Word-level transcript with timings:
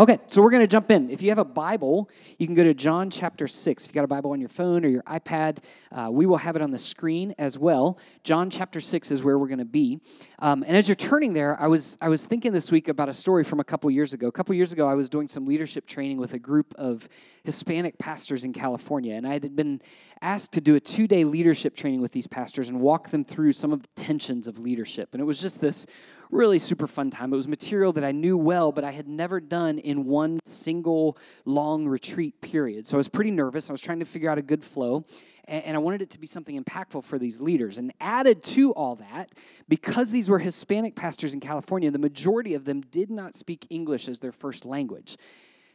Okay, 0.00 0.18
so 0.28 0.40
we're 0.40 0.48
going 0.48 0.62
to 0.62 0.66
jump 0.66 0.90
in. 0.90 1.10
If 1.10 1.20
you 1.20 1.28
have 1.28 1.36
a 1.36 1.44
Bible, 1.44 2.08
you 2.38 2.46
can 2.46 2.54
go 2.54 2.64
to 2.64 2.72
John 2.72 3.10
chapter 3.10 3.46
6. 3.46 3.82
If 3.82 3.88
you've 3.90 3.94
got 3.94 4.04
a 4.04 4.06
Bible 4.06 4.30
on 4.30 4.40
your 4.40 4.48
phone 4.48 4.82
or 4.82 4.88
your 4.88 5.02
iPad, 5.02 5.58
uh, 5.92 6.08
we 6.10 6.24
will 6.24 6.38
have 6.38 6.56
it 6.56 6.62
on 6.62 6.70
the 6.70 6.78
screen 6.78 7.34
as 7.38 7.58
well. 7.58 7.98
John 8.24 8.48
chapter 8.48 8.80
6 8.80 9.10
is 9.10 9.22
where 9.22 9.38
we're 9.38 9.48
going 9.48 9.58
to 9.58 9.66
be. 9.66 10.00
Um, 10.38 10.64
and 10.66 10.74
as 10.74 10.88
you're 10.88 10.94
turning 10.94 11.34
there, 11.34 11.60
I 11.60 11.66
was, 11.66 11.98
I 12.00 12.08
was 12.08 12.24
thinking 12.24 12.54
this 12.54 12.72
week 12.72 12.88
about 12.88 13.10
a 13.10 13.12
story 13.12 13.44
from 13.44 13.60
a 13.60 13.64
couple 13.64 13.90
years 13.90 14.14
ago. 14.14 14.26
A 14.26 14.32
couple 14.32 14.54
years 14.54 14.72
ago, 14.72 14.88
I 14.88 14.94
was 14.94 15.10
doing 15.10 15.28
some 15.28 15.44
leadership 15.44 15.86
training 15.86 16.16
with 16.16 16.32
a 16.32 16.38
group 16.38 16.74
of 16.78 17.06
Hispanic 17.44 17.98
pastors 17.98 18.42
in 18.42 18.54
California. 18.54 19.16
And 19.16 19.28
I 19.28 19.34
had 19.34 19.54
been 19.54 19.82
asked 20.22 20.52
to 20.52 20.62
do 20.62 20.76
a 20.76 20.80
two 20.80 21.08
day 21.08 21.24
leadership 21.24 21.76
training 21.76 22.00
with 22.00 22.12
these 22.12 22.26
pastors 22.26 22.70
and 22.70 22.80
walk 22.80 23.10
them 23.10 23.22
through 23.22 23.52
some 23.52 23.70
of 23.70 23.82
the 23.82 23.88
tensions 23.96 24.46
of 24.46 24.60
leadership. 24.60 25.10
And 25.12 25.20
it 25.20 25.26
was 25.26 25.42
just 25.42 25.60
this 25.60 25.86
really 26.30 26.58
super 26.58 26.86
fun 26.86 27.10
time. 27.10 27.32
It 27.32 27.36
was 27.36 27.48
material 27.48 27.92
that 27.94 28.04
I 28.04 28.12
knew 28.12 28.36
well, 28.36 28.72
but 28.72 28.84
I 28.84 28.92
had 28.92 29.08
never 29.08 29.40
done 29.40 29.78
in 29.78 30.04
one 30.04 30.40
single 30.44 31.16
long 31.44 31.86
retreat 31.86 32.40
period. 32.40 32.86
So 32.86 32.96
I 32.96 32.98
was 32.98 33.08
pretty 33.08 33.30
nervous. 33.30 33.68
I 33.68 33.72
was 33.72 33.80
trying 33.80 34.00
to 34.00 34.04
figure 34.04 34.30
out 34.30 34.38
a 34.38 34.42
good 34.42 34.64
flow, 34.64 35.04
and, 35.46 35.76
I 35.76 35.78
wanted 35.78 36.02
it 36.02 36.10
to 36.10 36.20
be 36.20 36.26
something 36.26 36.62
impactful 36.62 37.04
for 37.04 37.18
these 37.18 37.40
leaders. 37.40 37.78
And 37.78 37.92
added 38.00 38.42
to 38.44 38.72
all 38.72 38.96
that, 38.96 39.30
because 39.68 40.10
these 40.12 40.28
were 40.30 40.38
Hispanic 40.38 40.94
pastors 40.94 41.34
in 41.34 41.40
California, 41.40 41.90
the 41.90 41.98
majority 41.98 42.54
of 42.54 42.64
them 42.64 42.82
did 42.82 43.10
not 43.10 43.34
speak 43.34 43.66
English 43.70 44.08
as 44.08 44.20
their 44.20 44.32
first 44.32 44.64
language. 44.64 45.16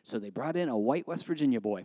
So 0.03 0.19
they 0.19 0.29
brought 0.29 0.55
in 0.55 0.69
a 0.69 0.77
white 0.77 1.07
West 1.07 1.25
Virginia 1.25 1.59
boy. 1.59 1.83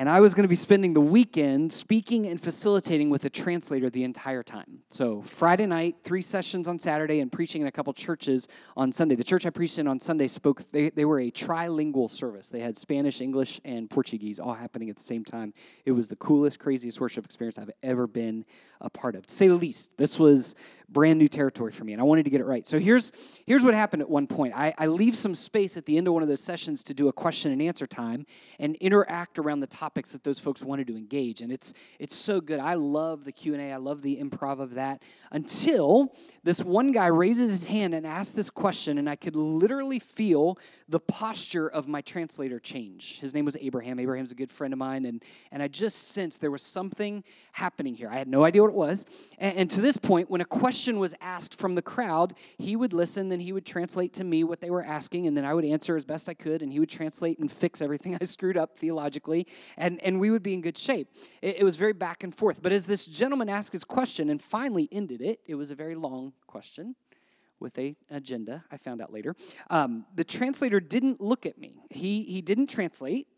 And 0.00 0.08
I 0.08 0.20
was 0.20 0.32
going 0.32 0.44
to 0.44 0.48
be 0.48 0.54
spending 0.54 0.94
the 0.94 1.00
weekend 1.02 1.70
speaking 1.70 2.24
and 2.24 2.40
facilitating 2.40 3.10
with 3.10 3.26
a 3.26 3.28
translator 3.28 3.90
the 3.90 4.02
entire 4.02 4.42
time. 4.42 4.78
So, 4.88 5.20
Friday 5.20 5.66
night, 5.66 5.96
three 6.04 6.22
sessions 6.22 6.66
on 6.68 6.78
Saturday, 6.78 7.20
and 7.20 7.30
preaching 7.30 7.60
in 7.60 7.68
a 7.68 7.70
couple 7.70 7.92
churches 7.92 8.48
on 8.78 8.92
Sunday. 8.92 9.14
The 9.14 9.24
church 9.24 9.44
I 9.44 9.50
preached 9.50 9.78
in 9.78 9.86
on 9.86 10.00
Sunday 10.00 10.26
spoke, 10.26 10.62
they, 10.72 10.88
they 10.88 11.04
were 11.04 11.20
a 11.20 11.30
trilingual 11.30 12.08
service. 12.08 12.48
They 12.48 12.60
had 12.60 12.78
Spanish, 12.78 13.20
English, 13.20 13.60
and 13.62 13.90
Portuguese 13.90 14.40
all 14.40 14.54
happening 14.54 14.88
at 14.88 14.96
the 14.96 15.02
same 15.02 15.22
time. 15.22 15.52
It 15.84 15.92
was 15.92 16.08
the 16.08 16.16
coolest, 16.16 16.60
craziest 16.60 16.98
worship 16.98 17.26
experience 17.26 17.58
I've 17.58 17.70
ever 17.82 18.06
been 18.06 18.46
a 18.80 18.88
part 18.88 19.14
of. 19.14 19.26
To 19.26 19.34
say 19.34 19.48
the 19.48 19.54
least, 19.54 19.98
this 19.98 20.18
was 20.18 20.54
brand 20.90 21.18
new 21.18 21.28
territory 21.28 21.70
for 21.70 21.84
me, 21.84 21.92
and 21.92 22.00
I 22.00 22.04
wanted 22.04 22.24
to 22.24 22.30
get 22.30 22.40
it 22.40 22.44
right. 22.44 22.66
So 22.66 22.78
here's, 22.78 23.12
here's 23.46 23.62
what 23.62 23.74
happened 23.74 24.02
at 24.02 24.10
one 24.10 24.26
point. 24.26 24.54
I, 24.56 24.74
I 24.76 24.86
leave 24.86 25.16
some 25.16 25.34
space 25.34 25.76
at 25.76 25.86
the 25.86 25.96
end 25.96 26.08
of 26.08 26.14
one 26.14 26.22
of 26.22 26.28
those 26.28 26.42
sessions 26.42 26.82
to 26.84 26.94
do 26.94 27.08
a 27.08 27.12
question 27.12 27.52
and 27.52 27.62
answer 27.62 27.86
time 27.86 28.26
and 28.58 28.74
interact 28.76 29.38
around 29.38 29.60
the 29.60 29.66
topics 29.66 30.10
that 30.10 30.24
those 30.24 30.38
folks 30.38 30.62
wanted 30.62 30.88
to 30.88 30.96
engage. 30.96 31.40
And 31.40 31.52
it's, 31.52 31.74
it's 31.98 32.16
so 32.16 32.40
good. 32.40 32.58
I 32.58 32.74
love 32.74 33.24
the 33.24 33.32
Q&A. 33.32 33.72
I 33.72 33.76
love 33.76 34.02
the 34.02 34.16
improv 34.16 34.58
of 34.58 34.74
that 34.74 35.02
until 35.30 36.14
this 36.42 36.64
one 36.64 36.90
guy 36.90 37.06
raises 37.06 37.50
his 37.50 37.64
hand 37.66 37.94
and 37.94 38.06
asks 38.06 38.32
this 38.32 38.50
question, 38.50 38.98
and 38.98 39.08
I 39.08 39.16
could 39.16 39.36
literally 39.36 40.00
feel 40.00 40.58
the 40.88 41.00
posture 41.00 41.68
of 41.68 41.86
my 41.86 42.00
translator 42.00 42.58
change. 42.58 43.20
His 43.20 43.32
name 43.32 43.44
was 43.44 43.56
Abraham. 43.60 44.00
Abraham's 44.00 44.32
a 44.32 44.34
good 44.34 44.50
friend 44.50 44.72
of 44.72 44.78
mine, 44.78 45.04
and, 45.04 45.22
and 45.52 45.62
I 45.62 45.68
just 45.68 46.08
sensed 46.08 46.40
there 46.40 46.50
was 46.50 46.62
something 46.62 47.22
happening 47.52 47.94
here. 47.94 48.08
I 48.10 48.18
had 48.18 48.26
no 48.26 48.44
idea 48.44 48.62
what 48.62 48.70
it 48.70 48.74
was. 48.74 49.06
And, 49.38 49.56
and 49.56 49.70
to 49.70 49.80
this 49.80 49.96
point, 49.96 50.30
when 50.30 50.40
a 50.40 50.44
question 50.44 50.79
was 50.88 51.14
asked 51.20 51.54
from 51.54 51.74
the 51.74 51.82
crowd, 51.82 52.34
he 52.58 52.76
would 52.76 52.92
listen, 52.92 53.28
then 53.28 53.40
he 53.40 53.52
would 53.52 53.66
translate 53.66 54.12
to 54.14 54.24
me 54.24 54.44
what 54.44 54.60
they 54.60 54.70
were 54.70 54.84
asking, 54.84 55.26
and 55.26 55.36
then 55.36 55.44
I 55.44 55.54
would 55.54 55.64
answer 55.64 55.96
as 55.96 56.04
best 56.04 56.28
I 56.28 56.34
could, 56.34 56.62
and 56.62 56.72
he 56.72 56.80
would 56.80 56.88
translate 56.88 57.38
and 57.38 57.50
fix 57.50 57.82
everything 57.82 58.16
I 58.20 58.24
screwed 58.24 58.56
up 58.56 58.76
theologically, 58.76 59.46
and, 59.76 60.02
and 60.02 60.20
we 60.20 60.30
would 60.30 60.42
be 60.42 60.54
in 60.54 60.60
good 60.60 60.78
shape. 60.78 61.08
It, 61.42 61.58
it 61.58 61.64
was 61.64 61.76
very 61.76 61.92
back 61.92 62.24
and 62.24 62.34
forth. 62.34 62.62
But 62.62 62.72
as 62.72 62.86
this 62.86 63.06
gentleman 63.06 63.48
asked 63.48 63.72
his 63.72 63.84
question 63.84 64.30
and 64.30 64.40
finally 64.40 64.88
ended 64.90 65.20
it, 65.20 65.40
it 65.46 65.54
was 65.54 65.70
a 65.70 65.74
very 65.74 65.94
long 65.94 66.32
question 66.46 66.94
with 67.60 67.78
a 67.78 67.94
agenda. 68.10 68.64
I 68.70 68.78
found 68.78 69.00
out 69.00 69.12
later. 69.12 69.36
Um, 69.68 70.06
the 70.14 70.24
translator 70.24 70.80
didn't 70.80 71.20
look 71.20 71.46
at 71.46 71.58
me. 71.58 71.82
He 71.90 72.22
he 72.24 72.40
didn't 72.40 72.68
translate, 72.68 73.28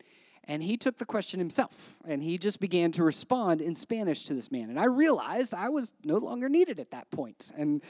and 0.45 0.61
he 0.63 0.77
took 0.77 0.97
the 0.97 1.05
question 1.05 1.39
himself, 1.39 1.95
and 2.05 2.23
he 2.23 2.37
just 2.37 2.59
began 2.59 2.91
to 2.93 3.03
respond 3.03 3.61
in 3.61 3.75
Spanish 3.75 4.25
to 4.25 4.33
this 4.33 4.51
man. 4.51 4.69
And 4.69 4.79
I 4.79 4.85
realized 4.85 5.53
I 5.53 5.69
was 5.69 5.93
no 6.03 6.17
longer 6.17 6.49
needed 6.49 6.79
at 6.79 6.91
that 6.91 7.09
point. 7.11 7.51
and 7.55 7.81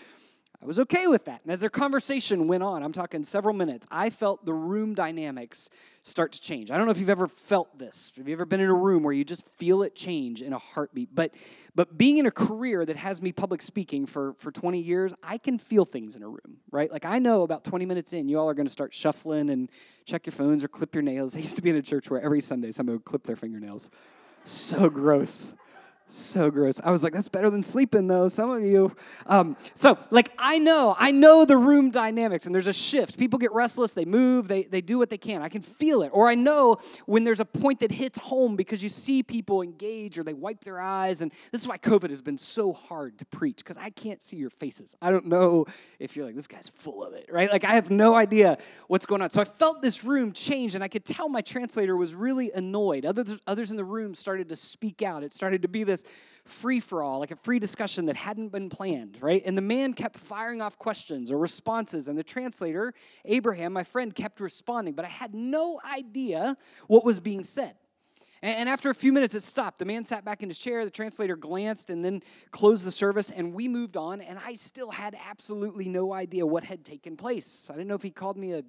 I 0.63 0.65
was 0.65 0.79
okay 0.79 1.07
with 1.07 1.25
that. 1.25 1.41
And 1.43 1.51
as 1.51 1.59
their 1.59 1.69
conversation 1.69 2.47
went 2.47 2.63
on, 2.63 2.83
I'm 2.83 2.93
talking 2.93 3.25
several 3.25 3.53
minutes, 3.53 3.85
I 3.91 4.09
felt 4.09 4.45
the 4.45 4.53
room 4.53 4.95
dynamics 4.95 5.69
start 6.03 6.31
to 6.33 6.41
change. 6.41 6.71
I 6.71 6.77
don't 6.77 6.85
know 6.85 6.91
if 6.91 6.99
you've 6.99 7.09
ever 7.09 7.27
felt 7.27 7.77
this. 7.77 8.13
Have 8.15 8.29
you 8.29 8.33
ever 8.33 8.45
been 8.45 8.61
in 8.61 8.69
a 8.69 8.73
room 8.73 9.03
where 9.03 9.13
you 9.13 9.25
just 9.25 9.45
feel 9.57 9.83
it 9.83 9.93
change 9.93 10.41
in 10.41 10.53
a 10.53 10.57
heartbeat? 10.57 11.13
But 11.13 11.35
but 11.75 11.97
being 11.97 12.17
in 12.17 12.25
a 12.27 12.31
career 12.31 12.85
that 12.85 12.95
has 12.95 13.21
me 13.21 13.33
public 13.33 13.61
speaking 13.61 14.05
for, 14.05 14.35
for 14.35 14.51
20 14.51 14.79
years, 14.79 15.13
I 15.21 15.37
can 15.37 15.57
feel 15.57 15.83
things 15.83 16.15
in 16.15 16.23
a 16.23 16.29
room, 16.29 16.59
right? 16.71 16.89
Like 16.89 17.03
I 17.03 17.19
know 17.19 17.43
about 17.43 17.65
20 17.65 17.85
minutes 17.85 18.13
in, 18.13 18.29
you 18.29 18.39
all 18.39 18.49
are 18.49 18.53
going 18.53 18.67
to 18.67 18.71
start 18.71 18.93
shuffling 18.93 19.49
and 19.49 19.69
check 20.05 20.25
your 20.25 20.33
phones 20.33 20.63
or 20.63 20.69
clip 20.69 20.95
your 20.95 21.01
nails. 21.01 21.35
I 21.35 21.39
used 21.39 21.57
to 21.57 21.61
be 21.61 21.71
in 21.71 21.75
a 21.75 21.81
church 21.81 22.09
where 22.09 22.21
every 22.21 22.39
Sunday 22.39 22.71
somebody 22.71 22.95
would 22.95 23.05
clip 23.05 23.23
their 23.23 23.35
fingernails. 23.35 23.89
So 24.45 24.89
gross. 24.89 25.53
So 26.07 26.51
gross. 26.51 26.79
I 26.83 26.91
was 26.91 27.01
like, 27.01 27.13
that's 27.13 27.29
better 27.29 27.49
than 27.49 27.63
sleeping, 27.63 28.07
though. 28.07 28.27
Some 28.27 28.51
of 28.51 28.61
you. 28.61 28.95
Um, 29.25 29.57
so, 29.73 29.97
like, 30.11 30.31
I 30.37 30.59
know, 30.59 30.95
I 30.97 31.11
know 31.11 31.45
the 31.45 31.57
room 31.57 31.91
dynamics, 31.91 32.45
and 32.45 32.53
there's 32.53 32.67
a 32.67 32.73
shift. 32.73 33.17
People 33.17 33.39
get 33.39 33.51
restless, 33.51 33.93
they 33.93 34.05
move, 34.05 34.47
they, 34.47 34.63
they 34.63 34.81
do 34.81 34.97
what 34.97 35.09
they 35.09 35.17
can. 35.17 35.41
I 35.41 35.49
can 35.49 35.61
feel 35.61 36.03
it. 36.03 36.09
Or 36.13 36.27
I 36.27 36.35
know 36.35 36.77
when 37.05 37.23
there's 37.23 37.39
a 37.39 37.45
point 37.45 37.79
that 37.79 37.91
hits 37.91 38.19
home 38.19 38.55
because 38.55 38.83
you 38.83 38.89
see 38.89 39.23
people 39.23 39.61
engage 39.61 40.19
or 40.19 40.23
they 40.23 40.33
wipe 40.33 40.63
their 40.63 40.79
eyes. 40.79 41.21
And 41.21 41.31
this 41.51 41.61
is 41.61 41.67
why 41.67 41.77
COVID 41.77 42.09
has 42.09 42.21
been 42.21 42.37
so 42.37 42.73
hard 42.73 43.17
to 43.19 43.25
preach 43.25 43.57
because 43.57 43.77
I 43.77 43.89
can't 43.89 44.21
see 44.21 44.37
your 44.37 44.49
faces. 44.49 44.95
I 45.01 45.09
don't 45.09 45.27
know 45.27 45.65
if 45.99 46.15
you're 46.15 46.25
like, 46.25 46.35
this 46.35 46.47
guy's 46.47 46.69
full 46.69 47.03
of 47.03 47.13
it, 47.13 47.27
right? 47.31 47.49
Like, 47.49 47.63
I 47.63 47.73
have 47.73 47.89
no 47.89 48.13
idea 48.13 48.57
what's 48.87 49.05
going 49.05 49.21
on. 49.21 49.29
So, 49.29 49.41
I 49.41 49.45
felt 49.45 49.81
this 49.81 50.03
room 50.03 50.31
change, 50.33 50.75
and 50.75 50.83
I 50.83 50.89
could 50.89 51.05
tell 51.05 51.29
my 51.29 51.41
translator 51.41 51.95
was 51.95 52.13
really 52.13 52.51
annoyed. 52.51 53.05
Others, 53.05 53.39
others 53.47 53.71
in 53.71 53.77
the 53.77 53.83
room 53.83 54.13
started 54.13 54.49
to 54.49 54.55
speak 54.55 55.01
out. 55.01 55.23
It 55.23 55.33
started 55.33 55.61
to 55.63 55.67
be 55.67 55.83
this 55.83 55.92
this 55.93 56.03
free 56.45 56.79
for 56.79 57.01
all, 57.03 57.19
like 57.19 57.31
a 57.31 57.35
free 57.35 57.59
discussion 57.59 58.05
that 58.07 58.15
hadn't 58.15 58.49
been 58.49 58.69
planned, 58.69 59.17
right? 59.21 59.41
And 59.45 59.57
the 59.57 59.61
man 59.61 59.93
kept 59.93 60.19
firing 60.19 60.61
off 60.61 60.77
questions 60.77 61.31
or 61.31 61.37
responses, 61.37 62.07
and 62.07 62.17
the 62.17 62.23
translator, 62.23 62.93
Abraham, 63.25 63.73
my 63.73 63.83
friend, 63.83 64.13
kept 64.13 64.39
responding, 64.41 64.93
but 64.93 65.05
I 65.05 65.09
had 65.09 65.33
no 65.33 65.79
idea 65.89 66.57
what 66.87 67.05
was 67.05 67.19
being 67.19 67.43
said. 67.43 67.75
And 68.41 68.67
after 68.67 68.89
a 68.89 68.95
few 68.95 69.13
minutes, 69.13 69.35
it 69.35 69.41
stopped. 69.41 69.79
The 69.79 69.85
man 69.85 70.03
sat 70.03 70.25
back 70.25 70.43
in 70.43 70.49
his 70.49 70.59
chair. 70.59 70.83
The 70.83 70.91
translator 70.91 71.37
glanced 71.37 71.89
and 71.89 72.03
then 72.03 72.21
closed 72.51 72.85
the 72.85 72.91
service, 72.91 73.31
and 73.31 73.53
we 73.53 73.69
moved 73.69 73.95
on. 73.95 74.19
And 74.19 74.37
I 74.37 74.55
still 74.55 74.91
had 74.91 75.15
absolutely 75.29 75.87
no 75.87 76.11
idea 76.11 76.45
what 76.45 76.65
had 76.65 76.83
taken 76.83 77.15
place. 77.15 77.69
I 77.69 77.75
didn't 77.75 77.87
know 77.87 77.95
if 77.95 78.03
he 78.03 78.09
called 78.09 78.35
me 78.35 78.51
a 78.51 78.63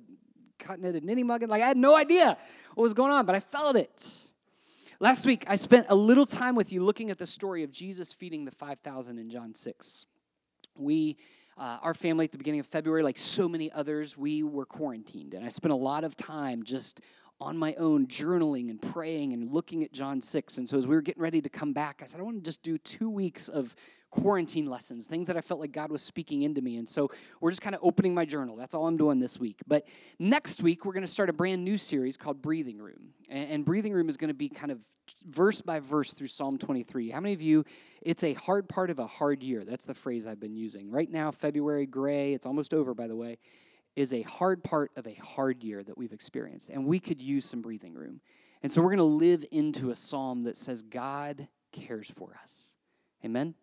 it 0.70 0.94
a 0.94 1.00
ninny 1.00 1.24
mugging. 1.24 1.48
Like, 1.48 1.62
I 1.62 1.66
had 1.66 1.76
no 1.76 1.96
idea 1.96 2.38
what 2.74 2.82
was 2.84 2.94
going 2.94 3.10
on, 3.10 3.26
but 3.26 3.34
I 3.34 3.40
felt 3.40 3.74
it. 3.76 4.23
Last 5.00 5.26
week, 5.26 5.44
I 5.48 5.56
spent 5.56 5.86
a 5.88 5.94
little 5.94 6.24
time 6.24 6.54
with 6.54 6.72
you 6.72 6.84
looking 6.84 7.10
at 7.10 7.18
the 7.18 7.26
story 7.26 7.64
of 7.64 7.72
Jesus 7.72 8.12
feeding 8.12 8.44
the 8.44 8.52
5,000 8.52 9.18
in 9.18 9.28
John 9.28 9.52
6. 9.52 10.06
We, 10.76 11.16
uh, 11.58 11.78
our 11.82 11.94
family 11.94 12.26
at 12.26 12.32
the 12.32 12.38
beginning 12.38 12.60
of 12.60 12.66
February, 12.66 13.02
like 13.02 13.18
so 13.18 13.48
many 13.48 13.72
others, 13.72 14.16
we 14.16 14.44
were 14.44 14.64
quarantined. 14.64 15.34
And 15.34 15.44
I 15.44 15.48
spent 15.48 15.72
a 15.72 15.76
lot 15.76 16.04
of 16.04 16.16
time 16.16 16.62
just 16.62 17.00
on 17.40 17.56
my 17.56 17.74
own 17.74 18.06
journaling 18.06 18.70
and 18.70 18.80
praying 18.80 19.32
and 19.32 19.52
looking 19.52 19.82
at 19.82 19.92
John 19.92 20.20
6. 20.20 20.58
And 20.58 20.68
so 20.68 20.78
as 20.78 20.86
we 20.86 20.94
were 20.94 21.02
getting 21.02 21.22
ready 21.22 21.40
to 21.40 21.48
come 21.48 21.72
back, 21.72 22.00
I 22.02 22.06
said, 22.06 22.20
I 22.20 22.22
want 22.22 22.36
to 22.36 22.42
just 22.42 22.62
do 22.62 22.78
two 22.78 23.10
weeks 23.10 23.48
of 23.48 23.74
quarantine 24.10 24.66
lessons, 24.66 25.06
things 25.06 25.26
that 25.26 25.36
I 25.36 25.40
felt 25.40 25.58
like 25.58 25.72
God 25.72 25.90
was 25.90 26.00
speaking 26.00 26.42
into 26.42 26.62
me. 26.62 26.76
And 26.76 26.88
so 26.88 27.10
we're 27.40 27.50
just 27.50 27.62
kind 27.62 27.74
of 27.74 27.80
opening 27.82 28.14
my 28.14 28.24
journal. 28.24 28.54
That's 28.54 28.72
all 28.72 28.86
I'm 28.86 28.96
doing 28.96 29.18
this 29.18 29.40
week. 29.40 29.58
But 29.66 29.88
next 30.20 30.62
week, 30.62 30.84
we're 30.84 30.92
going 30.92 31.04
to 31.04 31.10
start 31.10 31.28
a 31.28 31.32
brand 31.32 31.64
new 31.64 31.76
series 31.76 32.16
called 32.16 32.40
Breathing 32.40 32.78
Room. 32.78 33.10
And, 33.28 33.64
Breathing 33.64 33.92
Room 33.92 34.08
is 34.08 34.16
going 34.16 34.28
to 34.28 34.34
be 34.34 34.48
kind 34.48 34.70
of 34.70 34.80
verse 35.26 35.60
by 35.60 35.80
verse 35.80 36.12
through 36.12 36.28
Psalm 36.28 36.58
23. 36.58 37.10
How 37.10 37.20
many 37.20 37.34
of 37.34 37.42
you, 37.42 37.64
it's 38.02 38.22
a 38.22 38.34
hard 38.34 38.68
part 38.68 38.90
of 38.90 39.00
a 39.00 39.06
hard 39.06 39.42
year? 39.42 39.64
That's 39.64 39.86
the 39.86 39.94
phrase 39.94 40.26
I've 40.26 40.40
been 40.40 40.54
using. 40.54 40.90
Right 40.90 41.10
now, 41.10 41.32
February, 41.32 41.86
gray, 41.86 42.34
it's 42.34 42.46
almost 42.46 42.72
over, 42.72 42.94
by 42.94 43.08
the 43.08 43.16
way 43.16 43.38
is 43.96 44.12
a 44.12 44.22
hard 44.22 44.64
part 44.64 44.90
of 44.96 45.06
a 45.06 45.14
hard 45.14 45.62
year 45.62 45.82
that 45.82 45.96
we've 45.96 46.12
experienced, 46.12 46.68
and 46.68 46.86
we 46.86 47.00
could 47.00 47.22
use 47.22 47.44
some 47.44 47.62
breathing 47.62 47.94
room. 47.94 48.20
And 48.62 48.72
so 48.72 48.80
we're 48.80 48.90
going 48.90 48.98
to 48.98 49.04
live 49.04 49.44
into 49.50 49.90
a 49.90 49.94
psalm 49.94 50.44
that 50.44 50.56
says 50.56 50.82
God 50.82 51.48
cares 51.72 52.10
for 52.10 52.36
us. 52.42 52.76
Amen. 53.24 53.54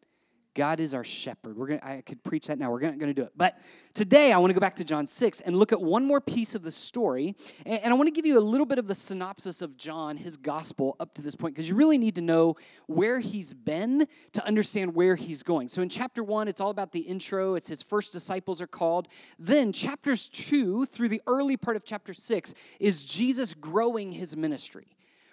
God 0.54 0.80
is 0.80 0.94
our 0.94 1.04
shepherd. 1.04 1.56
We're 1.56 1.68
gonna, 1.68 1.80
I 1.84 2.02
could 2.02 2.24
preach 2.24 2.48
that 2.48 2.60
now. 2.60 2.72
We're 2.72 2.80
going 2.80 3.00
to 3.00 3.14
do 3.14 3.24
it. 3.24 3.32
But 3.38 3.58
today, 3.94 4.34
I 4.34 4.38
want 4.38 4.50
to 4.50 4.54
go 4.54 4.60
back 4.60 4.76
to 4.78 4.84
John 4.84 5.08
6 5.08 5.42
and 5.42 5.56
look 5.56 5.72
at 5.72 5.82
one 5.82 6.06
more 6.06 6.20
piece 6.20 6.56
of 6.56 6.64
the 6.64 6.72
story. 6.72 7.36
And, 7.66 7.82
and 7.84 7.94
I 7.94 7.96
want 7.96 8.08
to 8.08 8.12
give 8.12 8.26
you 8.26 8.38
a 8.38 8.42
little 8.42 8.66
bit 8.66 8.78
of 8.78 8.88
the 8.88 8.96
synopsis 8.96 9.62
of 9.62 9.78
John, 9.78 10.18
his 10.18 10.36
gospel, 10.36 10.98
up 11.00 11.14
to 11.16 11.22
this 11.22 11.36
point, 11.36 11.56
because 11.56 11.70
you 11.70 11.76
really 11.76 11.98
need 11.98 12.16
to 12.16 12.22
know 12.22 12.58
where 12.88 13.20
he's 13.20 13.54
been 13.54 14.08
to 14.34 14.46
understand 14.46 14.94
where 14.94 15.16
he's 15.16 15.42
going. 15.42 15.70
So 15.70 15.82
in 15.82 15.90
chapter 15.90 16.24
1, 16.24 16.48
it's 16.50 16.60
all 16.60 16.70
about 16.70 16.92
the 16.92 17.00
intro, 17.00 17.56
it's 17.56 17.68
his 17.68 17.82
first 17.82 18.12
disciples 18.12 18.62
are 18.62 18.68
called. 18.68 19.08
Then, 19.40 19.72
chapters 19.72 20.28
2 20.30 20.86
through 20.86 21.10
the 21.10 21.22
early 21.28 21.56
part 21.56 21.78
of 21.78 21.86
chapter 21.86 22.14
6 22.14 22.54
is 22.80 23.06
Jesus 23.06 23.54
growing 23.54 24.12
his 24.12 24.36
ministry 24.36 24.88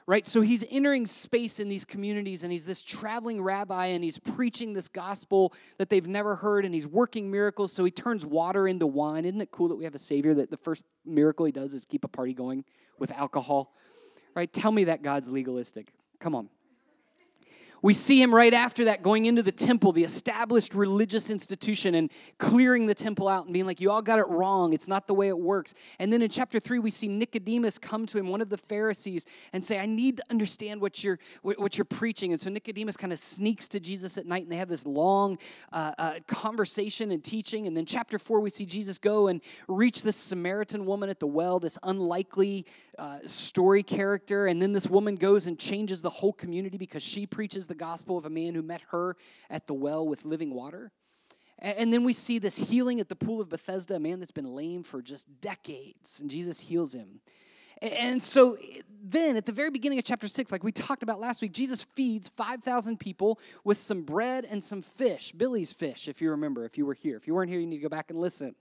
right? 0.09 0.25
So 0.25 0.41
he's 0.41 0.65
entering 0.71 1.05
space 1.05 1.61
in 1.61 1.69
these 1.69 1.85
communities 1.85 2.43
and 2.43 2.51
he's 2.51 2.65
this 2.65 2.81
traveling 2.81 3.43
rabbi 3.43 3.89
and 3.89 4.03
he's 4.03 4.19
preaching 4.19 4.73
this 4.73 4.89
gospel 4.89 5.53
that 5.77 5.91
they've 5.91 6.09
never 6.09 6.35
heard 6.35 6.65
and 6.65 6.73
he's 6.73 6.87
working 6.87 7.31
miracles. 7.31 7.75
So 7.75 7.85
he 7.85 7.91
turns 7.91 8.25
water 8.25 8.67
into 8.67 8.87
wine. 8.87 9.27
Isn't 9.27 9.43
it 9.43 9.51
cool 9.51 9.69
that 9.69 9.77
we 9.77 9.85
have 9.85 9.95
a 9.95 9.99
Savior 9.99 10.33
that 10.33 10.51
the 10.51 10.57
first 10.57 10.87
miracle 11.05 11.45
he 11.45 11.53
does 11.53 11.75
is 11.75 11.85
keep 11.85 12.05
a 12.05 12.09
party 12.09 12.33
going 12.33 12.65
with 12.99 13.13
alcohol? 13.13 13.75
Right? 14.35 14.51
Tell 14.51 14.73
me 14.73 14.85
that 14.85 15.03
God's 15.03 15.29
legalistic. 15.29 15.93
Come 16.21 16.35
on. 16.35 16.49
We 17.83 17.95
see 17.95 18.21
him 18.21 18.35
right 18.35 18.53
after 18.53 18.87
that 18.87 19.03
going 19.03 19.27
into 19.27 19.43
the 19.43 19.53
temple, 19.53 19.93
the 19.93 20.05
established 20.05 20.75
religious 20.75 21.31
institution, 21.31 21.95
and 21.95 22.11
clearing 22.39 22.87
the 22.87 22.95
temple 22.95 23.29
out 23.29 23.45
and 23.45 23.53
being 23.53 23.67
like, 23.67 23.81
You 23.81 23.91
all 23.91 24.03
got 24.03 24.19
it 24.19 24.27
wrong. 24.29 24.73
It's 24.73 24.89
not 24.89 25.07
the 25.07 25.15
way 25.15 25.29
it 25.29 25.39
works. 25.39 25.75
And 25.99 26.13
then 26.13 26.23
in 26.23 26.29
chapter 26.29 26.59
three, 26.59 26.79
we 26.79 26.91
see 26.91 27.09
Nicodemus 27.09 27.79
come 27.79 28.07
to 28.07 28.19
him, 28.19 28.29
one 28.29 28.41
of 28.41 28.49
the 28.49 28.57
Pharisees, 28.57 29.27
and 29.53 29.65
say, 29.65 29.79
I 29.79 29.87
need 29.87 30.17
to 30.19 30.25
understand 30.31 30.81
what 30.81 31.05
you're, 31.05 31.19
what 31.43 31.79
you're 31.79 31.85
preaching. 31.85 32.33
And 32.33 32.41
so 32.41 32.51
Nicodemus 32.51 32.97
kind 32.97 33.13
of 33.13 33.19
sneaks 33.19 33.69
to 33.69 33.81
Jesus 33.81 34.19
at 34.19 34.27
night, 34.27 34.43
and 34.43 34.53
they 34.53 34.57
have 34.57 34.69
this 34.69 34.85
long 34.85 35.39
uh, 35.73 35.93
uh, 35.99 36.15
conversation 36.27 37.13
and 37.13 37.23
teaching. 37.23 37.67
And 37.67 37.77
then 37.77 37.87
chapter 37.87 38.19
four, 38.19 38.41
we 38.41 38.51
see 38.51 38.67
Jesus 38.67 38.99
go 38.99 39.29
and 39.29 39.41
reach 39.69 40.03
this 40.03 40.17
Samaritan 40.17 40.85
woman 40.85 41.09
at 41.09 41.21
the 41.21 41.27
well, 41.27 41.61
this 41.61 41.79
unlikely 41.83 42.67
uh, 42.99 43.19
story 43.27 43.83
character. 43.83 44.47
And 44.49 44.61
then 44.61 44.73
this 44.73 44.89
woman 44.89 45.15
goes 45.15 45.47
and 45.47 45.59
changes 45.59 46.03
the 46.03 46.11
whole 46.11 46.33
community 46.33 46.77
because 46.77 47.03
she 47.03 47.27
preaches 47.27 47.68
the 47.69 47.75
gospel 47.75 48.17
of 48.19 48.25
a 48.25 48.31
man 48.31 48.55
who 48.55 48.63
met 48.63 48.83
her 48.91 49.17
at 49.49 49.67
the 49.67 49.75
well 49.75 50.07
with 50.07 50.25
living 50.25 50.53
water. 50.53 50.91
And 51.61 51.93
then 51.93 52.05
we 52.05 52.13
see 52.13 52.39
this 52.39 52.57
healing 52.57 53.01
at 53.01 53.09
the 53.09 53.17
pool 53.17 53.41
of 53.41 53.49
Bethesda, 53.49 53.97
a 53.97 53.99
man 53.99 54.21
that's 54.21 54.31
been 54.31 54.55
lame 54.55 54.85
for 54.85 55.03
just 55.03 55.41
decades, 55.41 56.21
and 56.21 56.31
Jesus 56.31 56.61
heals 56.61 56.95
him. 56.95 57.21
And 57.81 58.21
so 58.21 58.59
then 59.03 59.37
at 59.37 59.47
the 59.47 59.53
very 59.53 59.71
beginning 59.71 59.99
of 59.99 60.05
chapter 60.05 60.27
6, 60.27 60.51
like 60.51 60.65
we 60.65 60.73
talked 60.73 61.03
about 61.03 61.21
last 61.21 61.41
week, 61.43 61.53
Jesus 61.53 61.85
feeds 61.95 62.29
5,000 62.29 62.99
people 62.99 63.39
with 63.65 63.77
some 63.77 64.03
bread 64.03 64.47
and 64.49 64.63
some 64.63 64.83
fish, 64.83 65.33
Billy's 65.33 65.73
fish, 65.73 66.09
if 66.09 66.21
you 66.21 66.31
remember, 66.31 66.65
if 66.65 66.77
you 66.77 66.87
were 66.87 66.95
here. 66.95 67.17
If 67.17 67.29
you 67.29 67.35
weren't 67.35 67.51
here, 67.51 67.61
you 67.61 67.67
need 67.67 67.77
to 67.77 67.83
go 67.83 67.89
back 67.89 68.11
and 68.11 68.19
listen. 68.19 68.57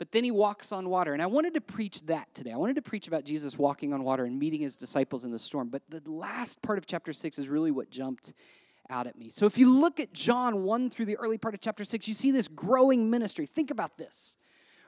But 0.00 0.12
then 0.12 0.24
he 0.24 0.30
walks 0.30 0.72
on 0.72 0.88
water. 0.88 1.12
And 1.12 1.20
I 1.20 1.26
wanted 1.26 1.52
to 1.52 1.60
preach 1.60 2.06
that 2.06 2.32
today. 2.32 2.52
I 2.52 2.56
wanted 2.56 2.76
to 2.76 2.82
preach 2.82 3.06
about 3.06 3.22
Jesus 3.22 3.58
walking 3.58 3.92
on 3.92 4.02
water 4.02 4.24
and 4.24 4.38
meeting 4.38 4.62
his 4.62 4.74
disciples 4.74 5.26
in 5.26 5.30
the 5.30 5.38
storm. 5.38 5.68
But 5.68 5.82
the 5.90 6.00
last 6.10 6.62
part 6.62 6.78
of 6.78 6.86
chapter 6.86 7.12
6 7.12 7.38
is 7.38 7.50
really 7.50 7.70
what 7.70 7.90
jumped 7.90 8.32
out 8.88 9.06
at 9.06 9.18
me. 9.18 9.28
So 9.28 9.44
if 9.44 9.58
you 9.58 9.70
look 9.70 10.00
at 10.00 10.14
John 10.14 10.64
1 10.64 10.88
through 10.88 11.04
the 11.04 11.18
early 11.18 11.36
part 11.36 11.52
of 11.52 11.60
chapter 11.60 11.84
6, 11.84 12.08
you 12.08 12.14
see 12.14 12.30
this 12.30 12.48
growing 12.48 13.10
ministry. 13.10 13.44
Think 13.44 13.70
about 13.70 13.98
this. 13.98 14.36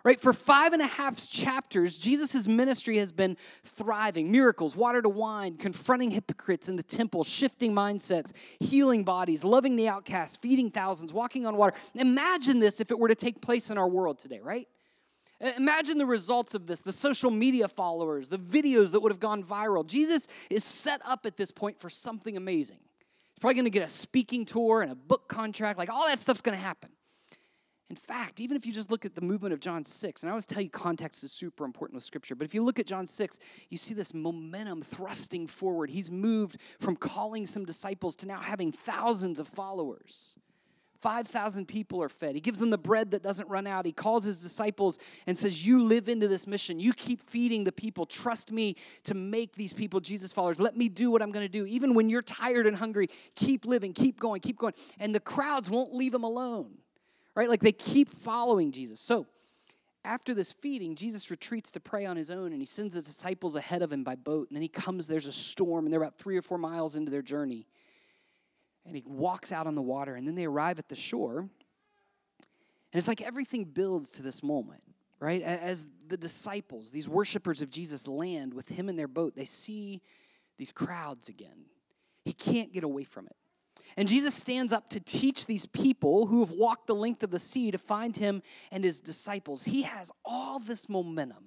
Right, 0.03 0.19
for 0.19 0.33
five 0.33 0.73
and 0.73 0.81
a 0.81 0.87
half 0.87 1.31
chapters, 1.31 1.99
Jesus' 1.99 2.49
ministry 2.49 2.97
has 2.97 3.13
been 3.13 3.37
thriving. 3.65 4.33
Miracles, 4.33 4.75
water 4.75 5.03
to 5.03 5.11
wine, 5.11 5.59
confronting 5.59 6.11
hypocrites 6.11 6.71
in 6.71 6.77
the 6.77 6.83
temple, 6.83 7.23
shifting 7.23 7.73
mindsets, 7.73 8.33
healing 8.61 9.05
bodies, 9.05 9.45
loving 9.45 9.77
the 9.77 9.89
outcast, 9.89 10.41
feeding 10.41 10.71
thousands, 10.71 11.13
walking 11.13 11.47
on 11.47 11.57
water. 11.57 11.77
Imagine 11.95 12.59
this 12.59 12.81
if 12.81 12.91
it 12.91 12.99
were 12.99 13.09
to 13.09 13.15
take 13.15 13.43
place 13.43 13.71
in 13.71 13.77
our 13.77 13.87
world 13.87 14.19
today, 14.19 14.41
right? 14.41 14.67
Uh, 15.43 15.51
imagine 15.57 15.99
the 15.99 16.07
results 16.07 16.55
of 16.55 16.67
this 16.67 16.83
the 16.83 16.93
social 16.93 17.31
media 17.31 17.69
followers, 17.69 18.29
the 18.29 18.39
videos 18.39 18.93
that 18.93 19.01
would 19.01 19.13
have 19.13 19.21
gone 19.21 19.43
viral. 19.43 19.87
Jesus 19.87 20.29
is 20.51 20.65
set 20.65 21.01
up 21.05 21.27
at 21.27 21.37
this 21.37 21.51
point 21.51 21.79
for 21.79 21.91
something 21.91 22.37
amazing. 22.37 22.79
He's 22.79 23.39
probably 23.41 23.55
going 23.55 23.65
to 23.65 23.71
get 23.71 23.83
a 23.83 23.89
speaking 23.89 24.45
tour 24.45 24.83
and 24.83 24.93
a 24.93 24.95
book 24.95 25.29
contract, 25.29 25.79
like 25.79 25.91
all 25.91 26.07
that 26.07 26.19
stuff's 26.19 26.43
going 26.43 26.57
to 26.57 26.63
happen. 26.63 26.91
In 27.91 27.97
fact, 27.97 28.41
even 28.41 28.57
if 28.57 28.65
you 28.65 28.73
just 28.73 28.91
look 28.91 29.05
at 29.05 29.15
the 29.15 29.21
movement 29.21 29.53
of 29.53 29.61
John 29.61 29.85
6, 29.85 30.23
and 30.23 30.31
I 30.31 30.33
always 30.33 30.47
tell 30.47 30.63
you 30.63 30.71
context 30.71 31.23
is 31.25 31.31
super 31.31 31.67
important 31.67 31.97
with 31.97 32.05
Scripture, 32.05 32.35
but 32.35 32.47
if 32.47 32.55
you 32.55 32.65
look 32.65 32.79
at 32.79 32.87
John 32.87 33.07
6, 33.07 33.39
you 33.69 33.77
see 33.77 33.93
this 33.93 34.15
momentum 34.15 34.81
thrusting 34.81 35.47
forward. 35.47 35.91
He's 35.91 36.11
moved 36.11 36.57
from 36.81 36.97
calling 36.97 37.45
some 37.45 37.67
disciples 37.67 38.17
to 38.17 38.27
now 38.27 38.41
having 38.41 38.73
thousands 38.73 39.39
of 39.39 39.47
followers. 39.47 40.39
5,000 41.03 41.67
people 41.67 42.01
are 42.01 42.09
fed. 42.09 42.37
He 42.37 42.41
gives 42.41 42.61
them 42.61 42.71
the 42.71 42.79
bread 42.79 43.11
that 43.11 43.23
doesn't 43.23 43.49
run 43.49 43.67
out. 43.67 43.85
He 43.85 43.93
calls 43.93 44.23
his 44.23 44.41
disciples 44.41 44.99
and 45.27 45.37
says, 45.37 45.67
You 45.67 45.83
live 45.83 46.09
into 46.09 46.29
this 46.29 46.47
mission. 46.47 46.79
You 46.79 46.93
keep 46.93 47.21
feeding 47.21 47.65
the 47.65 47.73
people. 47.73 48.07
Trust 48.07 48.53
me 48.53 48.77
to 49.05 49.15
make 49.15 49.57
these 49.57 49.73
people 49.73 49.99
Jesus 49.99 50.33
followers. 50.33 50.61
Let 50.61 50.77
me 50.77 50.89
do 50.89 51.11
what 51.11 51.21
I'm 51.21 51.33
going 51.33 51.45
to 51.45 51.53
do. 51.53 51.67
Even 51.67 51.95
when 51.95 52.09
you're 52.09 52.23
tired 52.23 52.69
and 52.69 52.77
hungry, 52.77 53.09
keep 53.35 53.65
living, 53.65 53.93
keep 53.93 54.21
going, 54.21 54.41
keep 54.41 54.57
going. 54.57 54.75
And 55.01 55.13
the 55.13 55.21
crowds 55.21 55.69
won't 55.69 55.93
leave 55.93 56.15
him 56.15 56.23
alone, 56.23 56.71
right? 57.35 57.49
Like 57.49 57.61
they 57.61 57.73
keep 57.73 58.09
following 58.09 58.71
Jesus. 58.71 59.01
So, 59.01 59.27
after 60.05 60.35
this 60.35 60.53
feeding, 60.53 60.97
Jesus 60.97 61.31
retreats 61.31 61.71
to 61.73 61.81
pray 61.81 62.07
on 62.07 62.17
his 62.17 62.31
own 62.31 62.53
and 62.53 62.61
he 62.61 62.67
sends 62.67 62.95
the 62.95 63.03
disciples 63.03 63.55
ahead 63.55 63.83
of 63.83 63.93
him 63.93 64.03
by 64.03 64.17
boat. 64.17 64.49
And 64.49 64.57
then 64.57 64.63
he 64.63 64.69
comes, 64.69 65.07
there's 65.07 65.29
a 65.29 65.33
storm, 65.33 65.85
and 65.85 65.93
they're 65.93 66.03
about 66.03 66.19
three 66.19 66.37
or 66.37 66.43
four 66.43 66.59
miles 66.59 66.97
into 66.97 67.11
their 67.11 67.23
journey 67.23 67.67
and 68.85 68.97
he 68.97 69.03
walks 69.07 69.53
out 69.53 69.67
on 69.67 69.75
the 69.75 69.83
water, 69.83 70.15
and 70.15 70.27
then 70.27 70.35
they 70.35 70.45
arrive 70.45 70.79
at 70.79 70.89
the 70.89 70.97
shore. 70.97 71.39
And 71.39 72.99
it's 72.99 73.09
like 73.09 73.23
everything 73.23 73.65
builds 73.65 74.11
to 74.13 74.23
this 74.23 74.43
moment, 74.43 74.83
right? 75.19 75.43
As 75.43 75.87
the 76.09 76.17
disciples, 76.17 76.91
these 76.91 77.09
worshipers 77.09 77.63
of 77.63 77.71
Jesus, 77.71 78.07
land 78.07 78.53
with 78.53 78.69
him 78.69 78.89
in 78.89 78.97
their 78.97 79.09
boat, 79.09 79.35
they 79.35 79.47
see 79.47 80.03
these 80.59 80.73
crowds 80.73 81.29
again. 81.29 81.67
He 82.25 82.33
can't 82.33 82.73
get 82.73 82.85
away 82.85 83.05
from 83.05 83.27
it. 83.27 83.37
And 83.97 84.07
Jesus 84.09 84.35
stands 84.35 84.73
up 84.73 84.91
to 84.91 85.01
teach 85.01 85.47
these 85.47 85.67
people 85.67 86.27
who 86.27 86.41
have 86.41 86.53
walked 86.53 86.87
the 86.87 86.95
length 86.95 87.23
of 87.23 87.31
the 87.31 87.39
sea 87.39 87.71
to 87.71 87.79
find 87.79 88.17
him 88.17 88.43
and 88.71 88.85
his 88.85 89.01
disciples. 89.01 89.65
He 89.65 89.83
has 89.83 90.13
all 90.25 90.59
this 90.59 90.89
momentum. 90.89 91.45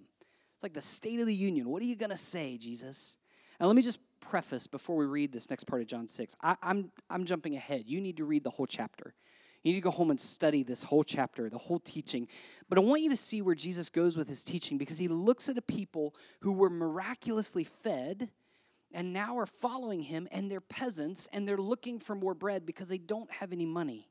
It's 0.53 0.63
like 0.63 0.73
the 0.73 0.81
State 0.81 1.19
of 1.19 1.27
the 1.27 1.33
Union. 1.33 1.69
What 1.69 1.81
are 1.81 1.85
you 1.85 1.95
going 1.95 2.11
to 2.11 2.17
say, 2.17 2.57
Jesus? 2.57 3.17
And 3.59 3.67
let 3.67 3.75
me 3.75 3.81
just 3.81 3.99
preface 4.29 4.67
before 4.67 4.95
we 4.95 5.05
read 5.05 5.31
this 5.31 5.49
next 5.49 5.65
part 5.65 5.81
of 5.81 5.87
John 5.87 6.07
6. 6.07 6.35
I, 6.41 6.51
am 6.51 6.57
I'm, 6.61 6.91
I'm 7.09 7.25
jumping 7.25 7.55
ahead. 7.55 7.83
You 7.85 8.01
need 8.01 8.17
to 8.17 8.25
read 8.25 8.43
the 8.43 8.49
whole 8.49 8.65
chapter. 8.65 9.13
You 9.63 9.71
need 9.71 9.79
to 9.79 9.83
go 9.83 9.91
home 9.91 10.11
and 10.11 10.19
study 10.19 10.63
this 10.63 10.83
whole 10.83 11.03
chapter, 11.03 11.49
the 11.49 11.57
whole 11.57 11.79
teaching. 11.79 12.27
But 12.69 12.77
I 12.77 12.81
want 12.81 13.01
you 13.01 13.09
to 13.09 13.17
see 13.17 13.41
where 13.41 13.55
Jesus 13.55 13.89
goes 13.89 14.15
with 14.15 14.27
his 14.27 14.43
teaching 14.43 14.77
because 14.77 14.97
he 14.97 15.07
looks 15.07 15.49
at 15.49 15.57
a 15.57 15.61
people 15.61 16.15
who 16.41 16.53
were 16.53 16.69
miraculously 16.69 17.63
fed 17.63 18.29
and 18.91 19.11
now 19.11 19.37
are 19.37 19.45
following 19.45 20.03
him, 20.03 20.27
and 20.31 20.49
they're 20.49 20.61
peasants 20.61 21.27
and 21.33 21.47
they're 21.47 21.57
looking 21.57 21.99
for 21.99 22.15
more 22.15 22.33
bread 22.33 22.65
because 22.65 22.87
they 22.87 22.97
don't 22.97 23.31
have 23.31 23.51
any 23.51 23.65
money. 23.65 24.07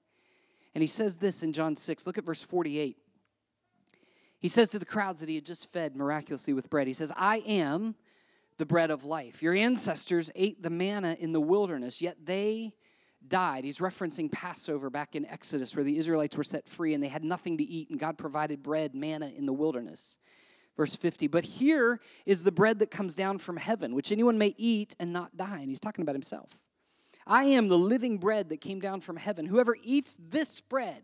And 0.75 0.83
he 0.83 0.89
says 0.89 1.17
this 1.17 1.43
in 1.43 1.53
John 1.53 1.77
6. 1.77 2.07
Look 2.07 2.19
at 2.19 2.27
verse 2.27 2.43
48. 2.43 2.99
He 4.41 4.49
says 4.49 4.69
to 4.71 4.79
the 4.79 4.85
crowds 4.85 5.21
that 5.21 5.29
he 5.29 5.37
had 5.37 5.47
just 5.47 5.73
fed 5.73 5.97
miraculously 5.97 6.53
with 6.53 6.69
bread, 6.69 6.87
He 6.87 6.93
says, 6.93 7.13
I 7.17 7.39
am 7.47 7.95
the 8.57 8.67
bread 8.67 8.91
of 8.91 9.05
life. 9.05 9.43
Your 9.43 9.55
ancestors 9.55 10.31
ate 10.35 10.63
the 10.63 10.71
manna 10.71 11.17
in 11.19 11.33
the 11.33 11.41
wilderness, 11.41 12.01
yet 12.01 12.17
they 12.25 12.73
died. 13.27 13.65
He's 13.65 13.79
referencing 13.79 14.31
Passover 14.31 14.91
back 14.91 15.17
in 15.17 15.27
Exodus, 15.27 15.75
where 15.75 15.85
the 15.85 15.99
Israelites 15.99 16.37
were 16.37 16.45
set 16.45 16.69
free 16.69 16.95
and 16.95 17.03
they 17.03 17.09
had 17.09 17.25
nothing 17.25 17.59
to 17.59 17.65
eat, 17.65 17.91
and 17.91 17.99
God 17.99 18.19
provided 18.19 18.63
bread, 18.63 18.95
manna 18.95 19.29
in 19.29 19.47
the 19.47 19.53
wilderness. 19.53 20.19
Verse 20.77 20.97
50, 20.97 21.29
but 21.29 21.45
here 21.45 22.01
is 22.27 22.43
the 22.43 22.51
bread 22.51 22.81
that 22.81 22.91
comes 22.91 23.15
down 23.15 23.39
from 23.39 23.57
heaven, 23.57 23.95
which 23.95 24.11
anyone 24.11 24.39
may 24.39 24.55
eat 24.57 24.97
and 24.99 25.13
not 25.13 25.37
die. 25.37 25.61
And 25.61 25.69
he's 25.69 25.81
talking 25.81 26.03
about 26.03 26.17
himself. 26.17 26.63
I 27.27 27.45
am 27.45 27.69
the 27.69 27.79
living 27.79 28.19
bread 28.19 28.49
that 28.49 28.61
came 28.61 28.81
down 28.81 29.01
from 29.01 29.17
heaven. 29.17 29.47
Whoever 29.47 29.77
eats 29.83 30.17
this 30.19 30.61
bread 30.61 31.03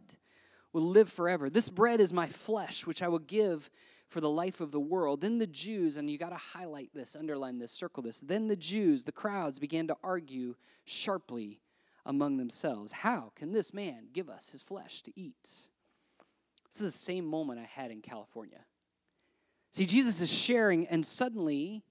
will 0.73 0.83
live 0.83 1.09
forever. 1.09 1.49
This 1.49 1.69
bread 1.69 2.01
is 2.01 2.13
my 2.13 2.27
flesh, 2.27 2.87
which 2.87 3.03
I 3.03 3.09
will 3.09 3.21
give 3.21 3.71
for 4.11 4.21
the 4.21 4.29
life 4.29 4.61
of 4.61 4.73
the 4.73 4.81
world. 4.81 5.21
Then 5.21 5.39
the 5.39 5.47
Jews, 5.47 5.97
and 5.97 6.11
you 6.11 6.19
got 6.19 6.31
to 6.31 6.37
highlight 6.37 6.91
this, 6.93 7.17
underline 7.17 7.59
this, 7.59 7.73
circle 7.73 8.03
this. 8.03 8.21
Then 8.21 8.49
the 8.49 8.57
Jews, 8.57 9.05
the 9.05 9.13
crowds, 9.13 9.59
began 9.59 9.87
to 9.87 9.97
argue 10.03 10.57
sharply 10.85 11.61
among 12.05 12.37
themselves. 12.37 12.91
How 12.91 13.33
can 13.37 13.53
this 13.53 13.73
man 13.73 14.09
give 14.13 14.29
us 14.29 14.51
his 14.51 14.63
flesh 14.63 15.03
to 15.03 15.13
eat? 15.19 15.35
This 16.69 16.81
is 16.81 16.93
the 16.93 16.99
same 16.99 17.25
moment 17.25 17.61
I 17.61 17.65
had 17.81 17.91
in 17.91 18.03
California. 18.03 18.65
See, 19.71 19.87
Jesus 19.87 20.21
is 20.21 20.33
sharing, 20.33 20.89
and 20.89 21.07
suddenly 21.07 21.85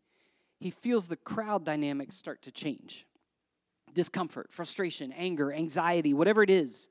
he 0.59 0.69
feels 0.69 1.07
the 1.07 1.15
crowd 1.15 1.63
dynamics 1.63 2.17
start 2.17 2.41
to 2.43 2.51
change 2.51 3.05
discomfort, 3.93 4.51
frustration, 4.51 5.11
anger, 5.13 5.51
anxiety, 5.51 6.13
whatever 6.13 6.43
it 6.43 6.49
is 6.49 6.89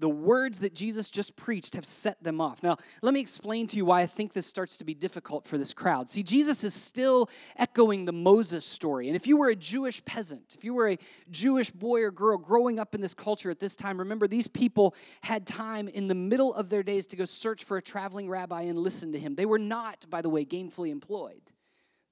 the 0.00 0.08
words 0.08 0.60
that 0.60 0.74
Jesus 0.74 1.10
just 1.10 1.36
preached 1.36 1.74
have 1.74 1.84
set 1.84 2.22
them 2.22 2.40
off. 2.40 2.62
Now, 2.62 2.78
let 3.02 3.12
me 3.12 3.20
explain 3.20 3.66
to 3.68 3.76
you 3.76 3.84
why 3.84 4.00
I 4.00 4.06
think 4.06 4.32
this 4.32 4.46
starts 4.46 4.78
to 4.78 4.84
be 4.84 4.94
difficult 4.94 5.46
for 5.46 5.58
this 5.58 5.74
crowd. 5.74 6.08
See, 6.08 6.22
Jesus 6.22 6.64
is 6.64 6.74
still 6.74 7.28
echoing 7.56 8.06
the 8.06 8.12
Moses 8.12 8.64
story. 8.64 9.08
And 9.08 9.14
if 9.14 9.26
you 9.26 9.36
were 9.36 9.50
a 9.50 9.56
Jewish 9.56 10.02
peasant, 10.04 10.54
if 10.56 10.64
you 10.64 10.72
were 10.72 10.88
a 10.88 10.98
Jewish 11.30 11.70
boy 11.70 12.02
or 12.02 12.10
girl 12.10 12.38
growing 12.38 12.78
up 12.78 12.94
in 12.94 13.02
this 13.02 13.14
culture 13.14 13.50
at 13.50 13.60
this 13.60 13.76
time, 13.76 13.98
remember 13.98 14.26
these 14.26 14.48
people 14.48 14.94
had 15.22 15.46
time 15.46 15.86
in 15.86 16.08
the 16.08 16.14
middle 16.14 16.54
of 16.54 16.70
their 16.70 16.82
days 16.82 17.06
to 17.08 17.16
go 17.16 17.26
search 17.26 17.64
for 17.64 17.76
a 17.76 17.82
traveling 17.82 18.28
rabbi 18.28 18.62
and 18.62 18.78
listen 18.78 19.12
to 19.12 19.18
him. 19.18 19.34
They 19.34 19.46
were 19.46 19.58
not, 19.58 20.06
by 20.08 20.22
the 20.22 20.30
way, 20.30 20.44
gainfully 20.44 20.90
employed, 20.90 21.42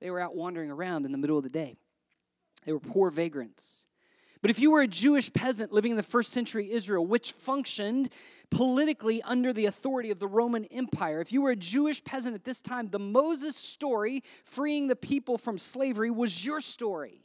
they 0.00 0.10
were 0.10 0.20
out 0.20 0.36
wandering 0.36 0.70
around 0.70 1.06
in 1.06 1.12
the 1.12 1.18
middle 1.18 1.38
of 1.38 1.42
the 1.42 1.50
day. 1.50 1.78
They 2.64 2.72
were 2.72 2.80
poor 2.80 3.10
vagrants. 3.10 3.86
But 4.40 4.50
if 4.50 4.58
you 4.60 4.70
were 4.70 4.80
a 4.80 4.86
Jewish 4.86 5.32
peasant 5.32 5.72
living 5.72 5.90
in 5.92 5.96
the 5.96 6.02
first 6.02 6.30
century 6.30 6.70
Israel, 6.70 7.04
which 7.04 7.32
functioned 7.32 8.08
politically 8.50 9.20
under 9.22 9.52
the 9.52 9.66
authority 9.66 10.10
of 10.10 10.20
the 10.20 10.28
Roman 10.28 10.64
Empire, 10.66 11.20
if 11.20 11.32
you 11.32 11.42
were 11.42 11.50
a 11.50 11.56
Jewish 11.56 12.02
peasant 12.04 12.34
at 12.34 12.44
this 12.44 12.62
time, 12.62 12.88
the 12.88 12.98
Moses 12.98 13.56
story 13.56 14.22
freeing 14.44 14.86
the 14.86 14.96
people 14.96 15.38
from 15.38 15.58
slavery 15.58 16.10
was 16.10 16.44
your 16.44 16.60
story. 16.60 17.24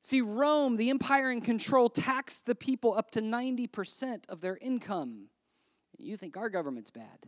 See, 0.00 0.20
Rome, 0.20 0.76
the 0.76 0.90
empire 0.90 1.30
in 1.30 1.40
control, 1.40 1.88
taxed 1.88 2.46
the 2.46 2.54
people 2.54 2.94
up 2.94 3.10
to 3.12 3.20
90% 3.20 4.28
of 4.28 4.40
their 4.40 4.56
income. 4.56 5.28
You 5.98 6.16
think 6.16 6.36
our 6.36 6.48
government's 6.48 6.90
bad. 6.90 7.26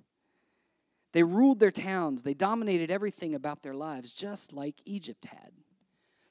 They 1.12 1.24
ruled 1.24 1.58
their 1.58 1.72
towns, 1.72 2.22
they 2.22 2.34
dominated 2.34 2.90
everything 2.90 3.34
about 3.34 3.62
their 3.62 3.74
lives, 3.74 4.12
just 4.12 4.52
like 4.52 4.76
Egypt 4.84 5.26
had. 5.26 5.50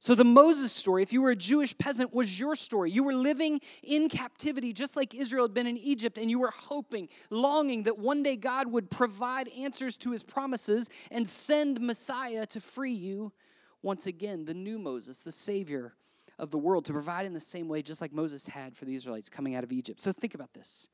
So, 0.02 0.16
the 0.16 0.24
Moses 0.24 0.72
story, 0.72 1.04
if 1.04 1.12
you 1.12 1.22
were 1.22 1.32
a 1.32 1.36
Jewish 1.36 1.78
peasant, 1.78 2.14
was 2.14 2.40
your 2.40 2.56
story. 2.56 2.90
You 2.90 3.04
were 3.04 3.14
living 3.14 3.60
in 3.84 4.08
captivity 4.08 4.72
just 4.72 4.96
like 4.96 5.14
Israel 5.14 5.44
had 5.44 5.54
been 5.54 5.68
in 5.68 5.76
Egypt, 5.76 6.18
and 6.18 6.32
you 6.32 6.40
were 6.40 6.52
hoping, 6.52 7.10
longing 7.30 7.84
that 7.84 8.00
one 8.00 8.24
day 8.24 8.38
God 8.38 8.72
would 8.72 8.90
provide 8.90 9.50
answers 9.50 9.98
to 9.98 10.12
his 10.12 10.24
promises 10.24 10.90
and 11.12 11.28
send 11.28 11.82
Messiah 11.82 12.46
to 12.46 12.62
free 12.62 12.94
you 12.94 13.34
once 13.82 14.08
again, 14.08 14.46
the 14.46 14.54
new 14.54 14.80
Moses, 14.80 15.20
the 15.20 15.34
Savior 15.34 15.94
of 16.38 16.50
the 16.50 16.58
world, 16.58 16.86
to 16.86 16.94
provide 16.94 17.26
in 17.26 17.34
the 17.34 17.40
same 17.42 17.68
way, 17.68 17.82
just 17.82 18.00
like 18.00 18.14
Moses 18.14 18.48
had 18.48 18.78
for 18.78 18.86
the 18.86 18.96
Israelites 18.96 19.30
coming 19.30 19.54
out 19.54 19.66
of 19.66 19.74
Egypt. 19.74 20.00
So, 20.00 20.14
think 20.14 20.34
about 20.34 20.54
this. 20.54 20.88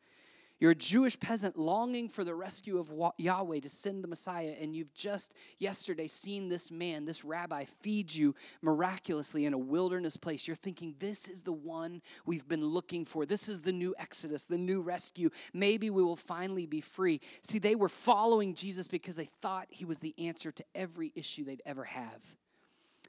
You're 0.58 0.72
a 0.72 0.76
Jewish 0.76 1.20
peasant 1.20 1.58
longing 1.58 2.08
for 2.08 2.24
the 2.24 2.34
rescue 2.34 2.78
of 2.78 2.90
Yahweh 3.18 3.60
to 3.60 3.70
send 3.70 4.02
the 4.02 4.08
Messiah, 4.08 4.56
and 4.60 4.74
you've 4.74 4.94
just 4.94 5.36
yesterday 5.60 6.08
seen 6.08 6.48
this 6.48 6.72
man, 6.72 7.04
this 7.04 7.26
rabbi, 7.26 7.66
feed 7.66 8.14
you 8.14 8.36
miraculously 8.62 9.46
in 9.46 9.54
a 9.54 9.58
wilderness 9.58 10.16
place. 10.16 10.48
You're 10.48 10.56
thinking, 10.56 10.96
this 10.98 11.28
is 11.28 11.44
the 11.44 11.52
one 11.52 12.02
we've 12.26 12.48
been 12.48 12.66
looking 12.66 13.04
for. 13.04 13.26
This 13.26 13.50
is 13.50 13.62
the 13.62 13.74
new 13.74 13.94
Exodus, 14.00 14.46
the 14.46 14.58
new 14.58 14.80
rescue. 14.80 15.30
Maybe 15.54 15.90
we 15.90 16.04
will 16.04 16.16
finally 16.16 16.66
be 16.66 16.80
free. 16.80 17.20
See, 17.42 17.60
they 17.60 17.76
were 17.76 17.90
following 17.90 18.54
Jesus 18.54 18.88
because 18.88 19.18
they 19.18 19.28
thought 19.42 19.68
he 19.70 19.84
was 19.84 20.00
the 20.00 20.16
answer 20.18 20.54
to 20.54 20.64
every 20.74 21.12
issue 21.16 21.44
they'd 21.44 21.64
ever 21.66 21.84
have. 21.84 22.24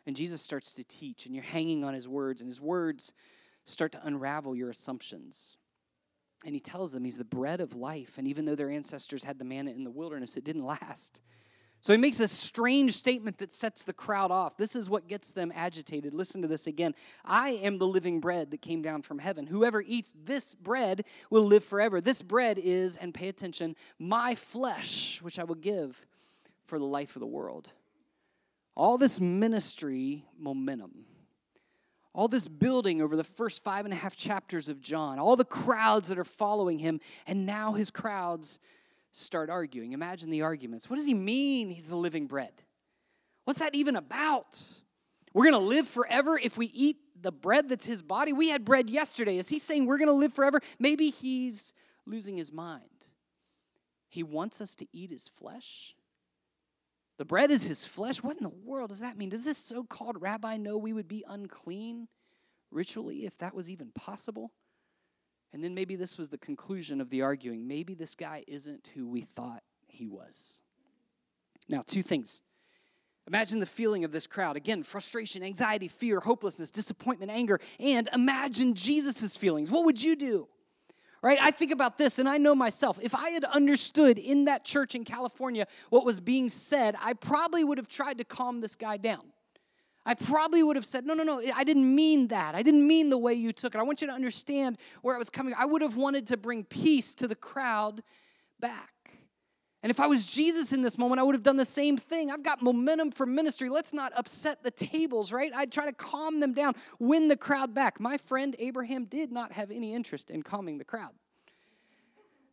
And 0.04 0.16
Jesus 0.16 0.42
starts 0.42 0.72
to 0.74 0.84
teach, 0.84 1.26
and 1.26 1.34
you're 1.34 1.44
hanging 1.44 1.84
on 1.84 1.94
his 1.94 2.08
words, 2.08 2.40
and 2.40 2.48
his 2.48 2.60
words 2.60 3.12
start 3.64 3.92
to 3.92 4.04
unravel 4.04 4.56
your 4.56 4.70
assumptions. 4.70 5.56
And 6.44 6.54
he 6.54 6.60
tells 6.60 6.92
them 6.92 7.04
he's 7.04 7.18
the 7.18 7.24
bread 7.24 7.60
of 7.60 7.74
life. 7.74 8.18
And 8.18 8.28
even 8.28 8.44
though 8.44 8.54
their 8.54 8.70
ancestors 8.70 9.24
had 9.24 9.38
the 9.38 9.44
manna 9.44 9.70
in 9.72 9.82
the 9.82 9.90
wilderness, 9.90 10.36
it 10.36 10.44
didn't 10.44 10.64
last. 10.64 11.22
So 11.80 11.92
he 11.92 11.98
makes 11.98 12.16
this 12.16 12.32
strange 12.32 12.96
statement 12.96 13.38
that 13.38 13.52
sets 13.52 13.84
the 13.84 13.92
crowd 13.92 14.30
off. 14.30 14.56
This 14.56 14.74
is 14.74 14.90
what 14.90 15.08
gets 15.08 15.32
them 15.32 15.52
agitated. 15.54 16.14
Listen 16.14 16.42
to 16.42 16.48
this 16.48 16.66
again. 16.66 16.94
I 17.24 17.50
am 17.50 17.78
the 17.78 17.86
living 17.86 18.20
bread 18.20 18.50
that 18.50 18.62
came 18.62 18.82
down 18.82 19.02
from 19.02 19.18
heaven. 19.18 19.46
Whoever 19.46 19.82
eats 19.82 20.14
this 20.24 20.54
bread 20.54 21.04
will 21.30 21.44
live 21.44 21.64
forever. 21.64 22.00
This 22.00 22.22
bread 22.22 22.58
is, 22.58 22.96
and 22.96 23.14
pay 23.14 23.28
attention, 23.28 23.76
my 23.98 24.34
flesh, 24.34 25.20
which 25.22 25.38
I 25.38 25.44
will 25.44 25.54
give 25.54 26.04
for 26.64 26.78
the 26.78 26.84
life 26.84 27.14
of 27.14 27.20
the 27.20 27.26
world. 27.26 27.70
All 28.74 28.98
this 28.98 29.20
ministry 29.20 30.24
momentum 30.38 31.06
all 32.16 32.28
this 32.28 32.48
building 32.48 33.02
over 33.02 33.14
the 33.14 33.22
first 33.22 33.62
five 33.62 33.84
and 33.84 33.92
a 33.92 33.96
half 33.96 34.16
chapters 34.16 34.68
of 34.68 34.80
John, 34.80 35.18
all 35.18 35.36
the 35.36 35.44
crowds 35.44 36.08
that 36.08 36.18
are 36.18 36.24
following 36.24 36.78
him, 36.78 36.98
and 37.26 37.44
now 37.44 37.74
his 37.74 37.90
crowds 37.90 38.58
start 39.12 39.50
arguing. 39.50 39.92
Imagine 39.92 40.30
the 40.30 40.40
arguments. 40.40 40.88
What 40.88 40.96
does 40.96 41.04
he 41.04 41.12
mean 41.12 41.68
he's 41.68 41.88
the 41.88 41.96
living 41.96 42.26
bread? 42.26 42.52
What's 43.44 43.58
that 43.58 43.74
even 43.74 43.96
about? 43.96 44.60
We're 45.34 45.44
going 45.44 45.52
to 45.52 45.68
live 45.68 45.86
forever 45.86 46.40
if 46.42 46.56
we 46.56 46.66
eat 46.66 46.96
the 47.20 47.30
bread 47.30 47.68
that's 47.68 47.86
his 47.86 48.00
body. 48.00 48.32
We 48.32 48.48
had 48.48 48.64
bread 48.64 48.88
yesterday. 48.88 49.36
Is 49.36 49.50
he 49.50 49.58
saying 49.58 49.84
we're 49.84 49.98
going 49.98 50.08
to 50.08 50.14
live 50.14 50.32
forever? 50.32 50.60
Maybe 50.78 51.10
he's 51.10 51.74
losing 52.06 52.38
his 52.38 52.50
mind. 52.50 52.82
He 54.08 54.22
wants 54.22 54.62
us 54.62 54.74
to 54.76 54.86
eat 54.90 55.10
his 55.10 55.28
flesh. 55.28 55.94
The 57.18 57.24
bread 57.24 57.50
is 57.50 57.64
his 57.64 57.84
flesh. 57.84 58.22
What 58.22 58.36
in 58.36 58.42
the 58.42 58.50
world 58.50 58.90
does 58.90 59.00
that 59.00 59.16
mean? 59.16 59.30
Does 59.30 59.44
this 59.44 59.58
so 59.58 59.84
called 59.84 60.20
rabbi 60.20 60.56
know 60.56 60.76
we 60.76 60.92
would 60.92 61.08
be 61.08 61.24
unclean 61.26 62.08
ritually 62.70 63.24
if 63.24 63.38
that 63.38 63.54
was 63.54 63.70
even 63.70 63.90
possible? 63.92 64.52
And 65.52 65.64
then 65.64 65.74
maybe 65.74 65.96
this 65.96 66.18
was 66.18 66.28
the 66.28 66.38
conclusion 66.38 67.00
of 67.00 67.08
the 67.08 67.22
arguing. 67.22 67.66
Maybe 67.66 67.94
this 67.94 68.14
guy 68.14 68.44
isn't 68.46 68.90
who 68.94 69.08
we 69.08 69.22
thought 69.22 69.62
he 69.88 70.06
was. 70.06 70.60
Now, 71.68 71.82
two 71.86 72.02
things. 72.02 72.42
Imagine 73.26 73.58
the 73.58 73.66
feeling 73.66 74.04
of 74.04 74.12
this 74.12 74.26
crowd. 74.26 74.56
Again, 74.56 74.82
frustration, 74.82 75.42
anxiety, 75.42 75.88
fear, 75.88 76.20
hopelessness, 76.20 76.70
disappointment, 76.70 77.30
anger, 77.32 77.58
and 77.80 78.08
imagine 78.12 78.74
Jesus' 78.74 79.36
feelings. 79.36 79.70
What 79.70 79.84
would 79.84 80.02
you 80.02 80.14
do? 80.14 80.48
Right? 81.26 81.38
I 81.40 81.50
think 81.50 81.72
about 81.72 81.98
this 81.98 82.20
and 82.20 82.28
I 82.28 82.38
know 82.38 82.54
myself. 82.54 83.00
If 83.02 83.12
I 83.12 83.30
had 83.30 83.42
understood 83.44 84.16
in 84.16 84.44
that 84.44 84.64
church 84.64 84.94
in 84.94 85.04
California 85.04 85.66
what 85.90 86.04
was 86.04 86.20
being 86.20 86.48
said, 86.48 86.94
I 87.02 87.14
probably 87.14 87.64
would 87.64 87.78
have 87.78 87.88
tried 87.88 88.18
to 88.18 88.24
calm 88.24 88.60
this 88.60 88.76
guy 88.76 88.96
down. 88.96 89.32
I 90.04 90.14
probably 90.14 90.62
would 90.62 90.76
have 90.76 90.84
said, 90.84 91.04
No, 91.04 91.14
no, 91.14 91.24
no, 91.24 91.42
I 91.52 91.64
didn't 91.64 91.92
mean 91.92 92.28
that. 92.28 92.54
I 92.54 92.62
didn't 92.62 92.86
mean 92.86 93.10
the 93.10 93.18
way 93.18 93.34
you 93.34 93.52
took 93.52 93.74
it. 93.74 93.78
I 93.78 93.82
want 93.82 94.00
you 94.00 94.06
to 94.06 94.12
understand 94.12 94.78
where 95.02 95.16
I 95.16 95.18
was 95.18 95.28
coming. 95.28 95.52
I 95.58 95.64
would 95.64 95.82
have 95.82 95.96
wanted 95.96 96.28
to 96.28 96.36
bring 96.36 96.62
peace 96.62 97.12
to 97.16 97.26
the 97.26 97.34
crowd 97.34 98.04
back. 98.60 98.92
And 99.82 99.90
if 99.90 100.00
I 100.00 100.06
was 100.06 100.30
Jesus 100.32 100.72
in 100.72 100.82
this 100.82 100.98
moment, 100.98 101.20
I 101.20 101.22
would 101.22 101.34
have 101.34 101.42
done 101.42 101.56
the 101.56 101.64
same 101.64 101.96
thing. 101.96 102.30
I've 102.30 102.42
got 102.42 102.62
momentum 102.62 103.10
for 103.10 103.26
ministry. 103.26 103.68
Let's 103.68 103.92
not 103.92 104.12
upset 104.16 104.62
the 104.62 104.70
tables, 104.70 105.32
right? 105.32 105.52
I'd 105.54 105.70
try 105.70 105.84
to 105.84 105.92
calm 105.92 106.40
them 106.40 106.54
down, 106.54 106.74
win 106.98 107.28
the 107.28 107.36
crowd 107.36 107.74
back. 107.74 108.00
My 108.00 108.16
friend 108.16 108.56
Abraham 108.58 109.04
did 109.04 109.30
not 109.30 109.52
have 109.52 109.70
any 109.70 109.94
interest 109.94 110.30
in 110.30 110.42
calming 110.42 110.78
the 110.78 110.84
crowd. 110.84 111.12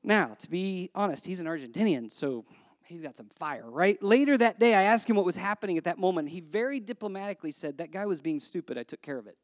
Now, 0.03 0.35
to 0.39 0.49
be 0.49 0.91
honest, 0.93 1.25
he's 1.25 1.39
an 1.39 1.45
Argentinian, 1.45 2.11
so 2.11 2.43
he's 2.85 3.01
got 3.01 3.15
some 3.15 3.29
fire, 3.35 3.69
right? 3.69 4.01
Later 4.03 4.37
that 4.37 4.59
day, 4.59 4.75
I 4.75 4.83
asked 4.83 5.09
him 5.09 5.15
what 5.15 5.25
was 5.25 5.37
happening 5.37 5.77
at 5.77 5.85
that 5.85 5.97
moment. 5.97 6.29
He 6.29 6.41
very 6.41 6.81
diplomatically 6.81 7.51
said, 7.51 7.77
That 7.77 7.91
guy 7.91 8.05
was 8.05 8.19
being 8.19 8.39
stupid. 8.39 8.77
I 8.77 8.83
took 8.83 9.01
care 9.01 9.17
of 9.17 9.27
it. 9.27 9.37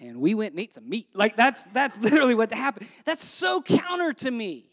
and 0.00 0.20
we 0.20 0.34
went 0.34 0.52
and 0.52 0.60
ate 0.60 0.72
some 0.72 0.88
meat. 0.88 1.08
Like, 1.14 1.36
that's, 1.36 1.64
that's 1.64 1.98
literally 1.98 2.36
what 2.36 2.52
happened. 2.52 2.86
That's 3.04 3.24
so 3.24 3.60
counter 3.60 4.12
to 4.12 4.30
me 4.30 4.66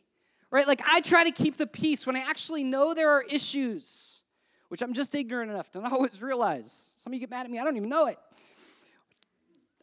right? 0.51 0.67
Like 0.67 0.81
I 0.85 1.01
try 1.01 1.23
to 1.23 1.31
keep 1.31 1.57
the 1.57 1.67
peace 1.67 2.05
when 2.05 2.15
I 2.15 2.19
actually 2.19 2.63
know 2.63 2.93
there 2.93 3.09
are 3.09 3.23
issues, 3.23 4.21
which 4.69 4.81
I'm 4.81 4.93
just 4.93 5.15
ignorant 5.15 5.49
enough 5.51 5.71
to 5.71 5.81
not 5.81 5.91
always 5.93 6.21
realize. 6.21 6.93
Some 6.97 7.11
of 7.11 7.15
you 7.15 7.19
get 7.21 7.29
mad 7.29 7.45
at 7.45 7.51
me, 7.51 7.59
I 7.59 7.63
don't 7.63 7.77
even 7.77 7.89
know 7.89 8.07
it. 8.07 8.17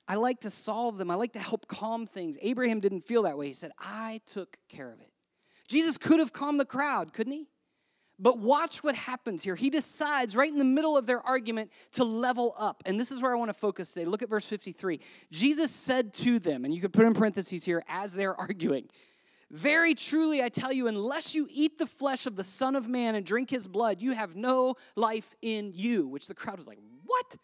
I 0.07 0.15
like 0.15 0.41
to 0.41 0.51
solve 0.51 0.97
them, 0.97 1.11
I 1.11 1.15
like 1.17 1.33
to 1.33 1.39
help 1.39 1.69
calm 1.69 2.07
things. 2.07 2.39
Abraham 2.41 2.81
didn't 2.81 3.03
feel 3.03 3.23
that 3.23 3.37
way. 3.37 3.49
He 3.49 3.55
said, 3.55 3.73
I 3.79 4.21
took 4.25 4.57
care 4.69 4.91
of 4.91 5.01
it. 5.01 5.11
Jesus 5.67 5.99
could 5.99 6.19
have 6.19 6.33
calmed 6.33 6.59
the 6.59 6.65
crowd, 6.65 7.13
couldn't 7.13 7.33
he? 7.33 7.49
But 8.19 8.39
watch 8.39 8.83
what 8.83 8.97
happens 8.97 9.43
here. 9.43 9.55
He 9.55 9.71
decides 9.71 10.35
right 10.35 10.51
in 10.51 10.59
the 10.59 10.65
middle 10.65 10.97
of 10.97 11.07
their 11.07 11.25
argument 11.25 11.71
to 11.93 12.05
level 12.05 12.55
up. 12.59 12.83
And 12.85 12.99
this 12.99 13.13
is 13.13 13.23
where 13.23 13.33
I 13.33 13.37
want 13.37 13.51
to 13.51 13.55
focus 13.55 13.93
today. 13.93 14.07
Look 14.07 14.23
at 14.23 14.29
verse 14.29 14.45
53. 14.45 14.99
Jesus 15.31 15.71
said 15.71 16.13
to 16.15 16.41
them, 16.41 16.65
and 16.65 16.75
you 16.75 16.81
could 16.81 16.93
put 16.93 17.07
in 17.07 17.15
parentheses 17.15 17.65
here 17.65 17.85
as 17.87 18.13
they're 18.13 18.35
arguing, 18.41 18.89
very 19.51 19.95
truly, 19.95 20.43
I 20.43 20.49
tell 20.51 20.73
you, 20.73 20.89
unless 20.89 21.35
you 21.35 21.49
eat 21.51 21.79
the 21.79 21.87
flesh 21.87 22.27
of 22.27 22.37
the 22.37 22.45
Son 22.45 22.77
of 22.77 22.87
Man 22.87 23.15
and 23.15 23.25
drink 23.25 23.49
his 23.49 23.67
blood, 23.67 24.03
you 24.03 24.13
have 24.13 24.37
no 24.37 24.75
life 24.95 25.35
in 25.41 25.73
you. 25.75 26.07
Which 26.07 26.27
the 26.27 26.35
crowd 26.35 26.59
was 26.59 26.67
like, 26.67 26.79
What? 27.05 27.37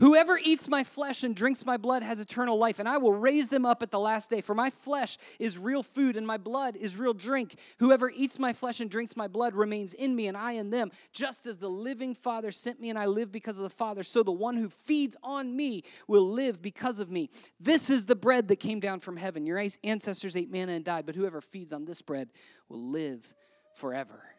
Whoever 0.00 0.36
eats 0.42 0.68
my 0.68 0.82
flesh 0.82 1.22
and 1.22 1.34
drinks 1.34 1.64
my 1.64 1.76
blood 1.76 2.02
has 2.02 2.18
eternal 2.18 2.58
life, 2.58 2.80
and 2.80 2.88
I 2.88 2.96
will 2.98 3.12
raise 3.12 3.48
them 3.48 3.64
up 3.64 3.84
at 3.84 3.92
the 3.92 4.00
last 4.00 4.30
day. 4.30 4.40
For 4.40 4.54
my 4.54 4.68
flesh 4.68 5.16
is 5.38 5.56
real 5.56 5.84
food, 5.84 6.16
and 6.16 6.26
my 6.26 6.38
blood 6.38 6.76
is 6.76 6.96
real 6.96 7.14
drink. 7.14 7.54
Whoever 7.78 8.10
eats 8.10 8.38
my 8.40 8.52
flesh 8.52 8.80
and 8.80 8.90
drinks 8.90 9.16
my 9.16 9.28
blood 9.28 9.54
remains 9.54 9.92
in 9.92 10.16
me, 10.16 10.26
and 10.26 10.36
I 10.36 10.52
in 10.52 10.70
them. 10.70 10.90
Just 11.12 11.46
as 11.46 11.60
the 11.60 11.68
living 11.68 12.14
Father 12.14 12.50
sent 12.50 12.80
me, 12.80 12.90
and 12.90 12.98
I 12.98 13.06
live 13.06 13.30
because 13.30 13.58
of 13.58 13.62
the 13.62 13.70
Father, 13.70 14.02
so 14.02 14.24
the 14.24 14.32
one 14.32 14.56
who 14.56 14.68
feeds 14.68 15.16
on 15.22 15.54
me 15.54 15.84
will 16.08 16.28
live 16.28 16.60
because 16.60 16.98
of 16.98 17.10
me. 17.10 17.30
This 17.60 17.88
is 17.88 18.06
the 18.06 18.16
bread 18.16 18.48
that 18.48 18.56
came 18.56 18.80
down 18.80 18.98
from 18.98 19.16
heaven. 19.16 19.46
Your 19.46 19.62
ancestors 19.84 20.34
ate 20.34 20.50
manna 20.50 20.72
and 20.72 20.84
died, 20.84 21.06
but 21.06 21.14
whoever 21.14 21.40
feeds 21.40 21.72
on 21.72 21.84
this 21.84 22.02
bread 22.02 22.30
will 22.68 22.90
live 22.90 23.32
forever. 23.76 24.31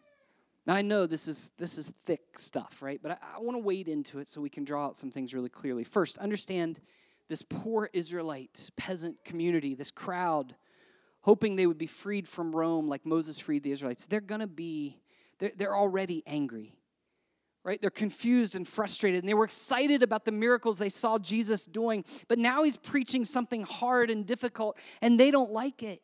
Now 0.66 0.76
I 0.76 0.82
know 0.82 1.06
this 1.06 1.28
is 1.28 1.52
this 1.58 1.78
is 1.78 1.90
thick 2.06 2.38
stuff, 2.38 2.82
right? 2.82 3.00
But 3.02 3.14
I, 3.14 3.38
I 3.38 3.40
want 3.40 3.56
to 3.56 3.60
wade 3.64 3.88
into 3.88 4.20
it 4.20 4.28
so 4.28 4.42
we 4.42 4.50
can 4.50 4.64
draw 4.64 4.86
out 4.86 4.96
some 4.96 5.12
things 5.12 5.34
really 5.34 5.50
clearly. 5.50 5.84
First, 5.84 6.18
understand 6.18 6.80
this 7.28 7.42
poor 7.42 7.90
Israelite 7.94 8.70
peasant 8.76 9.24
community, 9.26 9.76
this 9.76 9.92
crowd, 9.92 10.56
hoping 11.22 11.56
they 11.56 11.68
would 11.68 11.78
be 11.78 11.88
freed 11.88 12.28
from 12.28 12.56
Rome 12.56 12.88
like 12.88 13.06
Moses 13.06 13.40
freed 13.40 13.64
the 13.64 13.72
Israelites. 13.72 14.08
They're 14.08 14.22
gonna 14.22 14.48
be, 14.48 15.02
they're, 15.40 15.52
they're 15.56 15.76
already 15.76 16.24
angry. 16.26 16.76
Right? 17.66 17.82
They're 17.82 17.90
confused 17.90 18.58
and 18.58 18.68
frustrated, 18.68 19.22
and 19.22 19.30
they 19.30 19.34
were 19.34 19.46
excited 19.46 20.04
about 20.04 20.26
the 20.26 20.34
miracles 20.34 20.78
they 20.78 20.90
saw 20.90 21.18
Jesus 21.18 21.66
doing, 21.66 22.04
but 22.28 22.38
now 22.38 22.64
he's 22.64 22.76
preaching 22.76 23.24
something 23.24 23.64
hard 23.64 24.10
and 24.10 24.26
difficult, 24.26 24.78
and 25.02 25.18
they 25.18 25.32
don't 25.32 25.50
like 25.50 25.82
it 25.82 26.02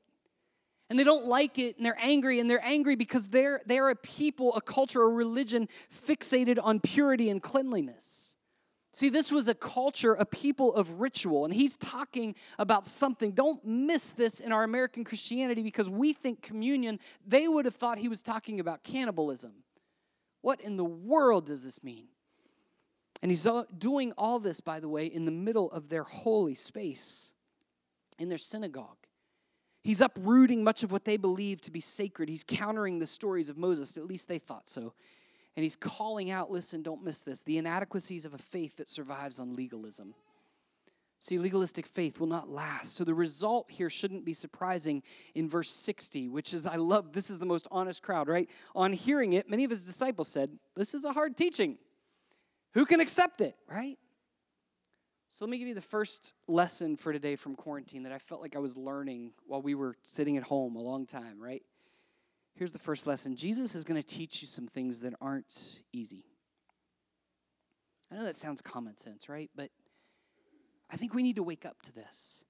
and 0.90 0.98
they 0.98 1.04
don't 1.04 1.26
like 1.26 1.60
it 1.60 1.78
and 1.78 1.86
they're 1.86 1.98
angry 2.00 2.40
and 2.40 2.50
they're 2.50 2.64
angry 2.64 2.96
because 2.96 3.30
they're 3.30 3.62
they're 3.66 3.90
a 3.90 3.96
people 3.96 4.56
a 4.56 4.62
culture 4.62 5.02
a 5.04 5.10
religion 5.10 5.68
fixated 5.92 6.58
on 6.62 6.80
purity 6.80 7.30
and 7.30 7.42
cleanliness. 7.42 8.34
See 8.92 9.10
this 9.10 9.32
was 9.32 9.48
a 9.48 9.54
culture 9.54 10.14
a 10.14 10.26
people 10.26 10.74
of 10.74 11.00
ritual 11.00 11.46
and 11.46 11.54
he's 11.54 11.78
talking 11.78 12.36
about 12.58 12.86
something. 12.86 13.32
Don't 13.32 13.64
miss 13.64 14.12
this 14.12 14.40
in 14.40 14.52
our 14.52 14.64
american 14.64 15.04
christianity 15.04 15.62
because 15.62 15.90
we 15.90 16.14
think 16.14 16.42
communion 16.42 17.00
they 17.26 17.48
would 17.48 17.66
have 17.66 17.76
thought 17.76 18.00
he 18.00 18.10
was 18.10 18.24
talking 18.24 18.60
about 18.60 18.84
cannibalism. 18.84 19.54
What 20.42 20.62
in 20.62 20.78
the 20.78 20.86
world 20.86 21.46
does 21.46 21.62
this 21.62 21.84
mean? 21.84 22.08
And 23.22 23.32
he's 23.32 23.46
uh, 23.46 23.64
doing 23.78 24.14
all 24.18 24.40
this, 24.40 24.62
by 24.62 24.80
the 24.80 24.88
way, 24.88 25.06
in 25.06 25.26
the 25.26 25.32
middle 25.32 25.70
of 25.72 25.90
their 25.90 26.04
holy 26.04 26.56
space, 26.56 27.34
in 28.18 28.30
their 28.30 28.38
synagogue. 28.38 28.99
He's 29.82 30.02
uprooting 30.02 30.64
much 30.64 30.84
of 30.84 30.92
what 30.92 31.06
they 31.06 31.18
believe 31.18 31.62
to 31.62 31.72
be 31.72 31.80
sacred. 31.80 32.30
He's 32.30 32.44
countering 32.44 33.00
the 33.00 33.08
stories 33.08 33.50
of 33.50 33.58
Moses, 33.58 33.98
at 33.98 34.06
least 34.06 34.28
they 34.28 34.40
thought 34.40 34.68
so. 34.68 34.94
And 35.56 35.64
he's 35.64 35.76
calling 35.76 36.32
out 36.32 36.52
listen, 36.52 36.82
don't 36.82 37.04
miss 37.04 37.22
this 37.22 37.42
the 37.42 37.58
inadequacies 37.58 38.26
of 38.26 38.34
a 38.34 38.38
faith 38.38 38.78
that 38.78 38.90
survives 38.90 39.40
on 39.40 39.56
legalism. 39.56 40.14
See, 41.22 41.38
legalistic 41.38 41.86
faith 41.86 42.20
will 42.20 42.28
not 42.28 42.50
last. 42.50 42.96
So 42.96 43.04
the 43.04 43.14
result 43.14 43.70
here 43.70 43.90
shouldn't 43.90 44.24
be 44.24 44.34
surprising 44.34 45.04
in 45.36 45.50
verse 45.50 45.70
60, 45.70 46.30
which 46.30 46.54
is, 46.54 46.66
I 46.66 46.78
love, 46.78 47.12
this 47.12 47.30
is 47.30 47.40
the 47.40 47.46
most 47.46 47.68
honest 47.72 48.02
crowd, 48.02 48.30
right? 48.30 48.50
On 48.74 48.94
hearing 48.94 49.34
it, 49.34 49.50
many 49.50 49.66
of 49.66 49.70
his 49.70 49.84
disciples 49.84 50.30
said, 50.30 50.58
This 50.78 50.94
is 50.94 51.04
a 51.04 51.12
hard 51.12 51.36
teaching. 51.36 51.78
Who 52.74 52.86
can 52.86 53.02
accept 53.02 53.42
it, 53.42 53.56
right? 53.68 53.98
So 55.32 55.46
let 55.46 55.52
me 55.52 55.60
give 55.60 55.68
you 55.68 55.76
the 55.76 55.82
first 55.82 56.34
lesson 56.48 56.96
for 56.96 57.14
today 57.14 57.36
from 57.36 57.56
quarantine 57.56 58.04
that 58.04 58.12
I 58.12 58.18
felt 58.18 58.42
like 58.42 58.56
I 58.56 58.60
was 58.60 58.76
learning 58.76 59.32
while 59.46 59.62
we 59.62 59.76
were 59.76 59.96
sitting 60.02 60.38
at 60.38 60.44
home 60.44 60.76
a 60.76 60.82
long 60.82 61.06
time, 61.06 61.40
right? 61.40 61.62
Here's 62.56 62.72
the 62.72 62.80
first 62.80 63.06
lesson 63.06 63.36
Jesus 63.36 63.76
is 63.76 63.84
going 63.84 64.02
to 64.02 64.08
teach 64.08 64.42
you 64.42 64.48
some 64.48 64.66
things 64.66 65.02
that 65.02 65.14
aren't 65.22 65.84
easy. 65.94 66.26
I 68.12 68.16
know 68.16 68.24
that 68.24 68.36
sounds 68.36 68.62
common 68.64 68.98
sense, 68.98 69.30
right? 69.30 69.52
But 69.56 69.70
I 70.90 70.98
think 70.98 71.14
we 71.14 71.22
need 71.22 71.36
to 71.36 71.44
wake 71.44 71.64
up 71.64 71.80
to 71.84 71.94
this. 71.94 72.44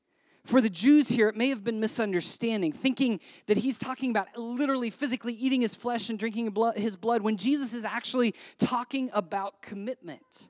For 0.46 0.62
the 0.62 0.70
Jews 0.70 1.10
here, 1.10 1.28
it 1.28 1.36
may 1.36 1.50
have 1.50 1.66
been 1.66 1.82
misunderstanding, 1.82 2.72
thinking 2.72 3.20
that 3.48 3.58
he's 3.58 3.78
talking 3.78 4.10
about 4.10 4.28
literally 4.38 4.90
physically 4.90 5.34
eating 5.34 5.60
his 5.60 5.76
flesh 5.76 6.10
and 6.10 6.18
drinking 6.18 6.56
his 6.78 6.96
blood 6.96 7.22
when 7.24 7.36
Jesus 7.36 7.74
is 7.74 7.84
actually 7.84 8.34
talking 8.58 9.10
about 9.14 9.62
commitment. 9.62 10.48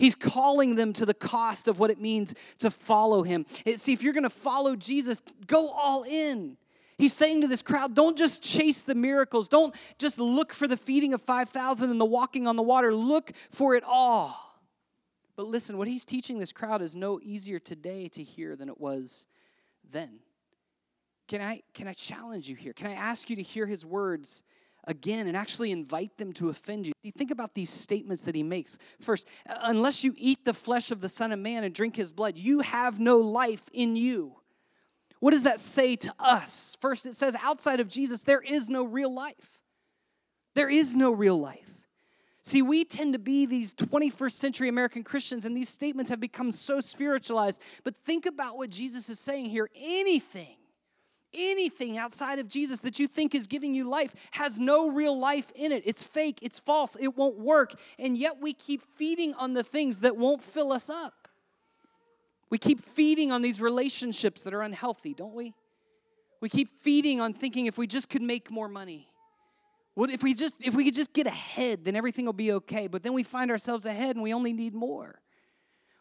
He's 0.00 0.14
calling 0.14 0.76
them 0.76 0.94
to 0.94 1.04
the 1.04 1.12
cost 1.12 1.68
of 1.68 1.78
what 1.78 1.90
it 1.90 2.00
means 2.00 2.34
to 2.58 2.70
follow 2.70 3.22
him. 3.22 3.44
See, 3.76 3.92
if 3.92 4.02
you're 4.02 4.14
going 4.14 4.24
to 4.24 4.30
follow 4.30 4.74
Jesus, 4.74 5.20
go 5.46 5.68
all 5.68 6.04
in. 6.04 6.56
He's 6.96 7.12
saying 7.12 7.42
to 7.42 7.46
this 7.46 7.60
crowd, 7.60 7.94
don't 7.94 8.16
just 8.16 8.42
chase 8.42 8.82
the 8.82 8.94
miracles. 8.94 9.46
Don't 9.46 9.74
just 9.98 10.18
look 10.18 10.54
for 10.54 10.66
the 10.66 10.76
feeding 10.78 11.12
of 11.12 11.20
5,000 11.20 11.90
and 11.90 12.00
the 12.00 12.06
walking 12.06 12.48
on 12.48 12.56
the 12.56 12.62
water. 12.62 12.94
Look 12.94 13.32
for 13.50 13.74
it 13.74 13.84
all. 13.86 14.34
But 15.36 15.46
listen, 15.46 15.76
what 15.76 15.86
he's 15.86 16.06
teaching 16.06 16.38
this 16.38 16.52
crowd 16.52 16.80
is 16.80 16.96
no 16.96 17.20
easier 17.22 17.58
today 17.58 18.08
to 18.08 18.22
hear 18.22 18.56
than 18.56 18.70
it 18.70 18.80
was 18.80 19.26
then. 19.90 20.20
Can 21.28 21.42
I, 21.42 21.60
can 21.74 21.86
I 21.88 21.92
challenge 21.92 22.48
you 22.48 22.56
here? 22.56 22.72
Can 22.72 22.86
I 22.86 22.94
ask 22.94 23.28
you 23.28 23.36
to 23.36 23.42
hear 23.42 23.66
his 23.66 23.84
words 23.84 24.42
again 24.84 25.26
and 25.26 25.36
actually 25.36 25.70
invite 25.70 26.16
them 26.18 26.32
to 26.34 26.48
offend 26.48 26.86
you. 26.86 26.92
Think 27.16 27.30
about 27.30 27.54
these 27.54 27.70
statements 27.70 28.22
that 28.22 28.34
he 28.34 28.42
makes. 28.42 28.78
First, 29.00 29.26
unless 29.46 30.04
you 30.04 30.14
eat 30.16 30.44
the 30.44 30.54
flesh 30.54 30.90
of 30.90 31.00
the 31.00 31.08
Son 31.08 31.32
of 31.32 31.38
Man 31.38 31.64
and 31.64 31.74
drink 31.74 31.96
his 31.96 32.12
blood, 32.12 32.36
you 32.36 32.60
have 32.60 33.00
no 33.00 33.18
life 33.18 33.68
in 33.72 33.96
you. 33.96 34.36
What 35.20 35.32
does 35.32 35.42
that 35.42 35.58
say 35.58 35.96
to 35.96 36.14
us? 36.18 36.76
First, 36.80 37.06
it 37.06 37.14
says 37.14 37.36
outside 37.42 37.80
of 37.80 37.88
Jesus, 37.88 38.24
there 38.24 38.40
is 38.40 38.70
no 38.70 38.84
real 38.84 39.12
life. 39.12 39.60
There 40.54 40.70
is 40.70 40.96
no 40.96 41.12
real 41.12 41.38
life. 41.38 41.86
See, 42.42 42.62
we 42.62 42.84
tend 42.84 43.12
to 43.12 43.18
be 43.18 43.44
these 43.44 43.74
21st 43.74 44.32
century 44.32 44.68
American 44.68 45.04
Christians, 45.04 45.44
and 45.44 45.54
these 45.54 45.68
statements 45.68 46.10
have 46.10 46.20
become 46.20 46.52
so 46.52 46.80
spiritualized. 46.80 47.62
But 47.84 47.96
think 48.04 48.24
about 48.24 48.56
what 48.56 48.70
Jesus 48.70 49.10
is 49.10 49.20
saying 49.20 49.50
here 49.50 49.68
anything 49.76 50.56
anything 51.34 51.98
outside 51.98 52.38
of 52.38 52.48
Jesus 52.48 52.80
that 52.80 52.98
you 52.98 53.06
think 53.06 53.34
is 53.34 53.46
giving 53.46 53.74
you 53.74 53.88
life 53.88 54.14
has 54.32 54.58
no 54.58 54.90
real 54.90 55.18
life 55.18 55.52
in 55.54 55.72
it. 55.72 55.82
It's 55.86 56.02
fake, 56.02 56.38
it's 56.42 56.58
false, 56.58 56.96
it 57.00 57.16
won't 57.16 57.38
work. 57.38 57.74
And 57.98 58.16
yet 58.16 58.40
we 58.40 58.52
keep 58.52 58.82
feeding 58.96 59.34
on 59.34 59.54
the 59.54 59.62
things 59.62 60.00
that 60.00 60.16
won't 60.16 60.42
fill 60.42 60.72
us 60.72 60.90
up. 60.90 61.28
We 62.50 62.58
keep 62.58 62.84
feeding 62.84 63.30
on 63.30 63.42
these 63.42 63.60
relationships 63.60 64.42
that 64.42 64.54
are 64.54 64.62
unhealthy, 64.62 65.14
don't 65.14 65.34
we? 65.34 65.54
We 66.40 66.48
keep 66.48 66.82
feeding 66.82 67.20
on 67.20 67.32
thinking 67.32 67.66
if 67.66 67.78
we 67.78 67.86
just 67.86 68.08
could 68.08 68.22
make 68.22 68.50
more 68.50 68.68
money. 68.68 69.08
What 69.94 70.10
if 70.10 70.22
we 70.22 70.34
just 70.34 70.54
if 70.64 70.74
we 70.74 70.84
could 70.84 70.94
just 70.94 71.12
get 71.12 71.26
ahead, 71.26 71.84
then 71.84 71.94
everything 71.94 72.24
will 72.24 72.32
be 72.32 72.52
okay. 72.52 72.86
But 72.86 73.02
then 73.02 73.12
we 73.12 73.22
find 73.22 73.50
ourselves 73.50 73.86
ahead 73.86 74.16
and 74.16 74.22
we 74.22 74.32
only 74.32 74.52
need 74.52 74.74
more. 74.74 75.20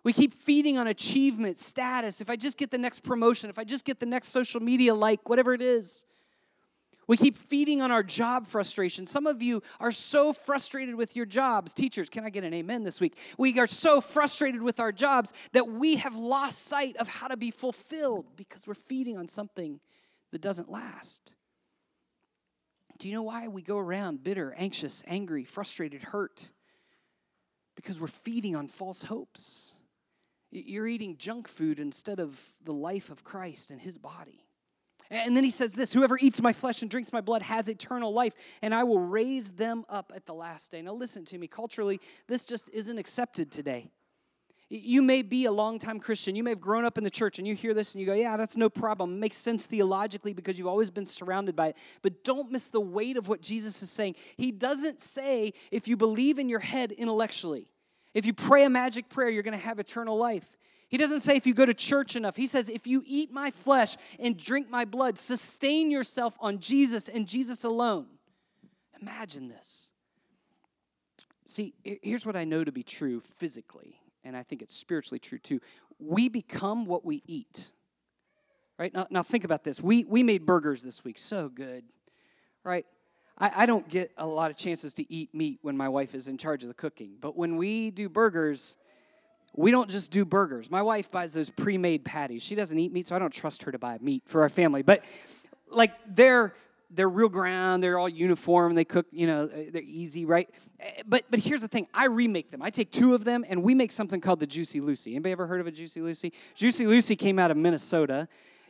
We 0.03 0.13
keep 0.13 0.33
feeding 0.33 0.77
on 0.77 0.87
achievement, 0.87 1.57
status. 1.57 2.21
If 2.21 2.29
I 2.29 2.35
just 2.35 2.57
get 2.57 2.71
the 2.71 2.77
next 2.77 3.01
promotion, 3.01 3.49
if 3.49 3.59
I 3.59 3.63
just 3.63 3.85
get 3.85 3.99
the 3.99 4.05
next 4.05 4.29
social 4.29 4.61
media 4.61 4.93
like, 4.93 5.27
whatever 5.27 5.53
it 5.53 5.61
is. 5.61 6.05
We 7.09 7.17
keep 7.17 7.37
feeding 7.37 7.81
on 7.81 7.89
our 7.89 8.03
job 8.03 8.45
frustration. 8.45 9.07
Some 9.07 9.25
of 9.25 9.41
you 9.41 9.63
are 9.79 9.91
so 9.91 10.31
frustrated 10.31 10.93
with 10.93 11.15
your 11.15 11.25
jobs. 11.25 11.73
Teachers, 11.73 12.07
can 12.07 12.23
I 12.23 12.29
get 12.29 12.43
an 12.43 12.53
amen 12.53 12.83
this 12.83 13.01
week? 13.01 13.17
We 13.35 13.59
are 13.59 13.65
so 13.65 13.99
frustrated 13.99 14.61
with 14.61 14.79
our 14.79 14.91
jobs 14.91 15.33
that 15.53 15.67
we 15.67 15.95
have 15.95 16.15
lost 16.15 16.67
sight 16.67 16.97
of 16.97 17.07
how 17.07 17.27
to 17.27 17.35
be 17.35 17.49
fulfilled 17.49 18.27
because 18.35 18.67
we're 18.67 18.75
feeding 18.75 19.17
on 19.17 19.27
something 19.27 19.79
that 20.31 20.41
doesn't 20.41 20.69
last. 20.69 21.33
Do 22.99 23.07
you 23.07 23.13
know 23.15 23.23
why 23.23 23.47
we 23.47 23.63
go 23.63 23.79
around 23.79 24.23
bitter, 24.23 24.53
anxious, 24.55 25.03
angry, 25.07 25.45
frustrated, 25.45 26.03
hurt? 26.03 26.51
Because 27.75 27.99
we're 27.99 28.05
feeding 28.05 28.55
on 28.55 28.67
false 28.67 29.01
hopes. 29.01 29.73
You're 30.51 30.87
eating 30.87 31.17
junk 31.17 31.47
food 31.47 31.79
instead 31.79 32.19
of 32.19 32.39
the 32.63 32.73
life 32.73 33.09
of 33.09 33.23
Christ 33.23 33.71
and 33.71 33.79
his 33.79 33.97
body. 33.97 34.45
And 35.11 35.35
then 35.35 35.43
he 35.43 35.49
says 35.49 35.73
this 35.73 35.93
Whoever 35.93 36.17
eats 36.19 36.41
my 36.41 36.53
flesh 36.53 36.81
and 36.81 36.89
drinks 36.89 37.11
my 37.11 37.21
blood 37.21 37.41
has 37.41 37.67
eternal 37.67 38.13
life, 38.13 38.35
and 38.61 38.73
I 38.73 38.83
will 38.83 38.99
raise 38.99 39.51
them 39.51 39.85
up 39.89 40.11
at 40.15 40.25
the 40.25 40.33
last 40.33 40.71
day. 40.71 40.81
Now, 40.81 40.93
listen 40.93 41.25
to 41.25 41.37
me. 41.37 41.47
Culturally, 41.47 41.99
this 42.27 42.45
just 42.45 42.69
isn't 42.69 42.97
accepted 42.97 43.51
today. 43.51 43.91
You 44.71 45.01
may 45.01 45.23
be 45.23 45.45
a 45.45 45.51
longtime 45.51 45.99
Christian. 45.99 46.35
You 46.35 46.43
may 46.43 46.51
have 46.51 46.61
grown 46.61 46.85
up 46.85 46.99
in 46.99 47.03
the 47.03 47.09
church 47.09 47.39
and 47.39 47.47
you 47.47 47.55
hear 47.55 47.73
this 47.73 47.95
and 47.95 48.01
you 48.01 48.05
go, 48.05 48.13
yeah, 48.13 48.37
that's 48.37 48.55
no 48.55 48.69
problem. 48.69 49.15
It 49.15 49.19
makes 49.19 49.37
sense 49.37 49.65
theologically 49.65 50.31
because 50.31 50.59
you've 50.59 50.67
always 50.67 50.91
been 50.91 51.07
surrounded 51.07 51.55
by 51.55 51.69
it. 51.69 51.77
But 52.03 52.23
don't 52.23 52.51
miss 52.51 52.69
the 52.69 52.79
weight 52.79 53.17
of 53.17 53.27
what 53.27 53.41
Jesus 53.41 53.81
is 53.81 53.89
saying. 53.89 54.13
He 54.37 54.51
doesn't 54.51 55.01
say 55.01 55.53
if 55.71 55.87
you 55.87 55.97
believe 55.97 56.37
in 56.37 56.49
your 56.49 56.59
head 56.59 56.91
intellectually, 56.91 57.67
if 58.13 58.25
you 58.25 58.33
pray 58.33 58.63
a 58.63 58.69
magic 58.69 59.09
prayer, 59.09 59.29
you're 59.29 59.43
going 59.43 59.57
to 59.57 59.63
have 59.63 59.79
eternal 59.79 60.17
life. 60.17 60.57
He 60.89 60.97
doesn't 60.97 61.19
say 61.19 61.35
if 61.35 61.45
you 61.45 61.53
go 61.53 61.65
to 61.65 61.73
church 61.73 62.15
enough. 62.15 62.35
He 62.35 62.47
says 62.47 62.67
if 62.67 62.87
you 62.87 63.03
eat 63.05 63.31
my 63.31 63.51
flesh 63.51 63.95
and 64.19 64.35
drink 64.35 64.69
my 64.69 64.85
blood, 64.85 65.17
sustain 65.17 65.91
yourself 65.91 66.35
on 66.39 66.59
Jesus 66.59 67.07
and 67.07 67.27
Jesus 67.27 67.63
alone. 67.63 68.07
Imagine 68.99 69.47
this. 69.47 69.91
See, 71.45 71.73
here's 71.83 72.25
what 72.25 72.35
I 72.35 72.43
know 72.43 72.63
to 72.63 72.71
be 72.71 72.83
true 72.83 73.21
physically, 73.21 73.99
and 74.23 74.35
I 74.35 74.43
think 74.43 74.61
it's 74.61 74.75
spiritually 74.75 75.19
true 75.19 75.39
too. 75.39 75.59
We 75.99 76.29
become 76.29 76.85
what 76.85 77.05
we 77.05 77.21
eat. 77.25 77.71
Right? 78.77 78.93
Now, 78.93 79.07
now 79.09 79.23
think 79.23 79.43
about 79.43 79.63
this. 79.63 79.81
We, 79.81 80.05
we 80.05 80.23
made 80.23 80.45
burgers 80.45 80.81
this 80.81 81.03
week. 81.03 81.17
So 81.17 81.49
good. 81.49 81.83
Right? 82.63 82.85
I, 83.39 83.63
I 83.63 83.65
don't 83.65 83.87
get 83.87 84.11
a 84.17 84.25
lot 84.25 84.51
of 84.51 84.57
chances 84.57 84.93
to 84.95 85.11
eat 85.11 85.33
meat 85.33 85.59
when 85.61 85.77
my 85.77 85.89
wife 85.89 86.13
is 86.13 86.27
in 86.27 86.37
charge 86.37 86.63
of 86.63 86.67
the 86.67 86.73
cooking. 86.73 87.15
But 87.19 87.37
when 87.37 87.57
we 87.57 87.91
do 87.91 88.09
burgers, 88.09 88.75
we 89.55 89.71
don't 89.71 89.89
just 89.89 90.11
do 90.11 90.25
burgers. 90.25 90.69
My 90.69 90.81
wife 90.81 91.09
buys 91.09 91.33
those 91.33 91.49
pre-made 91.49 92.05
patties. 92.05 92.43
She 92.43 92.55
doesn't 92.55 92.77
eat 92.77 92.91
meat, 92.91 93.05
so 93.05 93.15
I 93.15 93.19
don't 93.19 93.33
trust 93.33 93.63
her 93.63 93.71
to 93.71 93.79
buy 93.79 93.97
meat 94.01 94.23
for 94.25 94.41
our 94.41 94.49
family. 94.49 94.81
But 94.81 95.03
like 95.69 95.93
they're 96.07 96.53
they're 96.91 97.09
real 97.09 97.29
ground. 97.29 97.83
They're 97.83 97.99
all 97.99 98.09
uniform. 98.09 98.73
They 98.73 98.85
cook, 98.85 99.05
you 99.11 99.27
know, 99.27 99.43
uh, 99.43 99.65
they're 99.71 99.81
easy, 99.83 100.25
right? 100.25 100.49
Uh, 100.81 100.87
but 101.05 101.25
but 101.29 101.39
here's 101.39 101.61
the 101.61 101.67
thing: 101.67 101.87
I 101.93 102.05
remake 102.05 102.51
them. 102.51 102.61
I 102.61 102.69
take 102.69 102.91
two 102.91 103.13
of 103.13 103.23
them, 103.23 103.45
and 103.47 103.63
we 103.63 103.75
make 103.75 103.91
something 103.91 104.21
called 104.21 104.39
the 104.39 104.47
Juicy 104.47 104.81
Lucy. 104.81 105.11
Anybody 105.11 105.31
ever 105.31 105.47
heard 105.47 105.61
of 105.61 105.67
a 105.67 105.71
Juicy 105.71 106.01
Lucy? 106.01 106.33
Juicy 106.55 106.87
Lucy 106.87 107.15
came 107.15 107.37
out 107.37 107.51
of 107.51 107.57
Minnesota, 107.57 108.27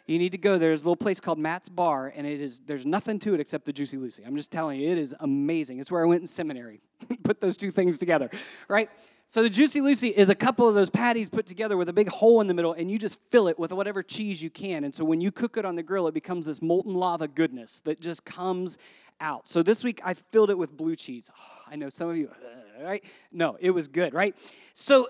you 0.09 0.19
need 0.19 0.31
to 0.31 0.37
go 0.37 0.57
there. 0.57 0.69
There's 0.69 0.81
a 0.81 0.85
little 0.85 0.95
place 0.95 1.19
called 1.19 1.37
Matt's 1.37 1.69
Bar, 1.69 2.11
and 2.15 2.25
it 2.25 2.41
is 2.41 2.61
there's 2.61 2.85
nothing 2.85 3.19
to 3.19 3.33
it 3.35 3.39
except 3.39 3.65
the 3.65 3.73
Juicy 3.73 3.97
Lucy. 3.97 4.23
I'm 4.25 4.35
just 4.35 4.51
telling 4.51 4.79
you, 4.79 4.89
it 4.89 4.97
is 4.97 5.13
amazing. 5.19 5.79
It's 5.79 5.91
where 5.91 6.03
I 6.03 6.07
went 6.07 6.21
in 6.21 6.27
seminary. 6.27 6.81
put 7.23 7.39
those 7.39 7.57
two 7.57 7.71
things 7.71 7.97
together, 7.97 8.29
right? 8.67 8.89
So 9.27 9.43
the 9.43 9.49
Juicy 9.49 9.81
Lucy 9.81 10.07
is 10.07 10.29
a 10.29 10.35
couple 10.35 10.67
of 10.67 10.73
those 10.73 10.89
patties 10.89 11.29
put 11.29 11.45
together 11.45 11.77
with 11.77 11.87
a 11.87 11.93
big 11.93 12.09
hole 12.09 12.41
in 12.41 12.47
the 12.47 12.55
middle, 12.55 12.73
and 12.73 12.89
you 12.89 12.97
just 12.97 13.19
fill 13.29 13.47
it 13.47 13.59
with 13.59 13.71
whatever 13.71 14.01
cheese 14.01 14.41
you 14.41 14.49
can. 14.49 14.83
And 14.83 14.95
so 14.95 15.05
when 15.05 15.21
you 15.21 15.31
cook 15.31 15.57
it 15.57 15.65
on 15.65 15.75
the 15.75 15.83
grill, 15.83 16.07
it 16.07 16.15
becomes 16.15 16.47
this 16.47 16.59
molten 16.59 16.95
lava 16.95 17.27
goodness 17.27 17.81
that 17.81 18.01
just 18.01 18.25
comes 18.25 18.79
out. 19.21 19.47
So 19.47 19.61
this 19.61 19.83
week 19.83 20.01
I 20.03 20.15
filled 20.15 20.49
it 20.49 20.57
with 20.57 20.75
blue 20.75 20.95
cheese. 20.95 21.29
Oh, 21.37 21.61
I 21.71 21.75
know 21.75 21.89
some 21.89 22.09
of 22.09 22.17
you, 22.17 22.31
right? 22.83 23.03
No, 23.31 23.57
it 23.59 23.69
was 23.69 23.87
good, 23.87 24.15
right? 24.15 24.35
So 24.73 25.07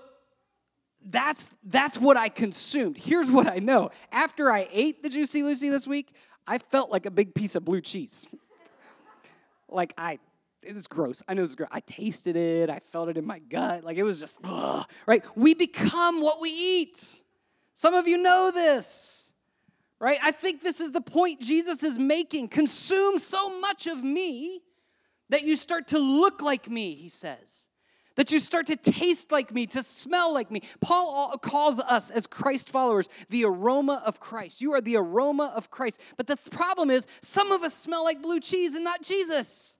that's 1.04 1.50
that's 1.64 1.98
what 1.98 2.16
I 2.16 2.28
consumed. 2.28 2.96
Here's 2.96 3.30
what 3.30 3.46
I 3.46 3.58
know. 3.58 3.90
After 4.12 4.50
I 4.50 4.68
ate 4.70 5.02
the 5.02 5.08
Juicy 5.08 5.42
Lucy 5.42 5.68
this 5.68 5.86
week, 5.86 6.14
I 6.46 6.58
felt 6.58 6.90
like 6.90 7.06
a 7.06 7.10
big 7.10 7.34
piece 7.34 7.56
of 7.56 7.64
blue 7.64 7.80
cheese. 7.80 8.26
like 9.68 9.94
I 9.96 10.18
it 10.62 10.74
was 10.74 10.86
gross. 10.86 11.22
I 11.26 11.34
know 11.34 11.42
is 11.42 11.54
gross. 11.54 11.70
I 11.72 11.80
tasted 11.80 12.36
it. 12.36 12.68
I 12.68 12.80
felt 12.80 13.08
it 13.08 13.16
in 13.16 13.24
my 13.24 13.38
gut. 13.38 13.82
Like 13.82 13.96
it 13.96 14.02
was 14.02 14.20
just 14.20 14.38
ugh, 14.44 14.86
right. 15.06 15.24
We 15.36 15.54
become 15.54 16.20
what 16.20 16.40
we 16.40 16.50
eat. 16.50 17.22
Some 17.72 17.94
of 17.94 18.06
you 18.06 18.18
know 18.18 18.50
this, 18.52 19.32
right? 19.98 20.18
I 20.22 20.32
think 20.32 20.62
this 20.62 20.80
is 20.80 20.92
the 20.92 21.00
point 21.00 21.40
Jesus 21.40 21.82
is 21.82 21.98
making. 21.98 22.48
Consume 22.48 23.18
so 23.18 23.58
much 23.58 23.86
of 23.86 24.04
me 24.04 24.60
that 25.30 25.44
you 25.44 25.56
start 25.56 25.88
to 25.88 25.98
look 25.98 26.42
like 26.42 26.68
me, 26.68 26.94
he 26.94 27.08
says. 27.08 27.68
That 28.16 28.32
you 28.32 28.38
start 28.38 28.66
to 28.66 28.76
taste 28.76 29.32
like 29.32 29.52
me, 29.52 29.66
to 29.66 29.82
smell 29.82 30.32
like 30.34 30.50
me. 30.50 30.62
Paul 30.80 31.38
calls 31.38 31.78
us 31.78 32.10
as 32.10 32.26
Christ 32.26 32.70
followers 32.70 33.08
the 33.28 33.44
aroma 33.44 34.02
of 34.04 34.20
Christ. 34.20 34.60
You 34.60 34.72
are 34.74 34.80
the 34.80 34.96
aroma 34.96 35.52
of 35.54 35.70
Christ. 35.70 36.00
But 36.16 36.26
the 36.26 36.36
problem 36.50 36.90
is, 36.90 37.06
some 37.22 37.52
of 37.52 37.62
us 37.62 37.74
smell 37.74 38.04
like 38.04 38.22
blue 38.22 38.40
cheese 38.40 38.74
and 38.74 38.84
not 38.84 39.02
Jesus 39.02 39.78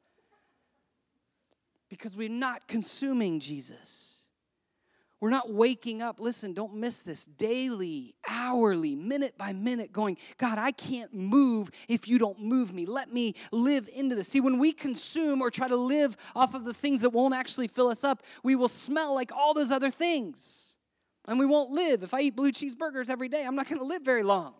because 1.89 2.17
we're 2.17 2.29
not 2.29 2.69
consuming 2.69 3.41
Jesus. 3.41 4.20
We're 5.21 5.29
not 5.29 5.53
waking 5.53 6.01
up, 6.01 6.19
listen, 6.19 6.55
don't 6.55 6.75
miss 6.75 7.03
this, 7.03 7.27
daily, 7.27 8.15
hourly, 8.27 8.97
minute 8.97 9.37
by 9.37 9.53
minute, 9.53 9.93
going, 9.93 10.17
God, 10.39 10.57
I 10.57 10.73
can't 10.73 11.13
move 11.13 11.71
if 11.89 12.09
you 12.09 12.19
don't 12.19 12.41
move 12.41 12.73
me. 12.73 12.87
Let 12.87 13.13
me 13.13 13.35
live 13.53 13.87
into 13.95 14.15
this. 14.15 14.29
See, 14.29 14.41
when 14.41 14.59
we 14.59 14.73
consume 14.73 15.43
or 15.43 15.51
try 15.51 15.69
to 15.69 15.77
live 15.77 16.17
off 16.35 16.55
of 16.55 16.65
the 16.65 16.73
things 16.73 17.03
that 17.03 17.11
won't 17.11 17.35
actually 17.35 17.69
fill 17.69 17.89
us 17.89 18.03
up, 18.03 18.23
we 18.43 18.57
will 18.57 18.69
smell 18.69 19.15
like 19.15 19.31
all 19.31 19.53
those 19.53 19.71
other 19.71 19.91
things. 19.91 20.77
And 21.29 21.39
we 21.39 21.45
won't 21.45 21.71
live. 21.71 22.03
If 22.03 22.15
I 22.15 22.23
eat 22.23 22.35
blue 22.35 22.51
cheeseburgers 22.51 23.11
every 23.11 23.29
day, 23.29 23.45
I'm 23.45 23.55
not 23.55 23.69
going 23.69 23.79
to 23.79 23.85
live 23.85 24.03
very 24.03 24.23
long. 24.23 24.55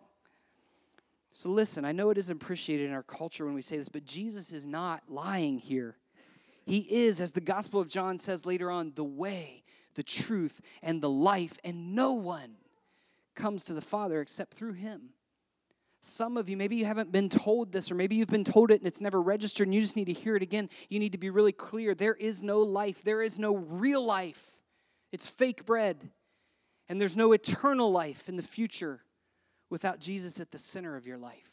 So 1.33 1.49
listen, 1.49 1.85
I 1.85 1.91
know 1.91 2.11
it 2.11 2.19
is 2.19 2.29
appreciated 2.29 2.85
in 2.85 2.93
our 2.93 3.01
culture 3.01 3.45
when 3.45 3.55
we 3.55 3.63
say 3.63 3.77
this, 3.77 3.89
but 3.89 4.05
Jesus 4.05 4.53
is 4.53 4.67
not 4.67 5.01
lying 5.07 5.57
here. 5.57 5.95
He 6.65 6.79
is, 6.79 7.19
as 7.19 7.31
the 7.31 7.41
Gospel 7.41 7.81
of 7.81 7.87
John 7.87 8.19
says 8.19 8.45
later 8.45 8.69
on, 8.69 8.91
the 8.93 9.03
way 9.03 9.60
the 9.95 10.03
truth, 10.03 10.61
and 10.81 11.01
the 11.01 11.09
life, 11.09 11.57
and 11.63 11.95
no 11.95 12.13
one 12.13 12.55
comes 13.35 13.65
to 13.65 13.73
the 13.73 13.81
Father 13.81 14.21
except 14.21 14.53
through 14.53 14.73
Him. 14.73 15.09
Some 16.01 16.35
of 16.35 16.49
you, 16.49 16.57
maybe 16.57 16.75
you 16.77 16.85
haven't 16.85 17.11
been 17.11 17.29
told 17.29 17.71
this, 17.71 17.91
or 17.91 17.95
maybe 17.95 18.15
you've 18.15 18.27
been 18.27 18.43
told 18.43 18.71
it 18.71 18.81
and 18.81 18.87
it's 18.87 19.01
never 19.01 19.21
registered, 19.21 19.67
and 19.67 19.75
you 19.75 19.81
just 19.81 19.95
need 19.95 20.05
to 20.05 20.13
hear 20.13 20.35
it 20.35 20.41
again. 20.41 20.69
You 20.89 20.99
need 20.99 21.11
to 21.11 21.19
be 21.19 21.29
really 21.29 21.51
clear. 21.51 21.93
There 21.93 22.15
is 22.15 22.41
no 22.41 22.61
life, 22.61 23.03
there 23.03 23.21
is 23.21 23.37
no 23.37 23.55
real 23.55 24.03
life. 24.03 24.49
It's 25.11 25.29
fake 25.29 25.65
bread. 25.65 26.09
And 26.89 26.99
there's 26.99 27.15
no 27.15 27.31
eternal 27.31 27.91
life 27.91 28.27
in 28.27 28.35
the 28.35 28.41
future 28.41 29.01
without 29.69 29.99
Jesus 29.99 30.39
at 30.39 30.51
the 30.51 30.57
center 30.57 30.95
of 30.97 31.05
your 31.05 31.17
life. 31.17 31.51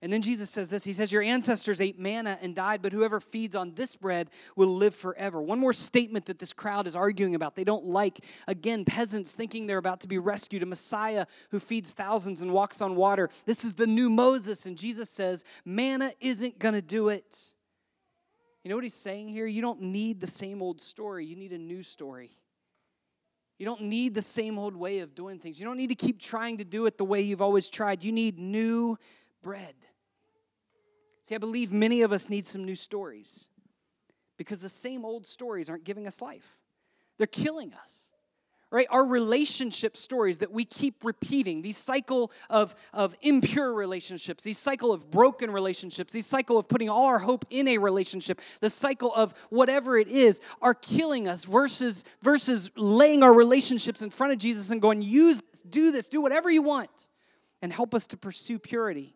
And 0.00 0.12
then 0.12 0.22
Jesus 0.22 0.48
says 0.48 0.68
this 0.68 0.84
He 0.84 0.92
says, 0.92 1.10
Your 1.10 1.22
ancestors 1.22 1.80
ate 1.80 1.98
manna 1.98 2.38
and 2.40 2.54
died, 2.54 2.82
but 2.82 2.92
whoever 2.92 3.20
feeds 3.20 3.56
on 3.56 3.74
this 3.74 3.96
bread 3.96 4.30
will 4.54 4.74
live 4.74 4.94
forever. 4.94 5.42
One 5.42 5.58
more 5.58 5.72
statement 5.72 6.26
that 6.26 6.38
this 6.38 6.52
crowd 6.52 6.86
is 6.86 6.94
arguing 6.94 7.34
about. 7.34 7.56
They 7.56 7.64
don't 7.64 7.84
like, 7.84 8.24
again, 8.46 8.84
peasants 8.84 9.34
thinking 9.34 9.66
they're 9.66 9.78
about 9.78 10.00
to 10.00 10.08
be 10.08 10.18
rescued, 10.18 10.62
a 10.62 10.66
Messiah 10.66 11.26
who 11.50 11.58
feeds 11.58 11.92
thousands 11.92 12.42
and 12.42 12.52
walks 12.52 12.80
on 12.80 12.94
water. 12.94 13.28
This 13.44 13.64
is 13.64 13.74
the 13.74 13.86
new 13.86 14.08
Moses. 14.08 14.66
And 14.66 14.78
Jesus 14.78 15.10
says, 15.10 15.42
Manna 15.64 16.12
isn't 16.20 16.58
going 16.58 16.74
to 16.74 16.82
do 16.82 17.08
it. 17.08 17.50
You 18.62 18.70
know 18.70 18.76
what 18.76 18.84
he's 18.84 18.94
saying 18.94 19.28
here? 19.28 19.46
You 19.46 19.62
don't 19.62 19.80
need 19.80 20.20
the 20.20 20.26
same 20.26 20.62
old 20.62 20.80
story, 20.80 21.24
you 21.24 21.36
need 21.36 21.52
a 21.52 21.58
new 21.58 21.82
story. 21.82 22.30
You 23.58 23.66
don't 23.66 23.82
need 23.82 24.14
the 24.14 24.22
same 24.22 24.56
old 24.56 24.76
way 24.76 25.00
of 25.00 25.16
doing 25.16 25.40
things. 25.40 25.58
You 25.58 25.66
don't 25.66 25.76
need 25.76 25.88
to 25.88 25.96
keep 25.96 26.20
trying 26.20 26.58
to 26.58 26.64
do 26.64 26.86
it 26.86 26.96
the 26.96 27.04
way 27.04 27.22
you've 27.22 27.42
always 27.42 27.68
tried. 27.68 28.04
You 28.04 28.12
need 28.12 28.38
new 28.38 28.96
bread. 29.42 29.74
See, 31.28 31.34
I 31.34 31.38
believe 31.38 31.72
many 31.74 32.00
of 32.00 32.10
us 32.10 32.30
need 32.30 32.46
some 32.46 32.64
new 32.64 32.74
stories 32.74 33.48
because 34.38 34.62
the 34.62 34.70
same 34.70 35.04
old 35.04 35.26
stories 35.26 35.68
aren't 35.68 35.84
giving 35.84 36.06
us 36.06 36.22
life, 36.22 36.56
they're 37.18 37.26
killing 37.26 37.74
us. 37.74 38.10
Right? 38.70 38.86
Our 38.90 39.04
relationship 39.04 39.96
stories 39.96 40.38
that 40.38 40.52
we 40.52 40.64
keep 40.66 41.02
repeating, 41.02 41.62
these 41.62 41.78
cycle 41.78 42.30
of, 42.50 42.74
of 42.92 43.14
impure 43.22 43.72
relationships, 43.72 44.44
these 44.44 44.58
cycle 44.58 44.92
of 44.92 45.10
broken 45.10 45.50
relationships, 45.50 46.12
these 46.12 46.26
cycle 46.26 46.58
of 46.58 46.68
putting 46.68 46.90
all 46.90 47.06
our 47.06 47.18
hope 47.18 47.46
in 47.48 47.66
a 47.68 47.78
relationship, 47.78 48.40
the 48.60 48.68
cycle 48.68 49.14
of 49.14 49.32
whatever 49.48 49.96
it 49.96 50.08
is, 50.08 50.42
are 50.60 50.74
killing 50.74 51.28
us 51.28 51.44
versus, 51.44 52.04
versus 52.22 52.70
laying 52.76 53.22
our 53.22 53.32
relationships 53.32 54.02
in 54.02 54.10
front 54.10 54.34
of 54.34 54.38
Jesus 54.38 54.70
and 54.70 54.82
going, 54.82 55.00
use 55.00 55.42
this, 55.50 55.62
do 55.62 55.90
this, 55.90 56.08
do 56.08 56.20
whatever 56.20 56.50
you 56.50 56.60
want, 56.60 57.06
and 57.62 57.72
help 57.72 57.94
us 57.94 58.06
to 58.08 58.18
pursue 58.18 58.58
purity. 58.58 59.14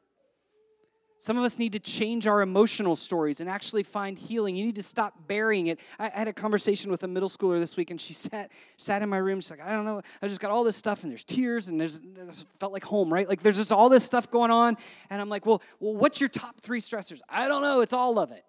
Some 1.22 1.38
of 1.38 1.44
us 1.44 1.56
need 1.56 1.70
to 1.74 1.78
change 1.78 2.26
our 2.26 2.42
emotional 2.42 2.96
stories 2.96 3.40
and 3.40 3.48
actually 3.48 3.84
find 3.84 4.18
healing. 4.18 4.56
You 4.56 4.64
need 4.64 4.74
to 4.74 4.82
stop 4.82 5.28
burying 5.28 5.68
it. 5.68 5.78
I 5.96 6.08
had 6.08 6.26
a 6.26 6.32
conversation 6.32 6.90
with 6.90 7.04
a 7.04 7.06
middle 7.06 7.28
schooler 7.28 7.60
this 7.60 7.76
week, 7.76 7.92
and 7.92 8.00
she 8.00 8.12
sat 8.12 8.50
sat 8.76 9.02
in 9.02 9.08
my 9.08 9.18
room. 9.18 9.40
She's 9.40 9.52
like, 9.52 9.64
I 9.64 9.70
don't 9.70 9.84
know. 9.84 10.02
I 10.20 10.26
just 10.26 10.40
got 10.40 10.50
all 10.50 10.64
this 10.64 10.74
stuff, 10.74 11.04
and 11.04 11.12
there's 11.12 11.22
tears, 11.22 11.68
and 11.68 11.80
there's 11.80 12.00
felt 12.58 12.72
like 12.72 12.82
home, 12.82 13.12
right? 13.12 13.28
Like 13.28 13.40
there's 13.40 13.56
just 13.56 13.70
all 13.70 13.88
this 13.88 14.02
stuff 14.02 14.32
going 14.32 14.50
on, 14.50 14.76
and 15.10 15.20
I'm 15.20 15.28
like, 15.28 15.46
well, 15.46 15.62
well, 15.78 15.94
what's 15.94 16.20
your 16.20 16.28
top 16.28 16.60
three 16.60 16.80
stressors? 16.80 17.20
I 17.28 17.46
don't 17.46 17.62
know. 17.62 17.82
It's 17.82 17.92
all 17.92 18.18
of 18.18 18.32
it, 18.32 18.42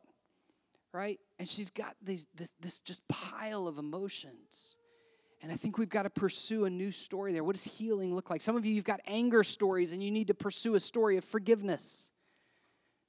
right? 0.91 1.19
And 1.37 1.47
she's 1.47 1.69
got 1.69 1.95
these 2.01 2.25
this 2.33 2.53
this 2.59 2.81
just 2.81 3.07
pile 3.07 3.67
of 3.67 3.77
emotions. 3.77 4.77
And 5.43 5.51
I 5.51 5.55
think 5.57 5.77
we've 5.77 5.89
got 5.89 6.03
to 6.03 6.09
pursue 6.09 6.65
a 6.65 6.71
new 6.71 6.89
story 6.89 7.33
there. 7.33 7.43
What 7.43 7.55
does 7.55 7.65
healing 7.65 8.15
look 8.15 8.31
like? 8.31 8.41
Some 8.41 8.55
of 8.55 8.65
you, 8.65 8.73
you've 8.73 8.83
got 8.83 8.99
anger 9.05 9.43
stories, 9.43 9.91
and 9.91 10.01
you 10.01 10.09
need 10.09 10.29
to 10.29 10.33
pursue 10.33 10.73
a 10.73 10.79
story 10.79 11.17
of 11.17 11.23
forgiveness 11.23 12.12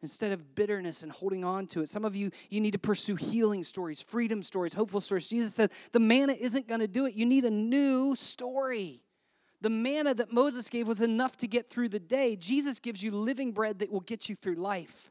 instead 0.05 0.33
of 0.33 0.55
bitterness 0.55 1.03
and 1.03 1.11
holding 1.11 1.45
on 1.45 1.67
to 1.67 1.81
it. 1.81 1.89
Some 1.89 2.05
of 2.05 2.15
you, 2.15 2.31
you 2.51 2.61
need 2.61 2.73
to 2.73 2.79
pursue 2.79 3.17
healing 3.17 3.65
stories, 3.65 4.03
freedom 4.03 4.43
stories, 4.43 4.75
hopeful 4.75 5.01
stories. 5.01 5.29
Jesus 5.29 5.55
said, 5.55 5.73
the 5.93 5.99
manna 5.99 6.35
isn't 6.35 6.69
going 6.69 6.81
to 6.81 6.87
do 6.87 7.07
it. 7.07 7.15
You 7.15 7.25
need 7.25 7.47
a 7.47 7.51
new 7.51 8.15
story. 8.15 9.01
The 9.63 9.71
manna 9.71 10.13
that 10.13 10.31
Moses 10.31 10.69
gave 10.69 10.87
was 10.87 11.01
enough 11.01 11.39
to 11.39 11.49
get 11.49 11.71
through 11.71 11.89
the 11.89 11.99
day. 11.99 12.37
Jesus 12.37 12.79
gives 12.79 13.03
you 13.03 13.13
living 13.13 13.53
bread 13.53 13.79
that 13.79 13.91
will 13.91 14.01
get 14.01 14.29
you 14.29 14.37
through 14.37 14.57
life. 14.57 15.11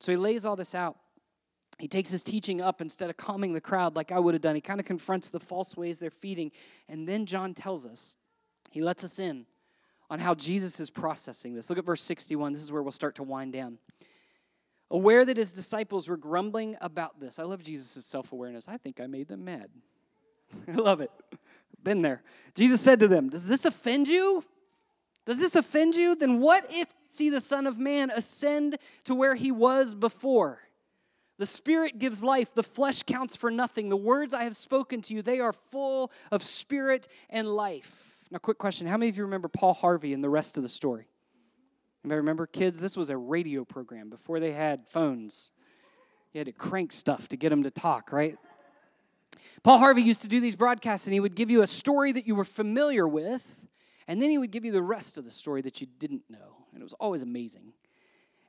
So 0.00 0.10
he 0.10 0.16
lays 0.16 0.46
all 0.46 0.56
this 0.56 0.74
out. 0.74 0.96
He 1.78 1.86
takes 1.86 2.08
his 2.08 2.22
teaching 2.22 2.62
up 2.62 2.80
instead 2.80 3.10
of 3.10 3.18
calming 3.18 3.52
the 3.52 3.60
crowd 3.60 3.94
like 3.94 4.10
I 4.10 4.18
would 4.18 4.32
have 4.32 4.40
done. 4.40 4.54
He 4.54 4.62
kind 4.62 4.80
of 4.80 4.86
confronts 4.86 5.28
the 5.28 5.38
false 5.38 5.76
ways 5.76 5.98
they're 5.98 6.08
feeding. 6.10 6.50
And 6.88 7.06
then 7.06 7.26
John 7.26 7.52
tells 7.52 7.84
us, 7.84 8.16
he 8.70 8.80
lets 8.80 9.04
us 9.04 9.18
in 9.18 9.44
on 10.08 10.18
how 10.18 10.34
Jesus 10.34 10.80
is 10.80 10.90
processing 10.90 11.54
this. 11.54 11.68
Look 11.68 11.78
at 11.78 11.84
verse 11.84 12.02
61. 12.02 12.52
This 12.52 12.62
is 12.62 12.72
where 12.72 12.82
we'll 12.82 12.92
start 12.92 13.16
to 13.16 13.22
wind 13.22 13.52
down. 13.52 13.78
Aware 14.90 15.24
that 15.24 15.36
his 15.36 15.52
disciples 15.52 16.08
were 16.08 16.16
grumbling 16.16 16.76
about 16.80 17.18
this. 17.18 17.38
I 17.38 17.42
love 17.42 17.62
Jesus' 17.62 18.04
self 18.06 18.32
awareness. 18.32 18.68
I 18.68 18.76
think 18.76 19.00
I 19.00 19.06
made 19.06 19.28
them 19.28 19.44
mad. 19.44 19.68
I 20.68 20.72
love 20.72 21.00
it. 21.00 21.10
Been 21.82 22.02
there. 22.02 22.22
Jesus 22.54 22.80
said 22.80 23.00
to 23.00 23.08
them, 23.08 23.28
Does 23.28 23.48
this 23.48 23.64
offend 23.64 24.06
you? 24.06 24.44
Does 25.24 25.38
this 25.38 25.56
offend 25.56 25.96
you? 25.96 26.14
Then 26.14 26.40
what 26.40 26.66
if 26.70 26.86
see 27.08 27.30
the 27.30 27.40
Son 27.40 27.66
of 27.66 27.78
Man 27.78 28.10
ascend 28.10 28.78
to 29.04 29.14
where 29.14 29.34
he 29.34 29.50
was 29.50 29.94
before? 29.94 30.60
The 31.38 31.46
Spirit 31.46 31.98
gives 31.98 32.22
life, 32.22 32.54
the 32.54 32.62
flesh 32.62 33.02
counts 33.02 33.36
for 33.36 33.50
nothing. 33.50 33.88
The 33.88 33.96
words 33.96 34.32
I 34.32 34.44
have 34.44 34.56
spoken 34.56 35.02
to 35.02 35.14
you, 35.14 35.20
they 35.20 35.40
are 35.40 35.52
full 35.52 36.10
of 36.30 36.42
spirit 36.42 37.08
and 37.28 37.46
life. 37.46 38.15
Now, 38.30 38.38
quick 38.38 38.58
question 38.58 38.86
How 38.86 38.96
many 38.96 39.08
of 39.08 39.16
you 39.16 39.24
remember 39.24 39.48
Paul 39.48 39.74
Harvey 39.74 40.12
and 40.12 40.22
the 40.22 40.28
rest 40.28 40.56
of 40.56 40.62
the 40.62 40.68
story? 40.68 41.08
Anybody 42.04 42.18
remember? 42.18 42.46
Kids, 42.46 42.78
this 42.78 42.96
was 42.96 43.10
a 43.10 43.16
radio 43.16 43.64
program 43.64 44.10
before 44.10 44.38
they 44.38 44.52
had 44.52 44.86
phones. 44.86 45.50
You 46.32 46.40
had 46.40 46.46
to 46.46 46.52
crank 46.52 46.92
stuff 46.92 47.28
to 47.28 47.36
get 47.36 47.50
them 47.50 47.62
to 47.62 47.70
talk, 47.70 48.12
right? 48.12 48.36
Paul 49.62 49.78
Harvey 49.78 50.02
used 50.02 50.22
to 50.22 50.28
do 50.28 50.38
these 50.38 50.54
broadcasts 50.54 51.06
and 51.06 51.14
he 51.14 51.20
would 51.20 51.34
give 51.34 51.50
you 51.50 51.62
a 51.62 51.66
story 51.66 52.12
that 52.12 52.26
you 52.26 52.34
were 52.34 52.44
familiar 52.44 53.08
with, 53.08 53.66
and 54.06 54.20
then 54.22 54.30
he 54.30 54.38
would 54.38 54.50
give 54.50 54.64
you 54.64 54.70
the 54.70 54.82
rest 54.82 55.18
of 55.18 55.24
the 55.24 55.30
story 55.30 55.62
that 55.62 55.80
you 55.80 55.86
didn't 55.98 56.22
know. 56.28 56.66
And 56.72 56.80
it 56.80 56.84
was 56.84 56.92
always 56.94 57.22
amazing. 57.22 57.72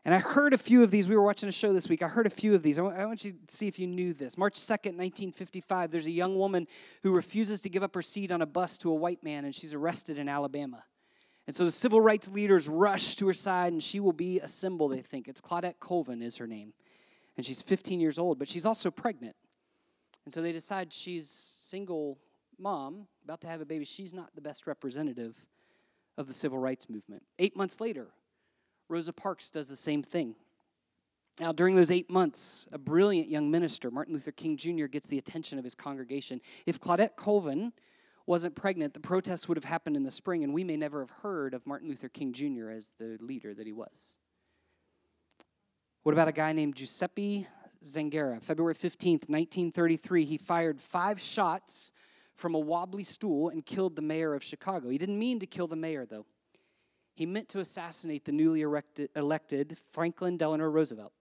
And 0.07 0.15
I 0.15 0.19
heard 0.19 0.53
a 0.53 0.57
few 0.57 0.83
of 0.83 0.89
these. 0.89 1.09
We 1.09 1.17
were 1.17 1.21
watching 1.21 1.49
a 1.49 1.51
show 1.51 1.73
this 1.73 1.89
week. 1.89 2.01
I 2.01 2.07
heard 2.07 2.25
a 2.25 2.29
few 2.29 2.55
of 2.55 2.63
these. 2.63 2.79
I 2.79 2.81
want 2.81 3.25
you 3.25 3.33
to 3.33 3.37
see 3.53 3.67
if 3.67 3.77
you 3.77 3.87
knew 3.87 4.13
this. 4.13 4.37
March 4.37 4.53
2nd, 4.53 4.95
1955, 4.95 5.91
there's 5.91 6.05
a 6.05 6.11
young 6.11 6.37
woman 6.37 6.65
who 7.03 7.13
refuses 7.13 7.59
to 7.59 7.69
give 7.69 7.83
up 7.83 7.93
her 7.93 8.01
seat 8.01 8.31
on 8.31 8.41
a 8.41 8.45
bus 8.45 8.77
to 8.77 8.89
a 8.89 8.95
white 8.95 9.21
man, 9.21 9.43
and 9.43 9.53
she's 9.53 9.73
arrested 9.73 10.17
in 10.17 10.29
Alabama. 10.29 10.85
And 11.45 11.53
so 11.53 11.65
the 11.65 11.71
civil 11.71 11.99
rights 11.99 12.29
leaders 12.29 12.69
rush 12.69 13.17
to 13.17 13.27
her 13.27 13.33
side, 13.33 13.73
and 13.73 13.83
she 13.83 13.99
will 13.99 14.13
be 14.13 14.39
a 14.39 14.47
symbol, 14.47 14.87
they 14.87 15.01
think. 15.01 15.27
It's 15.27 15.41
Claudette 15.41 15.81
Colvin, 15.81 16.21
is 16.21 16.37
her 16.37 16.47
name. 16.47 16.71
And 17.35 17.45
she's 17.45 17.61
15 17.61 17.99
years 17.99 18.17
old, 18.17 18.39
but 18.39 18.47
she's 18.47 18.65
also 18.65 18.89
pregnant. 18.89 19.35
And 20.23 20.33
so 20.33 20.41
they 20.41 20.53
decide 20.53 20.93
she's 20.93 21.29
single 21.29 22.17
mom, 22.57 23.07
about 23.25 23.41
to 23.41 23.47
have 23.47 23.59
a 23.59 23.65
baby. 23.65 23.83
She's 23.83 24.13
not 24.13 24.33
the 24.35 24.41
best 24.41 24.67
representative 24.67 25.45
of 26.17 26.27
the 26.27 26.33
civil 26.33 26.59
rights 26.59 26.89
movement. 26.89 27.23
Eight 27.39 27.57
months 27.57 27.81
later, 27.81 28.07
Rosa 28.89 29.13
Parks 29.13 29.49
does 29.49 29.69
the 29.69 29.75
same 29.75 30.03
thing. 30.03 30.35
Now, 31.39 31.51
during 31.51 31.75
those 31.75 31.91
eight 31.91 32.09
months, 32.09 32.67
a 32.71 32.77
brilliant 32.79 33.29
young 33.29 33.51
minister, 33.51 33.91
Martin 33.91 34.13
Luther 34.13 34.31
King 34.31 34.57
Jr., 34.57 34.85
gets 34.85 35.07
the 35.07 35.19
attention 35.19 35.59
of 35.59 35.63
his 35.63 35.75
congregation. 35.75 36.41
If 36.65 36.79
Claudette 36.79 37.15
Colvin 37.15 37.73
wasn't 38.25 38.55
pregnant, 38.55 38.93
the 38.93 38.99
protests 38.99 39.47
would 39.47 39.57
have 39.57 39.63
happened 39.63 39.95
in 39.95 40.03
the 40.03 40.11
spring, 40.11 40.43
and 40.43 40.53
we 40.53 40.63
may 40.63 40.77
never 40.77 40.99
have 41.01 41.11
heard 41.21 41.53
of 41.53 41.65
Martin 41.67 41.89
Luther 41.89 42.09
King 42.09 42.33
Jr. 42.33 42.69
as 42.69 42.91
the 42.97 43.17
leader 43.21 43.53
that 43.53 43.67
he 43.67 43.73
was. 43.73 44.17
What 46.03 46.13
about 46.13 46.27
a 46.27 46.33
guy 46.33 46.53
named 46.53 46.75
Giuseppe 46.75 47.47
Zangara? 47.83 48.41
February 48.41 48.73
15th, 48.73 49.29
1933, 49.29 50.25
he 50.25 50.37
fired 50.37 50.81
five 50.81 51.19
shots 51.19 51.91
from 52.33 52.55
a 52.55 52.59
wobbly 52.59 53.03
stool 53.03 53.49
and 53.49 53.65
killed 53.65 53.95
the 53.95 54.01
mayor 54.01 54.33
of 54.33 54.43
Chicago. 54.43 54.89
He 54.89 54.97
didn't 54.97 55.19
mean 55.19 55.39
to 55.39 55.45
kill 55.45 55.67
the 55.67 55.75
mayor, 55.75 56.05
though. 56.05 56.25
He 57.17 57.25
meant 57.25 57.49
to 57.49 57.59
assassinate 57.59 58.25
the 58.25 58.31
newly 58.31 58.61
erected, 58.61 59.09
elected 59.15 59.75
Franklin 59.89 60.37
Delano 60.37 60.65
Roosevelt. 60.65 61.13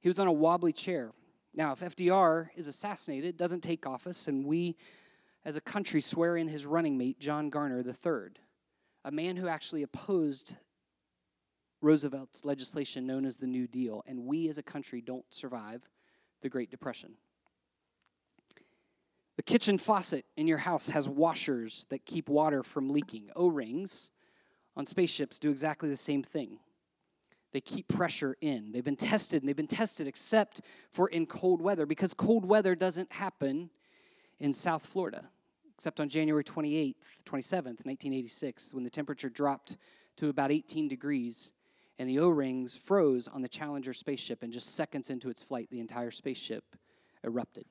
He 0.00 0.08
was 0.08 0.20
on 0.20 0.28
a 0.28 0.32
wobbly 0.32 0.72
chair. 0.72 1.10
Now, 1.56 1.72
if 1.72 1.80
FDR 1.80 2.50
is 2.54 2.68
assassinated, 2.68 3.36
doesn't 3.36 3.62
take 3.62 3.88
office, 3.88 4.28
and 4.28 4.44
we 4.44 4.76
as 5.44 5.56
a 5.56 5.60
country 5.60 6.00
swear 6.00 6.36
in 6.36 6.46
his 6.46 6.64
running 6.64 6.96
mate, 6.96 7.18
John 7.18 7.50
Garner 7.50 7.82
III, 7.84 8.34
a 9.04 9.10
man 9.10 9.34
who 9.34 9.48
actually 9.48 9.82
opposed 9.82 10.54
Roosevelt's 11.80 12.44
legislation 12.44 13.04
known 13.04 13.26
as 13.26 13.36
the 13.36 13.48
New 13.48 13.66
Deal, 13.66 14.04
and 14.06 14.24
we 14.24 14.48
as 14.48 14.58
a 14.58 14.62
country 14.62 15.00
don't 15.00 15.26
survive 15.28 15.88
the 16.40 16.48
Great 16.48 16.70
Depression. 16.70 17.14
The 19.34 19.42
kitchen 19.42 19.76
faucet 19.76 20.24
in 20.36 20.46
your 20.46 20.58
house 20.58 20.90
has 20.90 21.08
washers 21.08 21.84
that 21.90 22.06
keep 22.06 22.28
water 22.28 22.62
from 22.62 22.90
leaking. 22.90 23.30
O 23.34 23.48
rings 23.48 24.10
on 24.76 24.86
spaceships 24.86 25.38
do 25.38 25.50
exactly 25.50 25.88
the 25.88 25.96
same 25.96 26.22
thing. 26.22 26.58
They 27.52 27.60
keep 27.60 27.86
pressure 27.86 28.36
in. 28.40 28.72
They've 28.72 28.84
been 28.84 28.96
tested, 28.96 29.42
and 29.42 29.48
they've 29.48 29.54
been 29.54 29.66
tested 29.66 30.08
except 30.08 30.60
for 30.90 31.08
in 31.08 31.26
cold 31.26 31.62
weather, 31.62 31.86
because 31.86 32.12
cold 32.12 32.44
weather 32.44 32.74
doesn't 32.74 33.12
happen 33.12 33.70
in 34.40 34.52
South 34.52 34.84
Florida, 34.84 35.28
except 35.72 36.00
on 36.00 36.08
January 36.08 36.42
28th, 36.42 36.96
27th, 37.24 37.86
1986, 37.86 38.74
when 38.74 38.82
the 38.82 38.90
temperature 38.90 39.28
dropped 39.28 39.76
to 40.16 40.28
about 40.28 40.50
18 40.50 40.88
degrees 40.88 41.52
and 41.98 42.08
the 42.08 42.18
O 42.18 42.28
rings 42.28 42.76
froze 42.76 43.28
on 43.28 43.40
the 43.40 43.48
Challenger 43.48 43.92
spaceship, 43.92 44.42
and 44.42 44.52
just 44.52 44.74
seconds 44.74 45.10
into 45.10 45.30
its 45.30 45.40
flight, 45.40 45.68
the 45.70 45.78
entire 45.78 46.10
spaceship 46.10 46.64
erupted. 47.22 47.64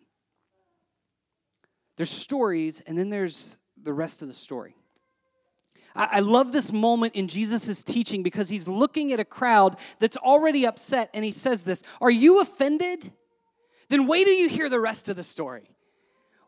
There's 1.98 2.10
stories, 2.10 2.82
and 2.88 2.98
then 2.98 3.10
there's 3.10 3.60
the 3.76 3.92
rest 3.92 4.22
of 4.22 4.30
the 4.30 4.34
story. 4.34 4.76
I, 5.96 6.22
love 6.22 6.52
this 6.52 6.72
moment 6.72 7.16
in 7.16 7.28
Jesus' 7.28 7.84
teaching 7.84 8.24
because 8.24 8.50
he's 8.50 8.68
looking 8.68 9.14
at 9.14 9.20
a 9.20 9.26
crowd 9.26 9.78
that's 10.00 10.18
already 10.18 10.66
upset, 10.66 11.10
and 11.14 11.24
he 11.24 11.32
says 11.32 11.64
this 11.64 11.84
Are 12.02 12.10
you 12.10 12.42
offended? 12.42 13.12
Then 13.90 14.08
wait 14.08 14.26
till 14.26 14.34
you 14.34 14.50
hear 14.50 14.70
the 14.70 14.80
rest 14.80 15.10
of 15.10 15.16
the 15.16 15.24
story. 15.24 15.70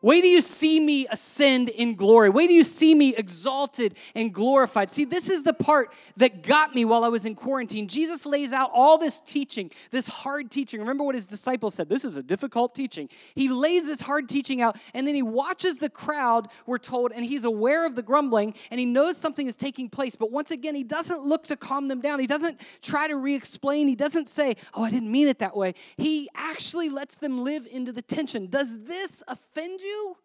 Wait 0.06 0.22
do 0.22 0.28
you 0.28 0.40
see 0.40 0.78
me 0.78 1.04
ascend 1.10 1.68
in 1.68 1.96
glory. 1.96 2.30
Wait 2.30 2.46
do 2.46 2.54
you 2.54 2.62
see 2.62 2.94
me 2.94 3.12
exalted 3.16 3.96
and 4.14 4.32
glorified. 4.32 4.88
See, 4.88 5.04
this 5.04 5.28
is 5.28 5.42
the 5.42 5.52
part 5.52 5.92
that 6.16 6.44
got 6.44 6.76
me 6.76 6.84
while 6.84 7.02
I 7.02 7.08
was 7.08 7.24
in 7.24 7.34
quarantine. 7.34 7.88
Jesus 7.88 8.24
lays 8.24 8.52
out 8.52 8.70
all 8.72 8.98
this 8.98 9.18
teaching, 9.18 9.68
this 9.90 10.06
hard 10.06 10.48
teaching. 10.48 10.78
Remember 10.78 11.02
what 11.02 11.16
his 11.16 11.26
disciples 11.26 11.74
said 11.74 11.88
this 11.88 12.04
is 12.04 12.16
a 12.16 12.22
difficult 12.22 12.72
teaching. 12.72 13.08
He 13.34 13.48
lays 13.48 13.86
this 13.86 14.00
hard 14.00 14.28
teaching 14.28 14.60
out, 14.60 14.78
and 14.94 15.08
then 15.08 15.16
he 15.16 15.22
watches 15.22 15.78
the 15.78 15.90
crowd, 15.90 16.50
we're 16.66 16.78
told, 16.78 17.10
and 17.10 17.24
he's 17.24 17.44
aware 17.44 17.84
of 17.84 17.96
the 17.96 18.02
grumbling, 18.04 18.54
and 18.70 18.78
he 18.78 18.86
knows 18.86 19.16
something 19.16 19.48
is 19.48 19.56
taking 19.56 19.88
place. 19.88 20.14
But 20.14 20.30
once 20.30 20.52
again, 20.52 20.76
he 20.76 20.84
doesn't 20.84 21.24
look 21.24 21.42
to 21.48 21.56
calm 21.56 21.88
them 21.88 22.00
down. 22.00 22.20
He 22.20 22.28
doesn't 22.28 22.60
try 22.80 23.08
to 23.08 23.16
re 23.16 23.34
explain. 23.34 23.88
He 23.88 23.96
doesn't 23.96 24.28
say, 24.28 24.54
Oh, 24.72 24.84
I 24.84 24.90
didn't 24.90 25.10
mean 25.10 25.26
it 25.26 25.40
that 25.40 25.56
way. 25.56 25.74
He 25.96 26.28
actually 26.36 26.90
lets 26.90 27.18
them 27.18 27.42
live 27.42 27.66
into 27.72 27.90
the 27.90 28.02
tension. 28.02 28.46
Does 28.46 28.84
this 28.84 29.24
offend 29.26 29.80
you? 29.80 29.95
You, 29.96 30.16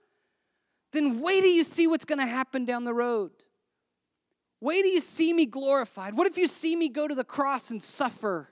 then 0.91 1.21
wait 1.21 1.41
till 1.41 1.51
you 1.51 1.63
see 1.63 1.87
what's 1.87 2.05
going 2.05 2.19
to 2.19 2.25
happen 2.25 2.65
down 2.65 2.83
the 2.83 2.93
road. 2.93 3.31
Wait 4.59 4.81
till 4.83 4.91
you 4.91 5.01
see 5.01 5.33
me 5.33 5.45
glorified. 5.45 6.15
What 6.15 6.27
if 6.27 6.37
you 6.37 6.47
see 6.47 6.75
me 6.75 6.89
go 6.89 7.07
to 7.07 7.15
the 7.15 7.23
cross 7.23 7.71
and 7.71 7.81
suffer 7.81 8.49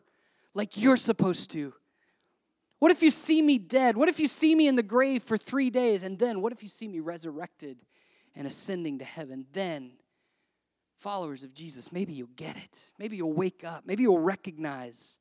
like 0.53 0.77
you're 0.77 0.97
supposed 0.97 1.51
to? 1.51 1.73
What 2.79 2.91
if 2.91 3.03
you 3.03 3.12
see 3.12 3.41
me 3.41 3.58
dead? 3.58 3.97
What 3.97 4.08
if 4.08 4.19
you 4.19 4.27
see 4.27 4.55
me 4.55 4.67
in 4.67 4.75
the 4.75 4.84
grave 4.84 5.21
for 5.21 5.38
three 5.38 5.69
days? 5.69 6.03
And 6.03 6.17
then 6.17 6.41
what 6.41 6.53
if 6.53 6.63
you 6.63 6.69
see 6.69 6.88
me 6.88 7.01
resurrected 7.01 7.84
and 8.36 8.47
ascending 8.47 8.99
to 8.99 9.05
heaven? 9.05 9.45
Then, 9.51 9.91
followers 10.95 11.43
of 11.43 11.53
Jesus, 11.53 11.91
maybe 11.91 12.13
you'll 12.13 12.29
get 12.38 12.55
it. 12.55 12.91
Maybe 12.97 13.17
you'll 13.17 13.34
wake 13.34 13.65
up. 13.65 13.84
Maybe 13.86 14.03
you'll 14.03 14.19
recognize 14.19 15.19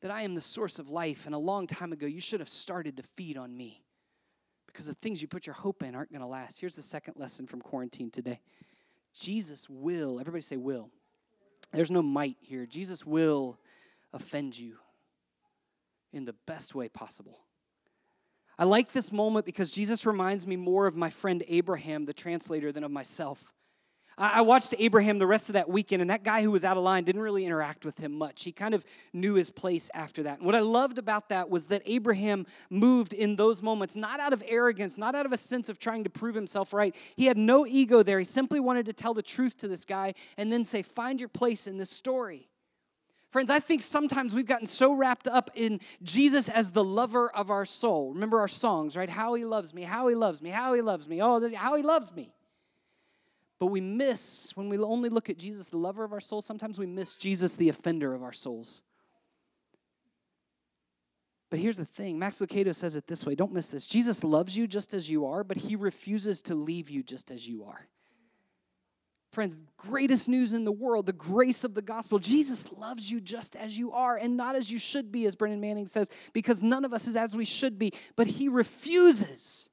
that 0.00 0.10
I 0.10 0.22
am 0.22 0.34
the 0.34 0.40
source 0.40 0.78
of 0.78 0.88
life. 0.88 1.26
And 1.26 1.34
a 1.34 1.38
long 1.38 1.66
time 1.66 1.92
ago, 1.92 2.06
you 2.06 2.20
should 2.20 2.40
have 2.40 2.48
started 2.48 2.96
to 2.96 3.02
feed 3.02 3.36
on 3.36 3.54
me 3.54 3.82
because 4.68 4.86
the 4.86 4.94
things 4.94 5.20
you 5.20 5.26
put 5.26 5.46
your 5.46 5.54
hope 5.54 5.82
in 5.82 5.96
aren't 5.96 6.12
going 6.12 6.20
to 6.20 6.28
last. 6.28 6.60
Here's 6.60 6.76
the 6.76 6.82
second 6.82 7.14
lesson 7.16 7.46
from 7.46 7.60
quarantine 7.60 8.10
today 8.10 8.40
Jesus 9.12 9.68
will, 9.68 10.20
everybody 10.20 10.42
say 10.42 10.56
will. 10.56 10.90
There's 11.72 11.90
no 11.90 12.02
might 12.02 12.36
here. 12.40 12.64
Jesus 12.64 13.04
will 13.04 13.58
offend 14.12 14.56
you 14.58 14.76
in 16.12 16.24
the 16.24 16.34
best 16.46 16.74
way 16.74 16.88
possible. 16.88 17.40
I 18.58 18.64
like 18.64 18.92
this 18.92 19.12
moment 19.12 19.46
because 19.46 19.70
Jesus 19.70 20.06
reminds 20.06 20.46
me 20.46 20.56
more 20.56 20.86
of 20.86 20.96
my 20.96 21.10
friend 21.10 21.44
Abraham, 21.48 22.06
the 22.06 22.12
translator, 22.12 22.72
than 22.72 22.84
of 22.84 22.90
myself. 22.90 23.52
I 24.20 24.40
watched 24.40 24.74
Abraham 24.78 25.20
the 25.20 25.28
rest 25.28 25.48
of 25.48 25.52
that 25.52 25.70
weekend, 25.70 26.02
and 26.02 26.10
that 26.10 26.24
guy 26.24 26.42
who 26.42 26.50
was 26.50 26.64
out 26.64 26.76
of 26.76 26.82
line 26.82 27.04
didn't 27.04 27.22
really 27.22 27.46
interact 27.46 27.84
with 27.84 27.98
him 27.98 28.18
much. 28.18 28.42
He 28.42 28.50
kind 28.50 28.74
of 28.74 28.84
knew 29.12 29.34
his 29.34 29.48
place 29.48 29.92
after 29.94 30.24
that. 30.24 30.38
And 30.38 30.46
what 30.46 30.56
I 30.56 30.60
loved 30.60 30.98
about 30.98 31.28
that 31.28 31.48
was 31.48 31.66
that 31.66 31.82
Abraham 31.86 32.44
moved 32.68 33.12
in 33.12 33.36
those 33.36 33.62
moments, 33.62 33.94
not 33.94 34.18
out 34.18 34.32
of 34.32 34.42
arrogance, 34.48 34.98
not 34.98 35.14
out 35.14 35.24
of 35.24 35.32
a 35.32 35.36
sense 35.36 35.68
of 35.68 35.78
trying 35.78 36.02
to 36.02 36.10
prove 36.10 36.34
himself 36.34 36.72
right. 36.72 36.96
He 37.14 37.26
had 37.26 37.38
no 37.38 37.64
ego 37.64 38.02
there. 38.02 38.18
He 38.18 38.24
simply 38.24 38.58
wanted 38.58 38.86
to 38.86 38.92
tell 38.92 39.14
the 39.14 39.22
truth 39.22 39.56
to 39.58 39.68
this 39.68 39.84
guy 39.84 40.14
and 40.36 40.52
then 40.52 40.64
say, 40.64 40.82
Find 40.82 41.20
your 41.20 41.28
place 41.28 41.68
in 41.68 41.78
this 41.78 41.90
story. 41.90 42.48
Friends, 43.30 43.50
I 43.50 43.60
think 43.60 43.82
sometimes 43.82 44.34
we've 44.34 44.46
gotten 44.46 44.66
so 44.66 44.92
wrapped 44.94 45.28
up 45.28 45.50
in 45.54 45.80
Jesus 46.02 46.48
as 46.48 46.72
the 46.72 46.82
lover 46.82 47.30
of 47.30 47.50
our 47.50 47.66
soul. 47.66 48.14
Remember 48.14 48.40
our 48.40 48.48
songs, 48.48 48.96
right? 48.96 49.08
How 49.08 49.34
he 49.34 49.44
loves 49.44 49.72
me, 49.74 49.82
how 49.82 50.08
he 50.08 50.14
loves 50.14 50.42
me, 50.42 50.50
how 50.50 50.74
he 50.74 50.80
loves 50.80 51.06
me, 51.06 51.22
oh, 51.22 51.54
how 51.54 51.76
he 51.76 51.82
loves 51.82 52.12
me. 52.12 52.32
But 53.58 53.66
we 53.66 53.80
miss, 53.80 54.52
when 54.54 54.68
we 54.68 54.78
only 54.78 55.08
look 55.08 55.28
at 55.28 55.38
Jesus, 55.38 55.68
the 55.68 55.78
lover 55.78 56.04
of 56.04 56.12
our 56.12 56.20
souls, 56.20 56.46
sometimes 56.46 56.78
we 56.78 56.86
miss 56.86 57.16
Jesus, 57.16 57.56
the 57.56 57.68
offender 57.68 58.14
of 58.14 58.22
our 58.22 58.32
souls. 58.32 58.82
But 61.50 61.58
here's 61.58 61.78
the 61.78 61.86
thing 61.86 62.18
Max 62.18 62.38
Lucado 62.38 62.74
says 62.74 62.94
it 62.94 63.06
this 63.06 63.24
way 63.24 63.34
don't 63.34 63.52
miss 63.52 63.68
this. 63.68 63.86
Jesus 63.86 64.22
loves 64.22 64.56
you 64.56 64.66
just 64.66 64.94
as 64.94 65.08
you 65.08 65.26
are, 65.26 65.42
but 65.42 65.56
he 65.56 65.76
refuses 65.76 66.42
to 66.42 66.54
leave 66.54 66.90
you 66.90 67.02
just 67.02 67.30
as 67.30 67.48
you 67.48 67.64
are. 67.64 67.88
Friends, 69.32 69.58
greatest 69.76 70.28
news 70.28 70.52
in 70.52 70.64
the 70.64 70.72
world, 70.72 71.06
the 71.06 71.12
grace 71.12 71.62
of 71.62 71.74
the 71.74 71.82
gospel. 71.82 72.18
Jesus 72.18 72.72
loves 72.72 73.10
you 73.10 73.20
just 73.20 73.56
as 73.56 73.78
you 73.78 73.92
are 73.92 74.16
and 74.16 74.36
not 74.36 74.56
as 74.56 74.70
you 74.72 74.78
should 74.78 75.12
be, 75.12 75.26
as 75.26 75.36
Brennan 75.36 75.60
Manning 75.60 75.86
says, 75.86 76.10
because 76.32 76.62
none 76.62 76.84
of 76.84 76.94
us 76.94 77.06
is 77.06 77.14
as 77.14 77.36
we 77.36 77.44
should 77.44 77.78
be, 77.78 77.92
but 78.16 78.26
he 78.26 78.48
refuses 78.48 79.68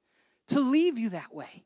to 0.48 0.60
leave 0.60 0.98
you 0.98 1.10
that 1.10 1.34
way. 1.34 1.65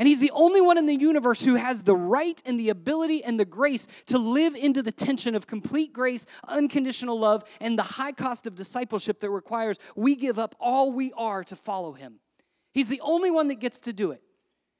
And 0.00 0.08
he's 0.08 0.20
the 0.20 0.30
only 0.30 0.62
one 0.62 0.78
in 0.78 0.86
the 0.86 0.96
universe 0.96 1.42
who 1.42 1.56
has 1.56 1.82
the 1.82 1.94
right 1.94 2.42
and 2.46 2.58
the 2.58 2.70
ability 2.70 3.22
and 3.22 3.38
the 3.38 3.44
grace 3.44 3.86
to 4.06 4.16
live 4.16 4.56
into 4.56 4.82
the 4.82 4.90
tension 4.90 5.34
of 5.34 5.46
complete 5.46 5.92
grace, 5.92 6.24
unconditional 6.48 7.20
love, 7.20 7.44
and 7.60 7.78
the 7.78 7.82
high 7.82 8.12
cost 8.12 8.46
of 8.46 8.54
discipleship 8.54 9.20
that 9.20 9.28
requires 9.28 9.78
we 9.94 10.16
give 10.16 10.38
up 10.38 10.54
all 10.58 10.90
we 10.90 11.12
are 11.18 11.44
to 11.44 11.54
follow 11.54 11.92
him. 11.92 12.18
He's 12.72 12.88
the 12.88 13.02
only 13.02 13.30
one 13.30 13.48
that 13.48 13.60
gets 13.60 13.78
to 13.80 13.92
do 13.92 14.12
it. 14.12 14.22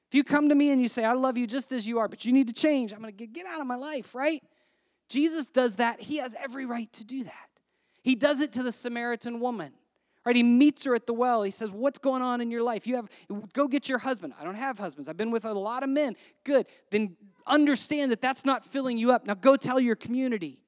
If 0.09 0.15
you 0.15 0.23
come 0.23 0.49
to 0.49 0.55
me 0.55 0.71
and 0.71 0.81
you 0.81 0.87
say, 0.87 1.05
I 1.05 1.13
love 1.13 1.37
you 1.37 1.45
just 1.45 1.71
as 1.71 1.85
you 1.85 1.99
are, 1.99 2.07
but 2.07 2.25
you 2.25 2.33
need 2.33 2.47
to 2.47 2.53
change, 2.53 2.91
I'm 2.91 3.01
going 3.01 3.15
to 3.15 3.27
get 3.27 3.45
out 3.45 3.61
of 3.61 3.67
my 3.67 3.75
life, 3.75 4.15
right? 4.15 4.41
Jesus 5.07 5.51
does 5.51 5.75
that. 5.75 6.01
He 6.01 6.17
has 6.17 6.33
every 6.33 6.65
right 6.65 6.91
to 6.93 7.05
do 7.05 7.25
that. 7.25 7.49
He 8.01 8.15
does 8.15 8.39
it 8.39 8.53
to 8.53 8.63
the 8.63 8.71
Samaritan 8.71 9.39
woman. 9.39 9.73
Right, 10.23 10.35
he 10.35 10.43
meets 10.43 10.83
her 10.83 10.93
at 10.93 11.07
the 11.07 11.13
well. 11.13 11.41
He 11.41 11.49
says, 11.49 11.71
"What's 11.71 11.97
going 11.97 12.21
on 12.21 12.41
in 12.41 12.51
your 12.51 12.61
life? 12.61 12.85
You 12.85 12.95
have 12.95 13.09
go 13.53 13.67
get 13.67 13.89
your 13.89 13.97
husband. 13.97 14.33
I 14.39 14.43
don't 14.43 14.55
have 14.55 14.77
husbands. 14.77 15.07
I've 15.07 15.17
been 15.17 15.31
with 15.31 15.45
a 15.45 15.53
lot 15.53 15.81
of 15.81 15.89
men. 15.89 16.15
Good. 16.43 16.67
Then 16.91 17.17
understand 17.47 18.11
that 18.11 18.21
that's 18.21 18.45
not 18.45 18.63
filling 18.63 18.99
you 18.99 19.11
up. 19.11 19.25
Now 19.25 19.33
go 19.33 19.55
tell 19.55 19.79
your 19.79 19.95
community. 19.95 20.59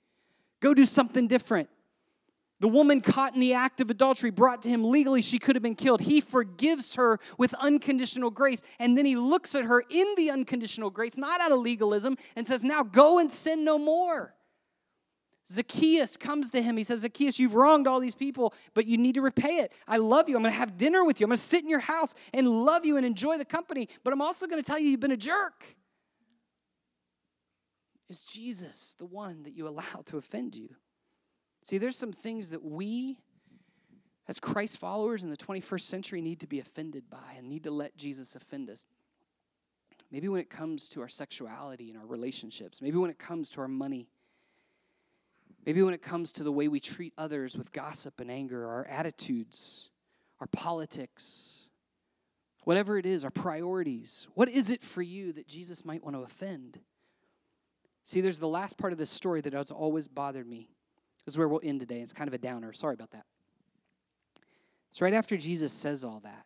Go 0.59 0.73
do 0.73 0.85
something 0.85 1.27
different." 1.27 1.69
The 2.63 2.69
woman 2.69 3.01
caught 3.01 3.33
in 3.33 3.41
the 3.41 3.55
act 3.55 3.81
of 3.81 3.89
adultery 3.89 4.29
brought 4.29 4.61
to 4.61 4.69
him 4.69 4.85
legally, 4.85 5.21
she 5.21 5.37
could 5.37 5.57
have 5.57 5.61
been 5.61 5.75
killed. 5.75 5.99
He 5.99 6.21
forgives 6.21 6.95
her 6.95 7.19
with 7.37 7.53
unconditional 7.55 8.29
grace. 8.29 8.63
And 8.79 8.97
then 8.97 9.03
he 9.03 9.17
looks 9.17 9.53
at 9.53 9.65
her 9.65 9.83
in 9.89 10.07
the 10.15 10.31
unconditional 10.31 10.89
grace, 10.89 11.17
not 11.17 11.41
out 11.41 11.51
of 11.51 11.59
legalism, 11.59 12.15
and 12.37 12.47
says, 12.47 12.63
Now 12.63 12.81
go 12.81 13.19
and 13.19 13.29
sin 13.29 13.65
no 13.65 13.77
more. 13.77 14.33
Zacchaeus 15.47 16.15
comes 16.15 16.49
to 16.51 16.61
him. 16.61 16.77
He 16.77 16.83
says, 16.83 17.01
Zacchaeus, 17.01 17.37
you've 17.37 17.55
wronged 17.55 17.87
all 17.87 17.99
these 17.99 18.15
people, 18.15 18.53
but 18.73 18.85
you 18.85 18.97
need 18.97 19.15
to 19.15 19.21
repay 19.21 19.57
it. 19.57 19.73
I 19.87 19.97
love 19.97 20.29
you. 20.29 20.35
I'm 20.35 20.41
going 20.41 20.53
to 20.53 20.57
have 20.57 20.77
dinner 20.77 21.03
with 21.03 21.19
you. 21.19 21.25
I'm 21.25 21.29
going 21.29 21.37
to 21.37 21.43
sit 21.43 21.63
in 21.63 21.69
your 21.69 21.79
house 21.79 22.15
and 22.33 22.47
love 22.47 22.85
you 22.85 22.95
and 22.97 23.05
enjoy 23.05 23.37
the 23.37 23.45
company, 23.45 23.89
but 24.03 24.13
I'm 24.13 24.21
also 24.21 24.47
going 24.47 24.61
to 24.61 24.65
tell 24.65 24.79
you 24.79 24.89
you've 24.89 24.99
been 24.99 25.11
a 25.11 25.17
jerk. 25.17 25.75
Is 28.09 28.23
Jesus 28.23 28.95
the 28.97 29.05
one 29.05 29.43
that 29.43 29.53
you 29.53 29.67
allow 29.67 30.03
to 30.05 30.17
offend 30.17 30.55
you? 30.55 30.69
See, 31.63 31.77
there's 31.77 31.97
some 31.97 32.11
things 32.11 32.51
that 32.51 32.63
we, 32.63 33.17
as 34.27 34.39
Christ 34.39 34.77
followers 34.77 35.23
in 35.23 35.29
the 35.29 35.37
21st 35.37 35.81
century, 35.81 36.21
need 36.21 36.39
to 36.41 36.47
be 36.47 36.59
offended 36.59 37.09
by 37.09 37.33
and 37.37 37.49
need 37.49 37.63
to 37.63 37.71
let 37.71 37.97
Jesus 37.97 38.35
offend 38.35 38.69
us. 38.69 38.85
Maybe 40.11 40.27
when 40.27 40.39
it 40.39 40.49
comes 40.49 40.87
to 40.89 41.01
our 41.01 41.07
sexuality 41.07 41.89
and 41.89 41.99
our 41.99 42.05
relationships, 42.05 42.81
maybe 42.81 42.97
when 42.97 43.09
it 43.09 43.17
comes 43.17 43.49
to 43.51 43.61
our 43.61 43.67
money 43.67 44.09
Maybe 45.65 45.81
when 45.81 45.93
it 45.93 46.01
comes 46.01 46.31
to 46.33 46.43
the 46.43 46.51
way 46.51 46.67
we 46.67 46.79
treat 46.79 47.13
others 47.17 47.57
with 47.57 47.71
gossip 47.71 48.19
and 48.19 48.29
anger, 48.29 48.67
our 48.67 48.85
attitudes, 48.85 49.89
our 50.39 50.47
politics, 50.47 51.67
whatever 52.65 52.97
it 52.97 53.05
is, 53.05 53.23
our 53.23 53.31
priorities. 53.31 54.27
What 54.33 54.49
is 54.49 54.69
it 54.69 54.83
for 54.83 55.01
you 55.01 55.31
that 55.33 55.47
Jesus 55.47 55.85
might 55.85 56.03
want 56.03 56.15
to 56.15 56.21
offend? 56.21 56.79
See, 58.03 58.19
there's 58.19 58.39
the 58.39 58.47
last 58.47 58.77
part 58.77 58.91
of 58.91 58.99
this 58.99 59.09
story 59.09 59.41
that 59.41 59.53
has 59.53 59.71
always 59.71 60.07
bothered 60.07 60.47
me. 60.47 60.69
This 61.25 61.35
is 61.35 61.37
where 61.37 61.47
we'll 61.47 61.61
end 61.63 61.79
today. 61.79 62.01
It's 62.01 62.11
kind 62.11 62.27
of 62.27 62.33
a 62.33 62.37
downer. 62.37 62.73
Sorry 62.73 62.93
about 62.93 63.11
that. 63.11 63.25
So, 64.91 65.05
right 65.05 65.13
after 65.13 65.37
Jesus 65.37 65.71
says 65.71 66.03
all 66.03 66.19
that, 66.23 66.45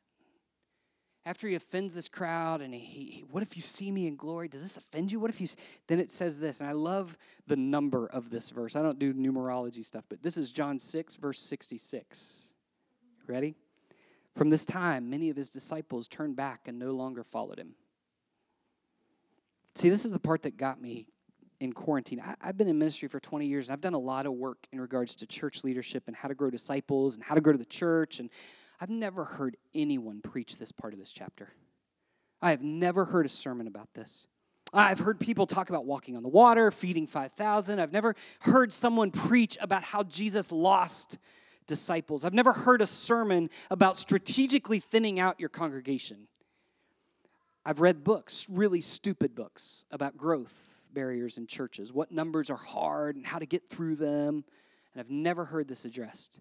after 1.27 1.45
he 1.45 1.55
offends 1.55 1.93
this 1.93 2.07
crowd 2.07 2.61
and 2.61 2.73
he, 2.73 2.79
he, 2.79 3.25
what 3.29 3.43
if 3.43 3.57
you 3.57 3.61
see 3.61 3.91
me 3.91 4.07
in 4.07 4.15
glory? 4.15 4.47
Does 4.47 4.61
this 4.61 4.77
offend 4.77 5.11
you? 5.11 5.19
What 5.19 5.29
if 5.29 5.41
you 5.41 5.47
then 5.87 5.99
it 5.99 6.09
says 6.09 6.39
this 6.39 6.61
and 6.61 6.69
i 6.69 6.71
love 6.71 7.17
the 7.47 7.57
number 7.57 8.07
of 8.07 8.29
this 8.29 8.49
verse. 8.49 8.77
I 8.77 8.81
don't 8.81 8.97
do 8.97 9.13
numerology 9.13 9.83
stuff 9.83 10.05
but 10.07 10.23
this 10.23 10.37
is 10.37 10.53
john 10.53 10.79
6 10.79 11.17
verse 11.17 11.39
66 11.39 12.53
ready? 13.27 13.55
From 14.35 14.49
this 14.49 14.63
time 14.63 15.09
many 15.09 15.29
of 15.29 15.35
his 15.35 15.49
disciples 15.49 16.07
turned 16.07 16.37
back 16.37 16.61
and 16.67 16.79
no 16.79 16.91
longer 16.91 17.25
followed 17.25 17.59
him. 17.59 17.75
See 19.75 19.89
this 19.89 20.05
is 20.05 20.13
the 20.13 20.19
part 20.19 20.43
that 20.43 20.55
got 20.55 20.81
me 20.81 21.07
in 21.59 21.73
quarantine. 21.73 22.21
I, 22.21 22.35
i've 22.39 22.57
been 22.57 22.69
in 22.69 22.79
ministry 22.79 23.09
for 23.09 23.19
20 23.19 23.45
years 23.45 23.67
and 23.67 23.73
i've 23.73 23.81
done 23.81 23.95
a 23.95 23.99
lot 23.99 24.27
of 24.27 24.31
work 24.31 24.65
in 24.71 24.79
regards 24.79 25.13
to 25.15 25.27
church 25.27 25.65
leadership 25.65 26.03
and 26.07 26.15
how 26.15 26.29
to 26.29 26.35
grow 26.35 26.49
disciples 26.49 27.15
and 27.15 27.23
how 27.23 27.35
to 27.35 27.41
grow 27.41 27.51
to 27.51 27.59
the 27.59 27.65
church 27.65 28.21
and 28.21 28.29
I've 28.79 28.89
never 28.89 29.25
heard 29.25 29.57
anyone 29.73 30.21
preach 30.21 30.57
this 30.57 30.71
part 30.71 30.93
of 30.93 30.99
this 30.99 31.11
chapter. 31.11 31.49
I 32.41 32.51
have 32.51 32.61
never 32.61 33.05
heard 33.05 33.25
a 33.25 33.29
sermon 33.29 33.67
about 33.67 33.93
this. 33.93 34.27
I've 34.73 34.99
heard 34.99 35.19
people 35.19 35.47
talk 35.47 35.69
about 35.69 35.85
walking 35.85 36.15
on 36.15 36.23
the 36.23 36.29
water, 36.29 36.71
feeding 36.71 37.07
5,000. 37.07 37.79
I've 37.79 37.93
never 37.93 38.15
heard 38.41 38.71
someone 38.73 39.11
preach 39.11 39.57
about 39.61 39.83
how 39.83 40.03
Jesus 40.03 40.51
lost 40.51 41.17
disciples. 41.67 42.25
I've 42.25 42.33
never 42.33 42.53
heard 42.53 42.81
a 42.81 42.87
sermon 42.87 43.49
about 43.71 43.95
strategically 43.95 44.79
thinning 44.79 45.19
out 45.19 45.39
your 45.39 45.49
congregation. 45.49 46.27
I've 47.65 47.81
read 47.81 48.03
books, 48.03 48.47
really 48.49 48.81
stupid 48.81 49.35
books, 49.35 49.85
about 49.91 50.17
growth 50.17 50.75
barriers 50.93 51.37
in 51.37 51.47
churches, 51.47 51.91
what 51.91 52.11
numbers 52.11 52.49
are 52.49 52.57
hard 52.57 53.15
and 53.15 53.25
how 53.25 53.39
to 53.39 53.45
get 53.45 53.67
through 53.67 53.95
them. 53.95 54.43
And 54.93 54.99
I've 54.99 55.11
never 55.11 55.45
heard 55.45 55.67
this 55.67 55.85
addressed. 55.85 56.39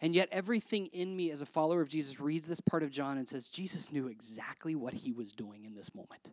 And 0.00 0.14
yet, 0.14 0.28
everything 0.32 0.86
in 0.86 1.16
me 1.16 1.30
as 1.30 1.40
a 1.40 1.46
follower 1.46 1.80
of 1.80 1.88
Jesus 1.88 2.20
reads 2.20 2.46
this 2.46 2.60
part 2.60 2.82
of 2.82 2.90
John 2.90 3.16
and 3.16 3.26
says, 3.26 3.48
Jesus 3.48 3.92
knew 3.92 4.08
exactly 4.08 4.74
what 4.74 4.94
he 4.94 5.12
was 5.12 5.32
doing 5.32 5.64
in 5.64 5.74
this 5.74 5.94
moment. 5.94 6.32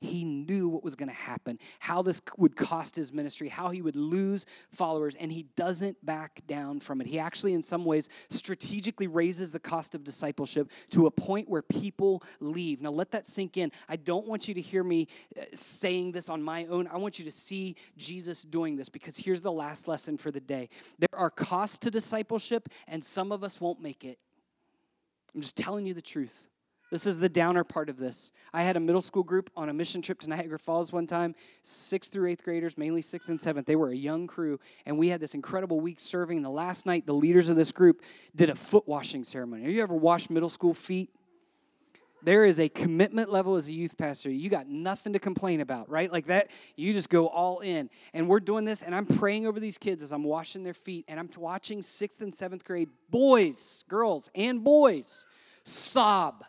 He 0.00 0.24
knew 0.24 0.68
what 0.68 0.84
was 0.84 0.94
going 0.94 1.08
to 1.08 1.14
happen, 1.14 1.58
how 1.78 2.02
this 2.02 2.20
would 2.36 2.54
cost 2.54 2.94
his 2.96 3.12
ministry, 3.12 3.48
how 3.48 3.70
he 3.70 3.80
would 3.80 3.96
lose 3.96 4.44
followers, 4.70 5.16
and 5.16 5.32
he 5.32 5.44
doesn't 5.56 6.04
back 6.04 6.42
down 6.46 6.80
from 6.80 7.00
it. 7.00 7.06
He 7.06 7.18
actually, 7.18 7.54
in 7.54 7.62
some 7.62 7.84
ways, 7.84 8.10
strategically 8.28 9.06
raises 9.06 9.52
the 9.52 9.58
cost 9.58 9.94
of 9.94 10.04
discipleship 10.04 10.70
to 10.90 11.06
a 11.06 11.10
point 11.10 11.48
where 11.48 11.62
people 11.62 12.22
leave. 12.40 12.82
Now, 12.82 12.90
let 12.90 13.10
that 13.12 13.26
sink 13.26 13.56
in. 13.56 13.72
I 13.88 13.96
don't 13.96 14.26
want 14.26 14.48
you 14.48 14.54
to 14.54 14.60
hear 14.60 14.84
me 14.84 15.08
uh, 15.38 15.44
saying 15.54 16.12
this 16.12 16.28
on 16.28 16.42
my 16.42 16.66
own. 16.66 16.86
I 16.88 16.98
want 16.98 17.18
you 17.18 17.24
to 17.24 17.32
see 17.32 17.74
Jesus 17.96 18.42
doing 18.42 18.76
this 18.76 18.90
because 18.90 19.16
here's 19.16 19.40
the 19.40 19.52
last 19.52 19.88
lesson 19.88 20.18
for 20.18 20.30
the 20.30 20.40
day 20.40 20.68
there 20.98 21.08
are 21.18 21.30
costs 21.30 21.78
to 21.80 21.90
discipleship, 21.90 22.68
and 22.86 23.02
some 23.02 23.32
of 23.32 23.42
us 23.42 23.60
won't 23.62 23.80
make 23.80 24.04
it. 24.04 24.18
I'm 25.34 25.40
just 25.40 25.56
telling 25.56 25.86
you 25.86 25.94
the 25.94 26.02
truth. 26.02 26.48
This 26.90 27.04
is 27.04 27.18
the 27.18 27.28
downer 27.28 27.64
part 27.64 27.88
of 27.88 27.96
this. 27.96 28.30
I 28.52 28.62
had 28.62 28.76
a 28.76 28.80
middle 28.80 29.00
school 29.00 29.24
group 29.24 29.50
on 29.56 29.68
a 29.68 29.74
mission 29.74 30.02
trip 30.02 30.20
to 30.20 30.28
Niagara 30.28 30.58
Falls 30.58 30.92
one 30.92 31.06
time, 31.06 31.34
sixth 31.62 32.12
through 32.12 32.30
eighth 32.30 32.44
graders, 32.44 32.78
mainly 32.78 33.02
sixth 33.02 33.28
and 33.28 33.40
seventh. 33.40 33.66
They 33.66 33.74
were 33.74 33.90
a 33.90 33.96
young 33.96 34.28
crew, 34.28 34.60
and 34.84 34.96
we 34.96 35.08
had 35.08 35.20
this 35.20 35.34
incredible 35.34 35.80
week 35.80 35.98
serving. 35.98 36.38
And 36.38 36.44
the 36.44 36.50
last 36.50 36.86
night, 36.86 37.04
the 37.04 37.12
leaders 37.12 37.48
of 37.48 37.56
this 37.56 37.72
group 37.72 38.02
did 38.36 38.50
a 38.50 38.54
foot 38.54 38.86
washing 38.86 39.24
ceremony. 39.24 39.62
Have 39.62 39.72
you 39.72 39.82
ever 39.82 39.94
washed 39.96 40.30
middle 40.30 40.48
school 40.48 40.74
feet? 40.74 41.10
There 42.22 42.44
is 42.44 42.60
a 42.60 42.68
commitment 42.68 43.30
level 43.30 43.56
as 43.56 43.68
a 43.68 43.72
youth 43.72 43.96
pastor. 43.96 44.30
You 44.30 44.48
got 44.48 44.68
nothing 44.68 45.12
to 45.12 45.18
complain 45.18 45.60
about, 45.60 45.90
right? 45.90 46.10
Like 46.10 46.26
that, 46.26 46.50
you 46.76 46.92
just 46.92 47.10
go 47.10 47.26
all 47.26 47.60
in. 47.60 47.90
And 48.14 48.28
we're 48.28 48.40
doing 48.40 48.64
this, 48.64 48.82
and 48.82 48.94
I'm 48.94 49.06
praying 49.06 49.46
over 49.46 49.58
these 49.58 49.76
kids 49.76 50.02
as 50.02 50.12
I'm 50.12 50.24
washing 50.24 50.62
their 50.62 50.74
feet, 50.74 51.04
and 51.08 51.18
I'm 51.18 51.28
watching 51.36 51.82
sixth 51.82 52.20
and 52.20 52.32
seventh 52.32 52.64
grade 52.64 52.90
boys, 53.10 53.84
girls, 53.88 54.30
and 54.36 54.62
boys 54.62 55.26
sob 55.64 56.44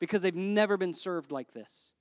because 0.00 0.22
they've 0.22 0.34
never 0.34 0.76
been 0.76 0.92
served 0.92 1.30
like 1.30 1.52
this. 1.52 1.92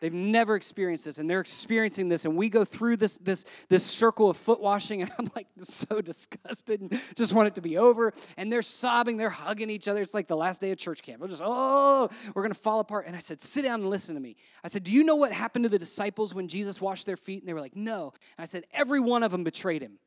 They've 0.00 0.12
never 0.12 0.56
experienced 0.56 1.06
this, 1.06 1.16
and 1.16 1.28
they're 1.28 1.40
experiencing 1.40 2.10
this. 2.10 2.26
And 2.26 2.36
we 2.36 2.50
go 2.50 2.66
through 2.66 2.98
this 2.98 3.16
this 3.16 3.46
this 3.70 3.82
circle 3.84 4.28
of 4.28 4.36
foot 4.36 4.60
washing, 4.60 5.00
and 5.02 5.10
I'm 5.18 5.30
like 5.34 5.46
so 5.60 6.02
disgusted 6.02 6.82
and 6.82 7.02
just 7.14 7.32
want 7.32 7.48
it 7.48 7.54
to 7.54 7.62
be 7.62 7.78
over. 7.78 8.12
And 8.36 8.52
they're 8.52 8.62
sobbing, 8.62 9.16
they're 9.16 9.30
hugging 9.30 9.70
each 9.70 9.88
other. 9.88 10.02
It's 10.02 10.12
like 10.12 10.28
the 10.28 10.36
last 10.36 10.60
day 10.60 10.70
of 10.70 10.78
church 10.78 11.02
camp. 11.02 11.22
We're 11.22 11.28
just 11.28 11.42
oh, 11.44 12.10
we're 12.34 12.42
gonna 12.42 12.54
fall 12.54 12.80
apart. 12.80 13.06
And 13.06 13.16
I 13.16 13.20
said, 13.20 13.40
sit 13.40 13.62
down 13.62 13.80
and 13.80 13.90
listen 13.90 14.14
to 14.14 14.20
me. 14.20 14.36
I 14.62 14.68
said, 14.68 14.84
do 14.84 14.92
you 14.92 15.02
know 15.02 15.16
what 15.16 15.32
happened 15.32 15.64
to 15.64 15.68
the 15.70 15.78
disciples 15.78 16.34
when 16.34 16.46
Jesus 16.46 16.80
washed 16.80 17.06
their 17.06 17.16
feet? 17.16 17.40
And 17.42 17.48
they 17.48 17.54
were 17.54 17.60
like, 17.60 17.76
no. 17.76 18.12
And 18.36 18.42
I 18.42 18.46
said, 18.46 18.64
every 18.72 19.00
one 19.00 19.22
of 19.22 19.32
them 19.32 19.44
betrayed 19.44 19.82
him. 19.82 19.98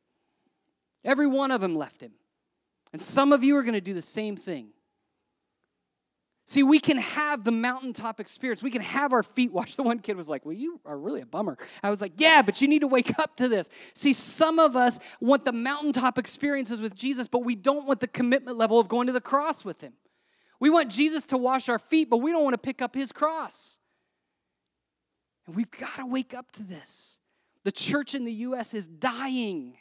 Every 1.04 1.26
one 1.26 1.50
of 1.50 1.60
them 1.60 1.74
left 1.74 2.00
him. 2.00 2.12
And 2.92 3.02
some 3.02 3.32
of 3.32 3.42
you 3.42 3.56
are 3.56 3.64
gonna 3.64 3.80
do 3.80 3.94
the 3.94 4.02
same 4.02 4.36
thing. 4.36 4.68
See, 6.50 6.64
we 6.64 6.80
can 6.80 6.96
have 6.96 7.44
the 7.44 7.52
mountaintop 7.52 8.18
experience. 8.18 8.60
We 8.60 8.72
can 8.72 8.82
have 8.82 9.12
our 9.12 9.22
feet 9.22 9.52
washed. 9.52 9.76
The 9.80 9.84
one 9.84 10.00
kid 10.00 10.16
was 10.16 10.28
like, 10.28 10.44
Well, 10.44 10.52
you 10.52 10.80
are 10.84 10.98
really 10.98 11.20
a 11.20 11.26
bummer. 11.26 11.56
I 11.80 11.90
was 11.90 12.00
like, 12.00 12.14
Yeah, 12.16 12.42
but 12.42 12.60
you 12.60 12.66
need 12.66 12.80
to 12.80 12.88
wake 12.88 13.16
up 13.20 13.36
to 13.36 13.46
this. 13.46 13.68
See, 13.94 14.12
some 14.12 14.58
of 14.58 14.74
us 14.74 14.98
want 15.20 15.44
the 15.44 15.52
mountaintop 15.52 16.18
experiences 16.18 16.80
with 16.80 16.92
Jesus, 16.92 17.28
but 17.28 17.44
we 17.44 17.54
don't 17.54 17.86
want 17.86 18.00
the 18.00 18.08
commitment 18.08 18.58
level 18.58 18.80
of 18.80 18.88
going 18.88 19.06
to 19.06 19.12
the 19.12 19.20
cross 19.20 19.64
with 19.64 19.80
him. 19.80 19.92
We 20.58 20.70
want 20.70 20.90
Jesus 20.90 21.24
to 21.26 21.38
wash 21.38 21.68
our 21.68 21.78
feet, 21.78 22.10
but 22.10 22.16
we 22.16 22.32
don't 22.32 22.42
want 22.42 22.54
to 22.54 22.58
pick 22.58 22.82
up 22.82 22.96
his 22.96 23.12
cross. 23.12 23.78
And 25.46 25.54
we've 25.54 25.70
got 25.70 25.98
to 25.98 26.06
wake 26.06 26.34
up 26.34 26.50
to 26.54 26.64
this. 26.64 27.18
The 27.62 27.70
church 27.70 28.12
in 28.12 28.24
the 28.24 28.32
U.S. 28.32 28.74
is 28.74 28.88
dying. 28.88 29.76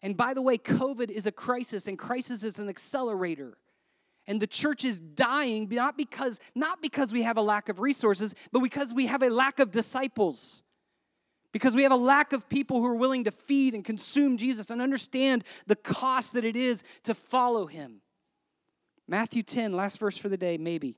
And 0.00 0.16
by 0.16 0.32
the 0.32 0.40
way, 0.40 0.56
COVID 0.56 1.10
is 1.10 1.26
a 1.26 1.32
crisis, 1.32 1.86
and 1.86 1.98
crisis 1.98 2.44
is 2.44 2.58
an 2.58 2.70
accelerator 2.70 3.58
and 4.28 4.40
the 4.40 4.46
church 4.46 4.84
is 4.84 5.00
dying 5.00 5.66
not 5.68 5.96
because 5.96 6.38
not 6.54 6.80
because 6.80 7.12
we 7.12 7.22
have 7.22 7.36
a 7.36 7.42
lack 7.42 7.68
of 7.68 7.80
resources 7.80 8.36
but 8.52 8.60
because 8.60 8.94
we 8.94 9.06
have 9.06 9.22
a 9.22 9.30
lack 9.30 9.58
of 9.58 9.72
disciples 9.72 10.62
because 11.50 11.74
we 11.74 11.82
have 11.82 11.90
a 11.90 11.96
lack 11.96 12.32
of 12.32 12.48
people 12.48 12.80
who 12.80 12.86
are 12.86 12.94
willing 12.94 13.24
to 13.24 13.32
feed 13.32 13.74
and 13.74 13.84
consume 13.84 14.36
Jesus 14.36 14.70
and 14.70 14.80
understand 14.80 15.42
the 15.66 15.74
cost 15.74 16.34
that 16.34 16.44
it 16.44 16.54
is 16.54 16.84
to 17.02 17.14
follow 17.14 17.66
him 17.66 18.00
Matthew 19.08 19.42
10 19.42 19.72
last 19.72 19.98
verse 19.98 20.16
for 20.16 20.28
the 20.28 20.36
day 20.36 20.56
maybe 20.56 20.96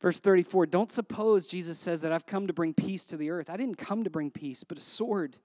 Verse 0.00 0.18
34 0.18 0.66
Don't 0.66 0.90
suppose, 0.90 1.46
Jesus 1.46 1.78
says, 1.78 2.00
that 2.00 2.12
I've 2.12 2.26
come 2.26 2.46
to 2.46 2.52
bring 2.52 2.74
peace 2.74 3.04
to 3.06 3.16
the 3.16 3.30
earth. 3.30 3.50
I 3.50 3.56
didn't 3.56 3.76
come 3.76 4.04
to 4.04 4.10
bring 4.10 4.30
peace, 4.30 4.64
but 4.64 4.78
a 4.78 4.80
sword. 4.80 5.36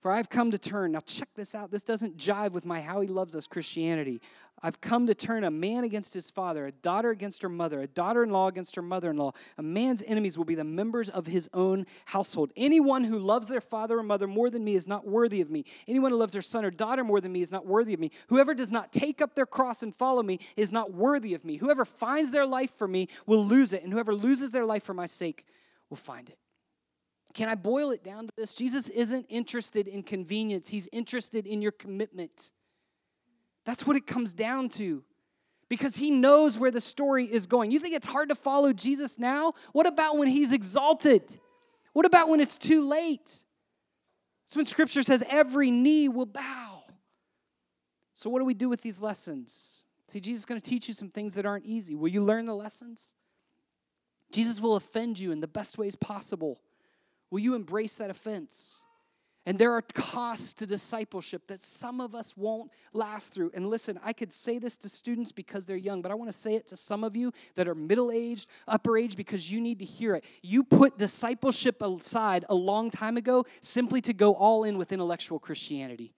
For 0.00 0.12
I've 0.12 0.30
come 0.30 0.52
to 0.52 0.58
turn, 0.58 0.92
now 0.92 1.00
check 1.00 1.28
this 1.34 1.56
out. 1.56 1.72
This 1.72 1.82
doesn't 1.82 2.16
jive 2.16 2.52
with 2.52 2.64
my 2.64 2.80
how 2.80 3.00
he 3.00 3.08
loves 3.08 3.34
us 3.34 3.48
Christianity. 3.48 4.20
I've 4.62 4.80
come 4.80 5.08
to 5.08 5.14
turn 5.14 5.42
a 5.42 5.50
man 5.50 5.82
against 5.82 6.14
his 6.14 6.30
father, 6.30 6.66
a 6.66 6.72
daughter 6.72 7.10
against 7.10 7.42
her 7.42 7.48
mother, 7.48 7.80
a 7.80 7.86
daughter 7.88 8.22
in 8.22 8.30
law 8.30 8.46
against 8.46 8.76
her 8.76 8.82
mother 8.82 9.10
in 9.10 9.16
law. 9.16 9.32
A 9.56 9.62
man's 9.62 10.02
enemies 10.04 10.38
will 10.38 10.44
be 10.44 10.54
the 10.54 10.64
members 10.64 11.08
of 11.08 11.26
his 11.26 11.48
own 11.52 11.84
household. 12.06 12.52
Anyone 12.56 13.04
who 13.04 13.18
loves 13.18 13.48
their 13.48 13.60
father 13.60 13.98
or 13.98 14.04
mother 14.04 14.28
more 14.28 14.50
than 14.50 14.64
me 14.64 14.74
is 14.74 14.86
not 14.86 15.06
worthy 15.06 15.40
of 15.40 15.50
me. 15.50 15.64
Anyone 15.88 16.12
who 16.12 16.16
loves 16.16 16.32
their 16.32 16.42
son 16.42 16.64
or 16.64 16.70
daughter 16.70 17.02
more 17.02 17.20
than 17.20 17.32
me 17.32 17.40
is 17.40 17.52
not 17.52 17.66
worthy 17.66 17.94
of 17.94 18.00
me. 18.00 18.12
Whoever 18.28 18.54
does 18.54 18.70
not 18.70 18.92
take 18.92 19.20
up 19.20 19.34
their 19.34 19.46
cross 19.46 19.82
and 19.82 19.94
follow 19.94 20.22
me 20.22 20.38
is 20.56 20.70
not 20.70 20.92
worthy 20.92 21.34
of 21.34 21.44
me. 21.44 21.56
Whoever 21.56 21.84
finds 21.84 22.30
their 22.30 22.46
life 22.46 22.72
for 22.76 22.86
me 22.86 23.08
will 23.26 23.44
lose 23.44 23.72
it, 23.72 23.82
and 23.82 23.92
whoever 23.92 24.14
loses 24.14 24.52
their 24.52 24.64
life 24.64 24.84
for 24.84 24.94
my 24.94 25.06
sake 25.06 25.44
will 25.90 25.96
find 25.96 26.28
it. 26.28 26.38
Can 27.34 27.48
I 27.48 27.54
boil 27.54 27.90
it 27.90 28.02
down 28.02 28.26
to 28.26 28.32
this? 28.36 28.54
Jesus 28.54 28.88
isn't 28.88 29.26
interested 29.28 29.86
in 29.86 30.02
convenience, 30.02 30.68
he's 30.68 30.88
interested 30.92 31.46
in 31.46 31.62
your 31.62 31.72
commitment. 31.72 32.50
That's 33.64 33.86
what 33.86 33.96
it 33.96 34.06
comes 34.06 34.32
down 34.32 34.70
to. 34.70 35.04
Because 35.68 35.96
he 35.96 36.10
knows 36.10 36.58
where 36.58 36.70
the 36.70 36.80
story 36.80 37.26
is 37.26 37.46
going. 37.46 37.70
You 37.70 37.78
think 37.78 37.94
it's 37.94 38.06
hard 38.06 38.30
to 38.30 38.34
follow 38.34 38.72
Jesus 38.72 39.18
now? 39.18 39.52
What 39.72 39.86
about 39.86 40.16
when 40.16 40.26
he's 40.26 40.54
exalted? 40.54 41.22
What 41.92 42.06
about 42.06 42.30
when 42.30 42.40
it's 42.40 42.56
too 42.56 42.88
late? 42.88 43.38
It's 44.46 44.56
when 44.56 44.64
scripture 44.64 45.02
says 45.02 45.22
every 45.28 45.70
knee 45.70 46.08
will 46.08 46.24
bow. 46.24 46.80
So, 48.14 48.30
what 48.30 48.38
do 48.38 48.46
we 48.46 48.54
do 48.54 48.70
with 48.70 48.80
these 48.80 49.02
lessons? 49.02 49.84
See, 50.08 50.20
Jesus 50.20 50.40
is 50.40 50.46
going 50.46 50.60
to 50.60 50.66
teach 50.66 50.88
you 50.88 50.94
some 50.94 51.10
things 51.10 51.34
that 51.34 51.44
aren't 51.44 51.66
easy. 51.66 51.94
Will 51.94 52.08
you 52.08 52.24
learn 52.24 52.46
the 52.46 52.54
lessons? 52.54 53.12
Jesus 54.32 54.60
will 54.60 54.76
offend 54.76 55.18
you 55.18 55.32
in 55.32 55.40
the 55.40 55.46
best 55.46 55.76
ways 55.76 55.94
possible. 55.96 56.60
Will 57.30 57.40
you 57.40 57.54
embrace 57.54 57.96
that 57.96 58.10
offense? 58.10 58.82
And 59.48 59.58
there 59.58 59.72
are 59.72 59.82
costs 59.94 60.52
to 60.54 60.66
discipleship 60.66 61.46
that 61.46 61.58
some 61.58 62.02
of 62.02 62.14
us 62.14 62.36
won't 62.36 62.70
last 62.92 63.32
through. 63.32 63.50
And 63.54 63.70
listen, 63.70 63.98
I 64.04 64.12
could 64.12 64.30
say 64.30 64.58
this 64.58 64.76
to 64.78 64.90
students 64.90 65.32
because 65.32 65.64
they're 65.64 65.76
young, 65.76 66.02
but 66.02 66.10
I 66.10 66.14
want 66.16 66.30
to 66.30 66.36
say 66.36 66.54
it 66.54 66.66
to 66.66 66.76
some 66.76 67.02
of 67.02 67.16
you 67.16 67.32
that 67.54 67.66
are 67.66 67.74
middle 67.74 68.12
aged, 68.12 68.46
upper 68.66 68.98
age, 68.98 69.16
because 69.16 69.50
you 69.50 69.62
need 69.62 69.78
to 69.78 69.86
hear 69.86 70.14
it. 70.14 70.24
You 70.42 70.64
put 70.64 70.98
discipleship 70.98 71.80
aside 71.80 72.44
a 72.50 72.54
long 72.54 72.90
time 72.90 73.16
ago 73.16 73.46
simply 73.62 74.02
to 74.02 74.12
go 74.12 74.34
all 74.34 74.64
in 74.64 74.76
with 74.76 74.92
intellectual 74.92 75.38
Christianity 75.38 76.12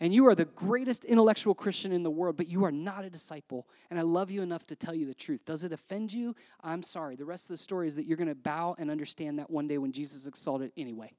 and 0.00 0.14
you 0.14 0.26
are 0.26 0.34
the 0.34 0.46
greatest 0.46 1.04
intellectual 1.04 1.54
Christian 1.54 1.92
in 1.92 2.02
the 2.02 2.10
world, 2.10 2.36
but 2.36 2.48
you 2.48 2.64
are 2.64 2.72
not 2.72 3.04
a 3.04 3.10
disciple. 3.10 3.68
And 3.90 3.98
I 3.98 4.02
love 4.02 4.30
you 4.30 4.40
enough 4.40 4.66
to 4.68 4.76
tell 4.76 4.94
you 4.94 5.06
the 5.06 5.14
truth. 5.14 5.44
Does 5.44 5.62
it 5.62 5.72
offend 5.72 6.12
you? 6.12 6.34
I'm 6.62 6.82
sorry. 6.82 7.16
The 7.16 7.26
rest 7.26 7.44
of 7.44 7.48
the 7.48 7.58
story 7.58 7.86
is 7.86 7.96
that 7.96 8.06
you're 8.06 8.16
going 8.16 8.28
to 8.28 8.34
bow 8.34 8.74
and 8.78 8.90
understand 8.90 9.38
that 9.38 9.50
one 9.50 9.68
day 9.68 9.76
when 9.76 9.92
Jesus 9.92 10.26
exalted 10.26 10.72
anyway. 10.76 11.12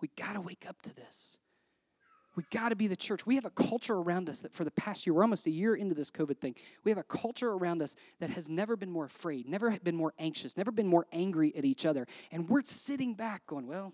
We 0.00 0.08
got 0.16 0.34
to 0.34 0.42
wake 0.42 0.66
up 0.68 0.80
to 0.82 0.94
this. 0.94 1.38
We 2.36 2.44
got 2.52 2.68
to 2.68 2.76
be 2.76 2.86
the 2.86 2.94
church. 2.94 3.26
We 3.26 3.34
have 3.34 3.46
a 3.46 3.50
culture 3.50 3.96
around 3.96 4.28
us 4.28 4.42
that 4.42 4.52
for 4.52 4.62
the 4.62 4.70
past 4.70 5.06
year, 5.06 5.14
we're 5.14 5.22
almost 5.22 5.46
a 5.46 5.50
year 5.50 5.74
into 5.74 5.94
this 5.94 6.10
COVID 6.10 6.38
thing. 6.38 6.54
We 6.84 6.90
have 6.90 6.98
a 6.98 7.02
culture 7.02 7.50
around 7.50 7.82
us 7.82 7.96
that 8.20 8.30
has 8.30 8.48
never 8.48 8.76
been 8.76 8.92
more 8.92 9.06
afraid, 9.06 9.48
never 9.48 9.76
been 9.82 9.96
more 9.96 10.12
anxious, 10.20 10.56
never 10.56 10.70
been 10.70 10.86
more 10.86 11.06
angry 11.10 11.52
at 11.56 11.64
each 11.64 11.84
other. 11.84 12.06
And 12.30 12.48
we're 12.48 12.62
sitting 12.64 13.14
back 13.14 13.44
going, 13.46 13.66
well, 13.66 13.92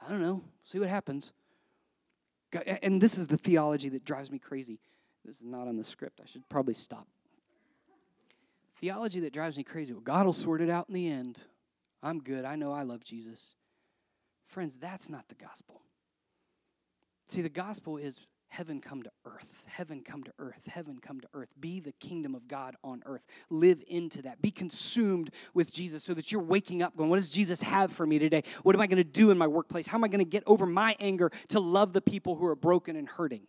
I 0.00 0.08
don't 0.08 0.22
know, 0.22 0.42
see 0.64 0.78
what 0.78 0.88
happens. 0.88 1.32
And 2.82 3.00
this 3.00 3.18
is 3.18 3.26
the 3.26 3.38
theology 3.38 3.88
that 3.90 4.04
drives 4.04 4.30
me 4.30 4.38
crazy. 4.38 4.78
This 5.24 5.40
is 5.40 5.46
not 5.46 5.68
on 5.68 5.76
the 5.76 5.84
script. 5.84 6.20
I 6.22 6.26
should 6.26 6.48
probably 6.48 6.74
stop. 6.74 7.06
Theology 8.80 9.20
that 9.20 9.32
drives 9.32 9.56
me 9.56 9.62
crazy. 9.62 9.92
Well, 9.92 10.02
God 10.02 10.26
will 10.26 10.32
sort 10.32 10.60
it 10.60 10.68
out 10.68 10.88
in 10.88 10.94
the 10.94 11.08
end. 11.08 11.44
I'm 12.02 12.20
good. 12.20 12.44
I 12.44 12.56
know 12.56 12.72
I 12.72 12.82
love 12.82 13.04
Jesus. 13.04 13.54
Friends, 14.46 14.76
that's 14.76 15.08
not 15.08 15.28
the 15.28 15.36
gospel. 15.36 15.82
See, 17.28 17.42
the 17.42 17.48
gospel 17.48 17.96
is 17.96 18.20
heaven 18.52 18.82
come 18.82 19.02
to 19.02 19.10
earth, 19.24 19.64
heaven 19.66 20.02
come 20.04 20.22
to 20.22 20.32
earth, 20.38 20.60
heaven 20.66 20.98
come 21.00 21.18
to 21.22 21.28
earth. 21.32 21.48
Be 21.58 21.80
the 21.80 21.92
kingdom 21.92 22.34
of 22.34 22.46
God 22.46 22.76
on 22.84 23.02
earth. 23.06 23.24
Live 23.48 23.82
into 23.88 24.20
that. 24.22 24.42
Be 24.42 24.50
consumed 24.50 25.30
with 25.54 25.72
Jesus 25.72 26.04
so 26.04 26.12
that 26.12 26.30
you're 26.30 26.42
waking 26.42 26.82
up 26.82 26.94
going, 26.94 27.08
What 27.08 27.16
does 27.16 27.30
Jesus 27.30 27.62
have 27.62 27.90
for 27.90 28.06
me 28.06 28.18
today? 28.18 28.42
What 28.62 28.74
am 28.74 28.82
I 28.82 28.86
going 28.86 28.98
to 28.98 29.04
do 29.04 29.30
in 29.30 29.38
my 29.38 29.46
workplace? 29.46 29.86
How 29.86 29.96
am 29.96 30.04
I 30.04 30.08
going 30.08 30.18
to 30.18 30.30
get 30.30 30.42
over 30.46 30.66
my 30.66 30.94
anger 31.00 31.30
to 31.48 31.60
love 31.60 31.94
the 31.94 32.02
people 32.02 32.36
who 32.36 32.44
are 32.44 32.54
broken 32.54 32.94
and 32.94 33.08
hurting? 33.08 33.46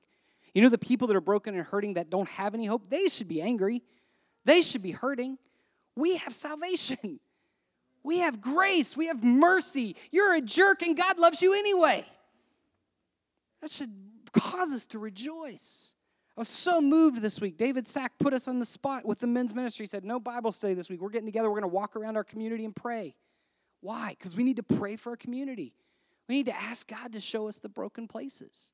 You 0.54 0.62
know, 0.62 0.70
the 0.70 0.78
people 0.78 1.10
that 1.10 1.18
are 1.18 1.22
broken 1.22 1.54
and 1.54 1.66
hurting 1.66 1.96
that 1.96 2.10
don't 2.10 2.30
have 2.30 2.54
any 2.54 2.66
hope, 2.66 2.90
they 2.90 3.08
should 3.08 3.28
be 3.28 3.42
angry. 3.42 3.84
They 4.46 4.62
should 4.62 4.84
be 4.84 4.92
hurting. 4.92 5.38
We 5.98 6.16
have 6.16 6.34
salvation. 6.34 7.20
We 8.04 8.20
have 8.20 8.40
grace. 8.40 8.96
We 8.96 9.08
have 9.08 9.22
mercy. 9.22 9.98
You're 10.12 10.36
a 10.36 10.42
jerk 10.42 10.82
and 10.82 10.96
God 10.96 11.20
loves 11.20 11.42
you 11.42 11.54
anyway. 11.54 12.06
That 13.62 13.72
should 13.72 13.92
cause 14.34 14.74
us 14.74 14.86
to 14.88 15.00
rejoice. 15.00 15.94
I 16.36 16.42
was 16.42 16.50
so 16.50 16.82
moved 16.82 17.22
this 17.22 17.40
week. 17.40 17.58
David 17.58 17.86
Sack 17.86 18.14
put 18.20 18.34
us 18.34 18.48
on 18.48 18.60
the 18.60 18.66
spot 18.66 19.06
with 19.06 19.20
the 19.20 19.28
men's 19.28 19.54
ministry. 19.54 19.84
He 19.84 19.88
said, 19.88 20.04
No 20.04 20.20
Bible 20.20 20.52
study 20.52 20.74
this 20.74 20.90
week. 20.90 21.02
We're 21.02 21.10
getting 21.10 21.28
together. 21.28 21.50
We're 21.50 21.60
going 21.60 21.70
to 21.70 21.76
walk 21.76 21.96
around 21.96 22.18
our 22.18 22.24
community 22.24 22.66
and 22.66 22.76
pray. 22.76 23.16
Why? 23.82 24.16
Because 24.18 24.36
we 24.36 24.44
need 24.44 24.58
to 24.58 24.64
pray 24.64 24.96
for 24.96 25.12
our 25.12 25.18
community. 25.18 25.74
We 26.28 26.36
need 26.36 26.46
to 26.46 26.60
ask 26.60 26.88
God 26.88 27.14
to 27.14 27.20
show 27.20 27.48
us 27.48 27.60
the 27.60 27.70
broken 27.70 28.08
places. 28.08 28.72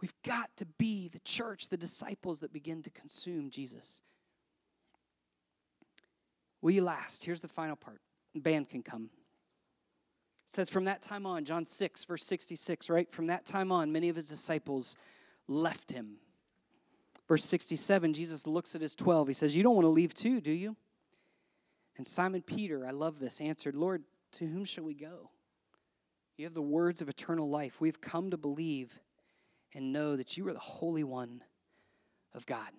We've 0.00 0.14
got 0.24 0.50
to 0.58 0.66
be 0.66 1.08
the 1.08 1.18
church, 1.20 1.68
the 1.68 1.76
disciples 1.76 2.40
that 2.40 2.52
begin 2.52 2.82
to 2.82 2.90
consume 2.90 3.50
Jesus. 3.50 4.00
You 6.62 6.82
last? 6.82 7.24
Here's 7.24 7.40
the 7.40 7.48
final 7.48 7.76
part. 7.76 8.00
Band 8.34 8.68
can 8.68 8.82
come. 8.82 9.10
Says, 10.48 10.70
From 10.70 10.86
that 10.86 11.02
time 11.02 11.26
on, 11.26 11.44
John 11.44 11.64
6, 11.66 12.04
verse 12.04 12.24
66, 12.24 12.90
right? 12.90 13.10
From 13.12 13.26
that 13.26 13.44
time 13.44 13.70
on, 13.70 13.92
many 13.92 14.08
of 14.08 14.16
his 14.16 14.24
disciples 14.24 14.96
left 15.46 15.92
him. 15.92 16.16
Verse 17.28 17.44
67, 17.44 18.14
Jesus 18.14 18.46
looks 18.46 18.74
at 18.74 18.80
his 18.80 18.94
12. 18.94 19.28
He 19.28 19.34
says, 19.34 19.54
You 19.54 19.62
don't 19.62 19.74
want 19.74 19.84
to 19.84 19.90
leave 19.90 20.14
too, 20.14 20.40
do 20.40 20.50
you? 20.50 20.74
And 21.98 22.06
Simon 22.06 22.40
Peter, 22.40 22.86
I 22.86 22.92
love 22.92 23.18
this, 23.18 23.40
answered, 23.40 23.76
Lord, 23.76 24.04
to 24.32 24.46
whom 24.46 24.64
shall 24.64 24.84
we 24.84 24.94
go? 24.94 25.30
You 26.38 26.46
have 26.46 26.54
the 26.54 26.62
words 26.62 27.02
of 27.02 27.08
eternal 27.08 27.50
life. 27.50 27.80
We've 27.80 28.00
come 28.00 28.30
to 28.30 28.38
believe 28.38 28.98
and 29.74 29.92
know 29.92 30.16
that 30.16 30.38
you 30.38 30.48
are 30.48 30.54
the 30.54 30.58
Holy 30.58 31.04
One 31.04 31.42
of 32.32 32.46
God. 32.46 32.70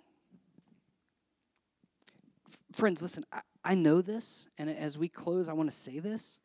F- 2.47 2.63
friends, 2.73 3.01
listen, 3.01 3.25
I, 3.31 3.41
I 3.63 3.75
know 3.75 4.01
this, 4.01 4.47
and 4.57 4.69
as 4.69 4.97
we 4.97 5.07
close, 5.07 5.49
I 5.49 5.53
want 5.53 5.69
to 5.69 5.75
say 5.75 5.99
this. 5.99 6.39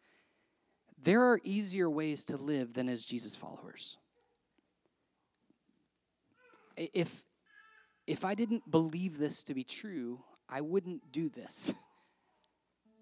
There 1.04 1.22
are 1.22 1.38
easier 1.44 1.88
ways 1.88 2.24
to 2.26 2.36
live 2.36 2.72
than 2.72 2.88
as 2.88 3.04
Jesus 3.04 3.36
followers. 3.36 3.98
If, 6.76 7.22
if 8.06 8.24
I 8.24 8.34
didn't 8.34 8.70
believe 8.70 9.18
this 9.18 9.44
to 9.44 9.54
be 9.54 9.64
true, 9.64 10.20
I 10.48 10.62
wouldn't 10.62 11.12
do 11.12 11.28
this. 11.28 11.72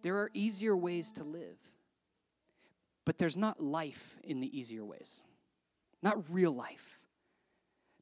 There 0.02 0.16
are 0.16 0.30
easier 0.34 0.76
ways 0.76 1.12
to 1.12 1.22
live, 1.22 1.56
but 3.04 3.18
there's 3.18 3.36
not 3.36 3.62
life 3.62 4.16
in 4.24 4.40
the 4.40 4.58
easier 4.58 4.84
ways, 4.84 5.22
not 6.02 6.28
real 6.28 6.50
life 6.50 6.98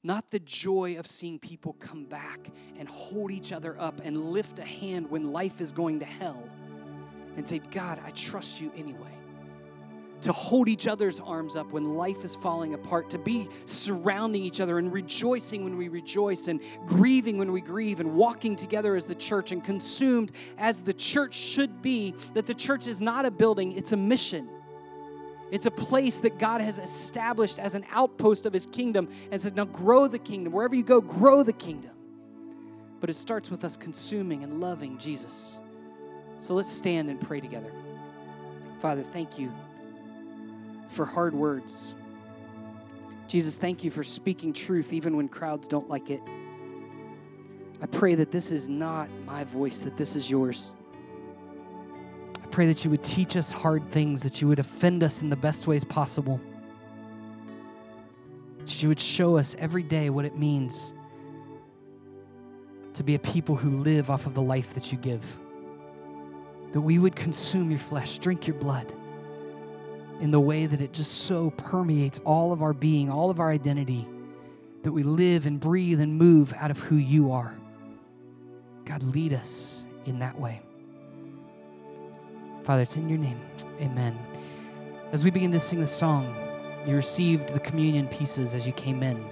not 0.02 0.30
the 0.30 0.38
joy 0.38 0.96
of 0.98 1.06
seeing 1.06 1.38
people 1.38 1.74
come 1.74 2.04
back 2.04 2.50
and 2.78 2.88
hold 2.88 3.30
each 3.30 3.52
other 3.52 3.78
up 3.78 4.00
and 4.02 4.22
lift 4.22 4.58
a 4.58 4.64
hand 4.64 5.10
when 5.10 5.32
life 5.32 5.60
is 5.60 5.72
going 5.72 6.00
to 6.00 6.06
hell 6.06 6.48
and 7.36 7.46
say, 7.46 7.60
God, 7.70 8.00
I 8.04 8.10
trust 8.10 8.60
you 8.60 8.72
anyway. 8.74 9.19
To 10.22 10.32
hold 10.32 10.68
each 10.68 10.86
other's 10.86 11.18
arms 11.18 11.56
up 11.56 11.72
when 11.72 11.96
life 11.96 12.24
is 12.24 12.36
falling 12.36 12.74
apart, 12.74 13.08
to 13.10 13.18
be 13.18 13.48
surrounding 13.64 14.42
each 14.42 14.60
other 14.60 14.78
and 14.78 14.92
rejoicing 14.92 15.64
when 15.64 15.78
we 15.78 15.88
rejoice, 15.88 16.48
and 16.48 16.60
grieving 16.84 17.38
when 17.38 17.52
we 17.52 17.62
grieve, 17.62 18.00
and 18.00 18.14
walking 18.14 18.54
together 18.54 18.96
as 18.96 19.06
the 19.06 19.14
church 19.14 19.50
and 19.50 19.64
consumed 19.64 20.32
as 20.58 20.82
the 20.82 20.92
church 20.92 21.34
should 21.34 21.80
be. 21.80 22.14
That 22.34 22.46
the 22.46 22.54
church 22.54 22.86
is 22.86 23.00
not 23.00 23.24
a 23.24 23.30
building, 23.30 23.72
it's 23.72 23.92
a 23.92 23.96
mission. 23.96 24.48
It's 25.50 25.66
a 25.66 25.70
place 25.70 26.20
that 26.20 26.38
God 26.38 26.60
has 26.60 26.78
established 26.78 27.58
as 27.58 27.74
an 27.74 27.84
outpost 27.90 28.46
of 28.46 28.52
his 28.52 28.66
kingdom 28.66 29.08
and 29.32 29.40
said, 29.40 29.56
now 29.56 29.64
grow 29.64 30.06
the 30.06 30.18
kingdom. 30.18 30.52
Wherever 30.52 30.74
you 30.74 30.84
go, 30.84 31.00
grow 31.00 31.42
the 31.42 31.52
kingdom. 31.52 31.90
But 33.00 33.10
it 33.10 33.14
starts 33.14 33.50
with 33.50 33.64
us 33.64 33.76
consuming 33.76 34.44
and 34.44 34.60
loving 34.60 34.98
Jesus. 34.98 35.58
So 36.38 36.54
let's 36.54 36.70
stand 36.70 37.10
and 37.10 37.20
pray 37.20 37.40
together. 37.40 37.72
Father, 38.78 39.02
thank 39.02 39.38
you 39.38 39.52
for 40.90 41.06
hard 41.06 41.34
words. 41.34 41.94
Jesus, 43.28 43.56
thank 43.56 43.84
you 43.84 43.90
for 43.90 44.02
speaking 44.02 44.52
truth 44.52 44.92
even 44.92 45.16
when 45.16 45.28
crowds 45.28 45.68
don't 45.68 45.88
like 45.88 46.10
it. 46.10 46.20
I 47.80 47.86
pray 47.86 48.14
that 48.16 48.30
this 48.30 48.50
is 48.50 48.68
not 48.68 49.08
my 49.24 49.44
voice, 49.44 49.80
that 49.80 49.96
this 49.96 50.16
is 50.16 50.30
yours 50.30 50.72
I 52.50 52.52
pray 52.52 52.66
that 52.66 52.84
you 52.84 52.90
would 52.90 53.04
teach 53.04 53.36
us 53.36 53.52
hard 53.52 53.88
things, 53.90 54.24
that 54.24 54.40
you 54.40 54.48
would 54.48 54.58
offend 54.58 55.04
us 55.04 55.22
in 55.22 55.30
the 55.30 55.36
best 55.36 55.68
ways 55.68 55.84
possible. 55.84 56.40
That 58.58 58.82
you 58.82 58.88
would 58.88 58.98
show 58.98 59.36
us 59.36 59.54
every 59.56 59.84
day 59.84 60.10
what 60.10 60.24
it 60.24 60.36
means 60.36 60.92
to 62.94 63.04
be 63.04 63.14
a 63.14 63.20
people 63.20 63.54
who 63.54 63.70
live 63.78 64.10
off 64.10 64.26
of 64.26 64.34
the 64.34 64.42
life 64.42 64.74
that 64.74 64.90
you 64.90 64.98
give. 64.98 65.38
That 66.72 66.80
we 66.80 66.98
would 66.98 67.14
consume 67.14 67.70
your 67.70 67.78
flesh, 67.78 68.18
drink 68.18 68.48
your 68.48 68.56
blood 68.56 68.92
in 70.20 70.30
the 70.30 70.40
way 70.40 70.66
that 70.66 70.80
it 70.80 70.92
just 70.92 71.12
so 71.24 71.50
permeates 71.50 72.20
all 72.24 72.52
of 72.52 72.62
our 72.62 72.72
being, 72.72 73.10
all 73.10 73.30
of 73.30 73.40
our 73.40 73.50
identity, 73.50 74.06
that 74.82 74.92
we 74.92 75.02
live 75.02 75.46
and 75.46 75.58
breathe 75.58 76.00
and 76.00 76.16
move 76.16 76.52
out 76.56 76.70
of 76.70 76.78
who 76.78 76.96
you 76.96 77.32
are. 77.32 77.54
God, 78.84 79.02
lead 79.02 79.32
us 79.32 79.84
in 80.04 80.18
that 80.20 80.38
way. 80.38 80.62
Father, 82.64 82.82
it's 82.82 82.96
in 82.96 83.08
your 83.08 83.18
name. 83.18 83.40
Amen. 83.80 84.18
As 85.12 85.24
we 85.24 85.30
begin 85.30 85.52
to 85.52 85.60
sing 85.60 85.80
the 85.80 85.86
song, 85.86 86.36
you 86.86 86.94
received 86.94 87.48
the 87.48 87.60
communion 87.60 88.06
pieces 88.08 88.54
as 88.54 88.66
you 88.66 88.72
came 88.72 89.02
in. 89.02 89.24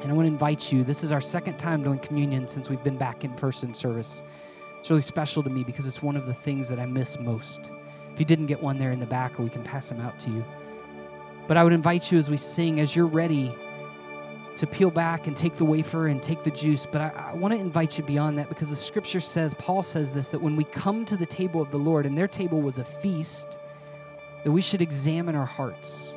And 0.00 0.10
I 0.10 0.14
want 0.14 0.26
to 0.26 0.32
invite 0.32 0.72
you, 0.72 0.84
this 0.84 1.02
is 1.04 1.12
our 1.12 1.20
second 1.20 1.58
time 1.58 1.82
doing 1.82 1.98
communion 1.98 2.48
since 2.48 2.68
we've 2.68 2.82
been 2.82 2.96
back 2.96 3.24
in 3.24 3.32
person 3.34 3.74
service. 3.74 4.22
It's 4.80 4.90
really 4.90 5.02
special 5.02 5.42
to 5.42 5.50
me 5.50 5.64
because 5.64 5.86
it's 5.86 6.02
one 6.02 6.16
of 6.16 6.26
the 6.26 6.34
things 6.34 6.68
that 6.68 6.78
I 6.78 6.86
miss 6.86 7.18
most. 7.18 7.70
If 8.14 8.20
you 8.20 8.24
didn't 8.24 8.46
get 8.46 8.62
one 8.62 8.78
there 8.78 8.92
in 8.92 9.00
the 9.00 9.06
back, 9.06 9.38
or 9.38 9.42
we 9.42 9.50
can 9.50 9.64
pass 9.64 9.88
them 9.88 10.00
out 10.00 10.18
to 10.20 10.30
you. 10.30 10.44
But 11.48 11.56
I 11.56 11.64
would 11.64 11.72
invite 11.72 12.10
you 12.12 12.18
as 12.18 12.30
we 12.30 12.36
sing, 12.36 12.80
as 12.80 12.94
you're 12.94 13.06
ready 13.06 13.54
to 14.56 14.66
peel 14.68 14.90
back 14.90 15.26
and 15.26 15.36
take 15.36 15.56
the 15.56 15.64
wafer 15.64 16.06
and 16.06 16.22
take 16.22 16.44
the 16.44 16.50
juice. 16.50 16.86
But 16.86 17.00
I, 17.00 17.30
I 17.30 17.34
want 17.34 17.52
to 17.54 17.60
invite 17.60 17.98
you 17.98 18.04
beyond 18.04 18.38
that 18.38 18.48
because 18.48 18.70
the 18.70 18.76
scripture 18.76 19.18
says, 19.18 19.52
Paul 19.54 19.82
says 19.82 20.12
this, 20.12 20.28
that 20.28 20.40
when 20.40 20.54
we 20.54 20.62
come 20.62 21.04
to 21.06 21.16
the 21.16 21.26
table 21.26 21.60
of 21.60 21.72
the 21.72 21.78
Lord, 21.78 22.06
and 22.06 22.16
their 22.16 22.28
table 22.28 22.62
was 22.62 22.78
a 22.78 22.84
feast, 22.84 23.58
that 24.44 24.52
we 24.52 24.62
should 24.62 24.80
examine 24.80 25.34
our 25.34 25.46
hearts. 25.46 26.14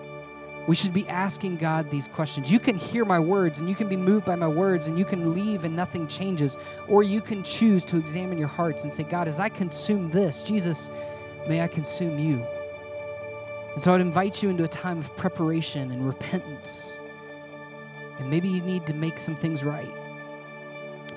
We 0.68 0.76
should 0.76 0.94
be 0.94 1.08
asking 1.08 1.58
God 1.58 1.90
these 1.90 2.10
questions. 2.10 2.52
You 2.52 2.60
can 2.60 2.76
hear 2.76 3.06
my 3.06 3.20
words 3.20 3.60
and 3.60 3.70
you 3.70 3.76
can 3.76 3.88
be 3.88 3.96
moved 3.96 4.26
by 4.26 4.36
my 4.36 4.50
words 4.50 4.88
and 4.88 5.00
you 5.00 5.06
can 5.06 5.34
leave 5.34 5.64
and 5.64 5.74
nothing 5.74 6.08
changes. 6.08 6.58
Or 6.90 7.04
you 7.04 7.22
can 7.22 7.42
choose 7.42 7.86
to 7.86 7.98
examine 7.98 8.38
your 8.38 8.50
hearts 8.50 8.84
and 8.84 8.94
say, 8.94 9.04
God, 9.04 9.30
as 9.30 9.40
I 9.40 9.48
consume 9.48 10.12
this, 10.12 10.44
Jesus, 10.44 10.90
may 11.48 11.62
I 11.62 11.68
consume 11.68 12.20
you. 12.20 12.46
And 13.74 13.82
so 13.82 13.94
I'd 13.94 14.02
invite 14.02 14.42
you 14.42 14.50
into 14.50 14.64
a 14.64 14.68
time 14.68 15.00
of 15.00 15.16
preparation 15.16 15.92
and 15.92 16.06
repentance 16.06 17.00
and 18.20 18.30
maybe 18.30 18.48
you 18.48 18.62
need 18.62 18.86
to 18.88 18.94
make 18.94 19.20
some 19.20 19.36
things 19.36 19.64
right. 19.64 19.94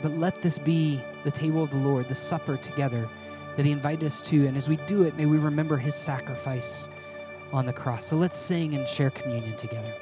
But 0.03 0.13
let 0.13 0.43
this 0.43 0.59
be 0.59 1.03
the 1.25 1.31
table 1.31 1.63
of 1.63 1.71
the 1.71 1.77
Lord, 1.77 2.09
the 2.09 2.15
supper 2.15 2.57
together 2.57 3.09
that 3.57 3.67
He 3.67 3.73
invited 3.73 4.05
us 4.05 4.21
to. 4.23 4.47
And 4.47 4.57
as 4.57 4.69
we 4.69 4.77
do 4.77 5.03
it, 5.03 5.17
may 5.17 5.27
we 5.27 5.39
remember 5.39 5.77
His 5.77 5.95
sacrifice 5.95 6.89
on 7.53 7.67
the 7.67 7.73
cross. 7.73 8.07
So 8.07 8.17
let's 8.17 8.37
sing 8.37 8.75
and 8.75 8.89
share 8.89 9.11
communion 9.11 9.57
together. 9.57 9.95